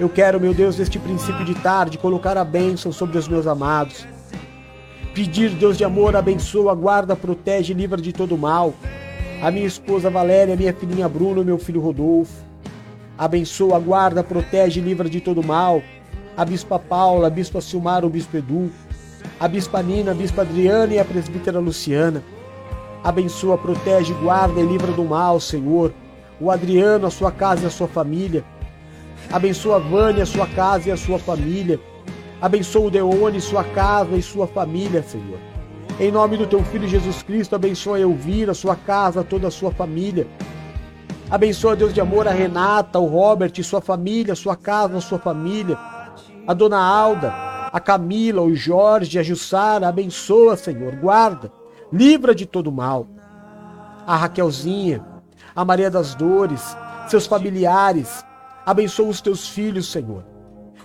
Eu 0.00 0.08
quero, 0.08 0.40
meu 0.40 0.54
Deus, 0.54 0.78
neste 0.78 0.98
princípio 0.98 1.44
de 1.44 1.54
tarde, 1.56 1.98
colocar 1.98 2.38
a 2.38 2.42
bênção 2.42 2.90
sobre 2.90 3.18
os 3.18 3.28
meus 3.28 3.46
amados. 3.46 4.06
Pedir, 5.12 5.50
Deus 5.50 5.76
de 5.76 5.84
amor, 5.84 6.16
abençoa, 6.16 6.74
guarda, 6.74 7.14
protege, 7.14 7.74
livra 7.74 8.00
de 8.00 8.10
todo 8.10 8.38
mal. 8.38 8.72
A 9.42 9.50
minha 9.50 9.66
esposa 9.66 10.08
Valéria, 10.08 10.56
minha 10.56 10.72
filhinha 10.72 11.06
Bruno, 11.06 11.44
meu 11.44 11.58
filho 11.58 11.82
Rodolfo. 11.82 12.32
Abençoa, 13.18 13.78
guarda, 13.78 14.24
protege, 14.24 14.80
livra 14.80 15.06
de 15.06 15.20
todo 15.20 15.44
mal. 15.44 15.82
A 16.34 16.46
bispa 16.46 16.78
Paula, 16.78 17.26
a 17.26 17.30
bispa 17.30 17.60
Silmar, 17.60 18.02
o 18.02 18.08
bispo 18.08 18.38
Edu. 18.38 18.70
A 19.38 19.46
bispa 19.46 19.82
Nina, 19.82 20.12
a 20.12 20.14
bispa 20.14 20.40
Adriana 20.40 20.94
e 20.94 20.98
a 20.98 21.04
presbítera 21.04 21.58
Luciana. 21.58 22.22
Abençoa, 23.04 23.58
protege, 23.58 24.14
guarda 24.14 24.60
e 24.60 24.66
livra 24.66 24.92
do 24.92 25.04
mal, 25.04 25.38
Senhor. 25.38 25.92
O 26.40 26.50
Adriano, 26.50 27.06
a 27.06 27.10
sua 27.10 27.30
casa 27.30 27.64
e 27.64 27.66
a 27.66 27.70
sua 27.70 27.86
família 27.86 28.42
Abençoa 29.32 29.76
a 29.76 29.78
Vânia, 29.78 30.26
sua 30.26 30.46
casa 30.48 30.88
e 30.88 30.92
a 30.92 30.96
sua 30.96 31.18
família. 31.18 31.78
Abençoa 32.42 32.86
o 32.86 32.90
Deone, 32.90 33.40
sua 33.40 33.62
casa 33.62 34.16
e 34.16 34.22
sua 34.22 34.46
família, 34.46 35.04
Senhor. 35.04 35.38
Em 36.00 36.10
nome 36.10 36.36
do 36.36 36.46
teu 36.46 36.64
filho 36.64 36.88
Jesus 36.88 37.22
Cristo, 37.22 37.54
abençoa 37.54 37.98
a 37.98 38.00
Elvira, 38.00 38.54
sua 38.54 38.74
casa, 38.74 39.22
toda 39.22 39.46
a 39.46 39.50
sua 39.50 39.70
família. 39.70 40.26
Abençoa, 41.30 41.76
Deus 41.76 41.94
de 41.94 42.00
amor, 42.00 42.26
a 42.26 42.32
Renata, 42.32 42.98
o 42.98 43.06
Robert, 43.06 43.52
sua 43.62 43.80
família, 43.80 44.34
sua 44.34 44.56
casa, 44.56 45.00
sua 45.00 45.18
família. 45.18 45.78
A 46.44 46.52
dona 46.52 46.78
Alda, 46.78 47.32
a 47.72 47.78
Camila, 47.78 48.42
o 48.42 48.52
Jorge, 48.52 49.16
a 49.16 49.22
Jussara, 49.22 49.86
abençoa, 49.86 50.56
Senhor, 50.56 50.96
guarda, 50.96 51.52
livra 51.92 52.34
de 52.34 52.46
todo 52.46 52.72
mal. 52.72 53.06
A 54.04 54.16
Raquelzinha, 54.16 55.04
a 55.54 55.64
Maria 55.64 55.88
das 55.88 56.16
Dores, 56.16 56.76
seus 57.06 57.26
familiares, 57.26 58.24
Abençoa 58.64 59.08
os 59.08 59.20
teus 59.20 59.48
filhos, 59.48 59.90
Senhor. 59.90 60.24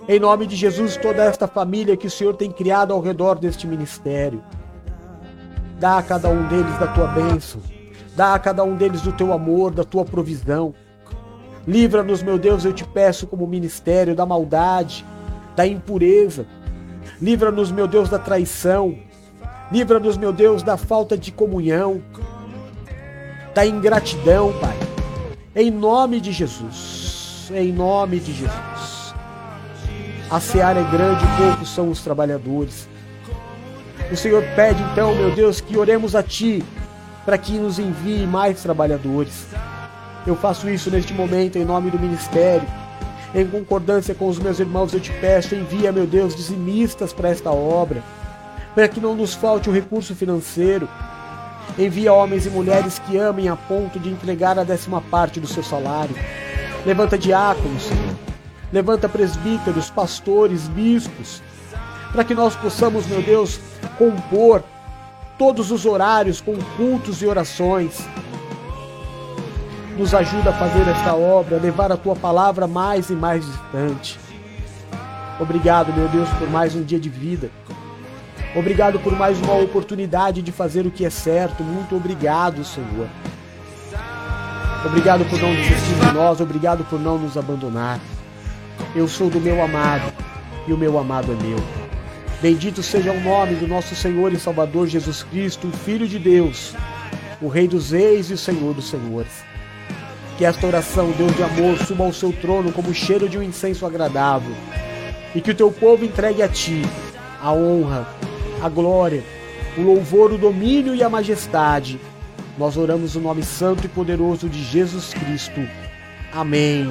Em 0.07 0.19
nome 0.19 0.45
de 0.47 0.55
Jesus, 0.55 0.97
toda 0.97 1.23
esta 1.23 1.47
família 1.47 1.97
que 1.97 2.07
o 2.07 2.11
Senhor 2.11 2.35
tem 2.35 2.51
criado 2.51 2.93
ao 2.93 3.01
redor 3.01 3.37
deste 3.37 3.67
ministério. 3.67 4.43
Dá 5.79 5.97
a 5.97 6.03
cada 6.03 6.29
um 6.29 6.47
deles 6.47 6.77
da 6.79 6.87
tua 6.87 7.07
bênção. 7.07 7.61
Dá 8.15 8.33
a 8.33 8.39
cada 8.39 8.63
um 8.63 8.75
deles 8.75 9.01
do 9.01 9.11
teu 9.11 9.33
amor, 9.33 9.71
da 9.71 9.83
tua 9.83 10.05
provisão. 10.05 10.73
Livra-nos, 11.67 12.23
meu 12.23 12.37
Deus, 12.37 12.63
eu 12.63 12.71
te 12.71 12.85
peço, 12.85 13.27
como 13.27 13.45
ministério, 13.45 14.15
da 14.15 14.25
maldade, 14.25 15.05
da 15.55 15.67
impureza. 15.67 16.45
Livra-nos, 17.19 17.71
meu 17.71 17.87
Deus, 17.87 18.07
da 18.07 18.19
traição. 18.19 18.97
Livra-nos, 19.71 20.17
meu 20.17 20.31
Deus, 20.31 20.63
da 20.63 20.77
falta 20.77 21.17
de 21.17 21.31
comunhão, 21.31 22.01
da 23.53 23.65
ingratidão, 23.65 24.53
Pai. 24.61 24.77
Em 25.55 25.71
nome 25.71 26.21
de 26.21 26.31
Jesus 26.31 27.04
em 27.51 27.71
nome 27.71 28.19
de 28.19 28.33
Jesus. 28.33 29.13
A 30.29 30.39
seara 30.39 30.79
é 30.79 30.83
grande 30.83 31.23
e 31.23 31.37
poucos 31.37 31.69
são 31.69 31.89
os 31.89 32.01
trabalhadores. 32.01 32.87
O 34.11 34.15
Senhor 34.15 34.43
pede 34.55 34.81
então, 34.91 35.13
meu 35.15 35.33
Deus, 35.33 35.61
que 35.61 35.77
oremos 35.77 36.15
a 36.15 36.23
Ti 36.23 36.63
para 37.25 37.37
que 37.37 37.53
nos 37.53 37.79
envie 37.79 38.25
mais 38.25 38.61
trabalhadores. 38.61 39.47
Eu 40.25 40.35
faço 40.35 40.69
isso 40.69 40.91
neste 40.91 41.13
momento 41.13 41.57
em 41.57 41.65
nome 41.65 41.89
do 41.89 41.99
ministério. 41.99 42.67
Em 43.33 43.45
concordância 43.45 44.15
com 44.15 44.27
os 44.27 44.39
meus 44.39 44.59
irmãos, 44.59 44.93
eu 44.93 44.99
te 44.99 45.11
peço, 45.11 45.55
envia, 45.55 45.91
meu 45.91 46.07
Deus, 46.07 46.35
dizimistas 46.35 47.11
para 47.11 47.29
esta 47.29 47.51
obra, 47.51 48.01
para 48.73 48.87
que 48.87 48.99
não 48.99 49.15
nos 49.15 49.33
falte 49.33 49.69
o 49.69 49.73
recurso 49.73 50.15
financeiro. 50.15 50.87
Envia 51.77 52.13
homens 52.13 52.45
e 52.45 52.49
mulheres 52.49 52.99
que 52.99 53.17
amem 53.17 53.49
a 53.49 53.55
ponto 53.55 53.99
de 53.99 54.09
entregar 54.09 54.57
a 54.57 54.63
décima 54.63 55.01
parte 55.01 55.39
do 55.39 55.47
seu 55.47 55.63
salário. 55.63 56.15
Levanta 56.85 57.17
diáconos, 57.17 57.83
Senhor. 57.83 58.15
Levanta 58.71 59.07
presbíteros, 59.09 59.89
pastores, 59.89 60.67
bispos, 60.67 61.41
para 62.11 62.23
que 62.23 62.35
nós 62.35 62.55
possamos, 62.55 63.05
meu 63.07 63.21
Deus, 63.21 63.59
compor 63.97 64.63
todos 65.37 65.71
os 65.71 65.85
horários 65.85 66.41
com 66.41 66.55
cultos 66.77 67.21
e 67.21 67.25
orações. 67.25 68.07
Nos 69.97 70.13
ajuda 70.13 70.49
a 70.49 70.53
fazer 70.53 70.87
esta 70.89 71.15
obra, 71.15 71.57
levar 71.57 71.91
a 71.91 71.97
tua 71.97 72.15
palavra 72.15 72.67
mais 72.67 73.09
e 73.09 73.13
mais 73.13 73.45
distante. 73.45 74.19
Obrigado, 75.39 75.93
meu 75.93 76.07
Deus, 76.09 76.29
por 76.37 76.49
mais 76.49 76.75
um 76.75 76.83
dia 76.83 76.99
de 76.99 77.09
vida. 77.09 77.49
Obrigado 78.55 78.99
por 78.99 79.13
mais 79.13 79.39
uma 79.41 79.55
oportunidade 79.55 80.41
de 80.41 80.51
fazer 80.51 80.85
o 80.85 80.91
que 80.91 81.05
é 81.05 81.09
certo. 81.09 81.63
Muito 81.63 81.95
obrigado, 81.95 82.63
Senhor. 82.63 83.07
Obrigado 84.85 85.25
por 85.25 85.41
não 85.41 85.53
desistir 85.55 85.95
de 85.95 86.13
nós, 86.13 86.39
obrigado 86.39 86.85
por 86.85 86.99
não 86.99 87.17
nos 87.17 87.35
abandonar. 87.35 87.99
Eu 88.95 89.07
sou 89.07 89.31
do 89.31 89.41
meu 89.41 89.61
amado 89.63 90.13
e 90.67 90.73
o 90.73 90.77
meu 90.77 90.99
amado 90.99 91.31
é 91.31 91.43
meu. 91.43 91.57
Bendito 92.39 92.83
seja 92.83 93.11
o 93.11 93.19
nome 93.19 93.55
do 93.55 93.67
nosso 93.67 93.95
Senhor 93.95 94.31
e 94.31 94.39
Salvador 94.39 94.87
Jesus 94.87 95.23
Cristo, 95.23 95.71
Filho 95.71 96.07
de 96.07 96.19
Deus, 96.19 96.75
o 97.41 97.47
Rei 97.47 97.67
dos 97.67 97.91
Reis 97.91 98.29
e 98.29 98.37
Senhor 98.37 98.75
dos 98.75 98.87
Senhores. 98.87 99.43
Que 100.37 100.45
esta 100.45 100.67
oração, 100.67 101.11
Deus 101.17 101.35
de 101.35 101.41
amor, 101.41 101.79
suba 101.79 102.03
ao 102.03 102.13
seu 102.13 102.31
trono 102.31 102.71
como 102.71 102.89
o 102.89 102.93
cheiro 102.93 103.27
de 103.27 103.39
um 103.39 103.43
incenso 103.43 103.87
agradável. 103.87 104.55
E 105.33 105.41
que 105.41 105.51
o 105.51 105.55
teu 105.55 105.71
povo 105.71 106.05
entregue 106.05 106.43
a 106.43 106.47
ti 106.47 106.83
a 107.41 107.51
honra, 107.51 108.07
a 108.61 108.69
glória, 108.69 109.23
o 109.77 109.81
louvor, 109.81 110.31
o 110.31 110.37
domínio 110.37 110.93
e 110.93 111.01
a 111.01 111.09
majestade 111.09 111.99
nós 112.57 112.77
oramos 112.77 113.15
o 113.15 113.19
nome 113.19 113.43
santo 113.43 113.85
e 113.85 113.89
poderoso 113.89 114.47
de 114.47 114.63
Jesus 114.63 115.13
Cristo. 115.13 115.61
Amém 116.33 116.89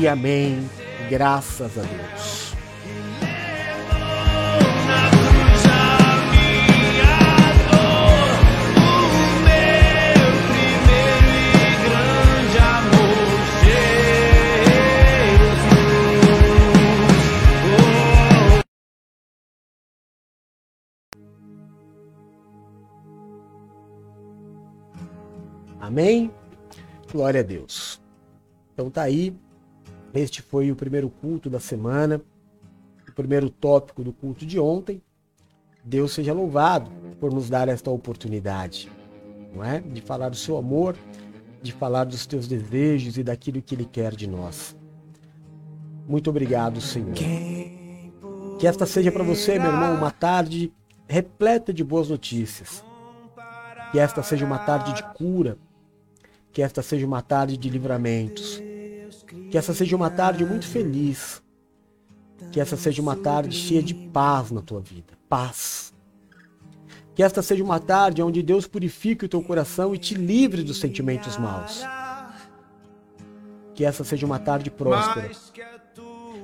e 0.00 0.06
amém. 0.06 0.68
Graças 1.08 1.78
a 1.78 1.82
Deus. 1.82 2.45
Amém? 25.86 26.32
Glória 27.12 27.40
a 27.40 27.44
Deus. 27.44 28.00
Então 28.74 28.90
tá 28.90 29.02
aí. 29.02 29.32
Este 30.12 30.42
foi 30.42 30.72
o 30.72 30.76
primeiro 30.76 31.08
culto 31.08 31.48
da 31.48 31.60
semana. 31.60 32.20
primeiro 33.14 33.48
tópico 33.48 34.02
do 34.02 34.12
culto 34.12 34.44
de 34.44 34.58
ontem. 34.58 35.00
Deus 35.84 36.12
seja 36.12 36.32
louvado 36.32 36.90
por 37.20 37.32
nos 37.32 37.48
dar 37.48 37.68
esta 37.68 37.88
oportunidade, 37.90 38.90
não 39.54 39.62
é? 39.62 39.80
De 39.80 40.00
falar 40.00 40.28
do 40.28 40.36
seu 40.36 40.56
amor, 40.56 40.96
de 41.62 41.72
falar 41.72 42.04
dos 42.04 42.26
teus 42.26 42.48
desejos 42.48 43.16
e 43.16 43.22
daquilo 43.22 43.62
que 43.62 43.74
ele 43.74 43.84
quer 43.84 44.14
de 44.14 44.26
nós. 44.26 44.76
Muito 46.08 46.28
obrigado, 46.28 46.80
Senhor. 46.80 47.14
Que 47.14 48.66
esta 48.66 48.84
seja 48.84 49.12
para 49.12 49.22
você, 49.22 49.58
meu 49.58 49.70
irmão, 49.70 49.94
uma 49.94 50.10
tarde 50.10 50.72
repleta 51.08 51.72
de 51.72 51.84
boas 51.84 52.08
notícias. 52.08 52.84
Que 53.92 54.00
esta 54.00 54.22
seja 54.22 54.44
uma 54.44 54.58
tarde 54.58 54.92
de 54.92 55.02
cura. 55.14 55.56
Que 56.56 56.62
esta 56.62 56.80
seja 56.80 57.06
uma 57.06 57.20
tarde 57.20 57.54
de 57.58 57.68
livramentos. 57.68 58.62
Que 59.50 59.58
essa 59.58 59.74
seja 59.74 59.94
uma 59.94 60.08
tarde 60.08 60.42
muito 60.42 60.66
feliz. 60.66 61.42
Que 62.50 62.58
essa 62.58 62.78
seja 62.78 63.02
uma 63.02 63.14
tarde 63.14 63.54
cheia 63.54 63.82
de 63.82 63.92
paz 63.92 64.50
na 64.50 64.62
tua 64.62 64.80
vida. 64.80 65.12
Paz. 65.28 65.92
Que 67.14 67.22
esta 67.22 67.42
seja 67.42 67.62
uma 67.62 67.78
tarde 67.78 68.22
onde 68.22 68.42
Deus 68.42 68.66
purifique 68.66 69.26
o 69.26 69.28
teu 69.28 69.42
coração 69.42 69.94
e 69.94 69.98
te 69.98 70.14
livre 70.14 70.62
dos 70.62 70.80
sentimentos 70.80 71.36
maus. 71.36 71.82
Que 73.74 73.84
essa 73.84 74.02
seja 74.02 74.24
uma 74.24 74.38
tarde 74.38 74.70
próspera. 74.70 75.30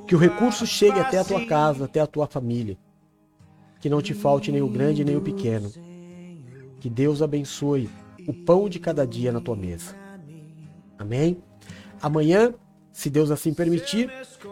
Que 0.06 0.14
o 0.14 0.18
recurso 0.18 0.66
chegue 0.66 1.00
até 1.00 1.20
a 1.20 1.24
tua 1.24 1.46
casa, 1.46 1.86
até 1.86 2.00
a 2.00 2.06
tua 2.06 2.26
família. 2.26 2.76
Que 3.80 3.88
não 3.88 4.02
te 4.02 4.12
falte 4.12 4.52
nem 4.52 4.60
o 4.60 4.68
grande 4.68 5.06
nem 5.06 5.16
o 5.16 5.22
pequeno. 5.22 5.72
Que 6.80 6.90
Deus 6.90 7.22
abençoe 7.22 7.88
o 8.28 8.34
pão 8.34 8.68
de 8.68 8.78
cada 8.78 9.06
dia 9.06 9.32
na 9.32 9.40
tua 9.40 9.56
mesa. 9.56 10.01
Amém? 11.02 11.42
Amanhã, 12.00 12.54
se 12.92 13.10
Deus 13.10 13.32
assim 13.32 13.52
permitir, 13.52 14.08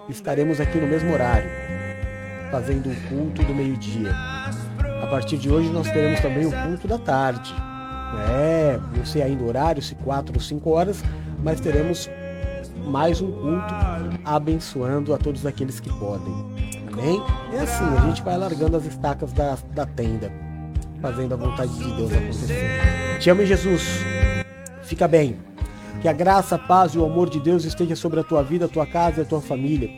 estaremos 0.09 0.61
aqui 0.61 0.79
no 0.79 0.87
mesmo 0.87 1.13
horário, 1.13 1.49
fazendo 2.51 2.91
o 2.91 3.09
culto 3.09 3.45
do 3.45 3.55
meio-dia. 3.55 4.11
A 5.01 5.07
partir 5.07 5.39
de 5.39 5.49
hoje 5.49 5.69
nós 5.71 5.89
teremos 5.91 6.19
também 6.19 6.47
o 6.47 6.51
culto 6.51 6.89
da 6.89 6.99
tarde. 6.99 7.55
É, 8.33 8.81
não 8.97 9.07
sei 9.07 9.23
ainda 9.23 9.45
o 9.45 9.47
horário, 9.47 9.81
se 9.81 9.95
quatro 9.95 10.35
ou 10.35 10.41
cinco 10.41 10.71
horas, 10.71 11.05
mas 11.41 11.61
teremos 11.61 12.11
mais 12.85 13.21
um 13.21 13.31
culto 13.31 13.75
abençoando 14.25 15.15
a 15.15 15.19
todos 15.19 15.47
aqueles 15.47 15.79
que 15.79 15.89
podem. 15.89 16.35
Amém? 16.93 17.23
É 17.53 17.61
assim, 17.61 17.85
a 17.97 18.01
gente 18.09 18.23
vai 18.23 18.37
largando 18.37 18.77
as 18.77 18.85
estacas 18.87 19.33
da, 19.33 19.57
da 19.73 19.87
tenda, 19.87 20.33
fazendo 21.01 21.35
a 21.35 21.37
vontade 21.37 21.73
de 21.73 21.93
Deus 21.95 22.13
acontecer. 22.13 23.19
Te 23.21 23.31
amo, 23.31 23.47
Jesus. 23.47 24.01
Fica 24.83 25.07
bem. 25.07 25.50
Que 26.01 26.09
a 26.09 26.13
graça, 26.13 26.57
a 26.57 26.59
paz 26.59 26.93
e 26.93 26.99
o 26.99 27.05
amor 27.05 27.29
de 27.29 27.41
Deus 27.41 27.65
esteja 27.65 27.97
sobre 27.97 28.21
a 28.21 28.25
tua 28.25 28.43
vida, 28.43 28.65
a 28.65 28.69
tua 28.69 28.87
casa 28.87 29.21
e 29.21 29.23
a 29.23 29.27
tua 29.27 29.41
família. 29.41 29.89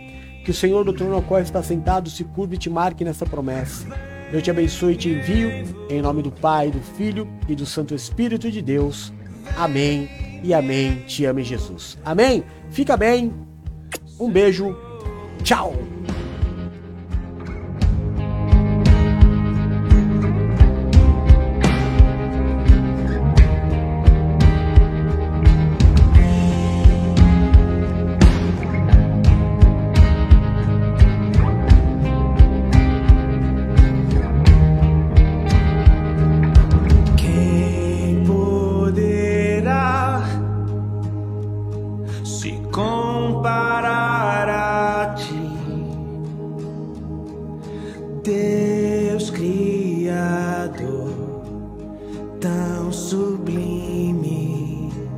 Que 0.45 0.51
o 0.51 0.55
Senhor 0.55 0.84
do 0.84 0.93
trono 0.93 1.14
ao 1.14 1.22
qual 1.22 1.40
está 1.40 1.62
sentado 1.62 2.11
se 2.11 2.24
curve 2.24 2.57
e 2.57 2.59
te 2.59 2.68
marque 2.68 3.05
nessa 3.05 3.24
promessa. 3.24 3.86
Eu 4.32 4.40
te 4.40 4.51
abençoe 4.51 4.95
e 4.95 4.97
te 4.97 5.11
envio, 5.11 5.51
em 5.90 6.01
nome 6.01 6.22
do 6.22 6.32
Pai, 6.32 6.70
do 6.70 6.80
Filho 6.80 7.28
e 7.49 7.55
do 7.55 7.66
Santo 7.66 7.95
Espírito 7.95 8.51
de 8.51 8.62
Deus. 8.62 9.12
Amém 9.57 10.09
e 10.43 10.55
amém. 10.55 11.03
Te 11.07 11.24
ame, 11.24 11.45
Jesus. 11.45 11.99
Amém? 12.05 12.43
Fica 12.70 12.97
bem. 12.97 13.32
Um 14.18 14.30
beijo. 14.30 14.76
Tchau. 15.43 15.74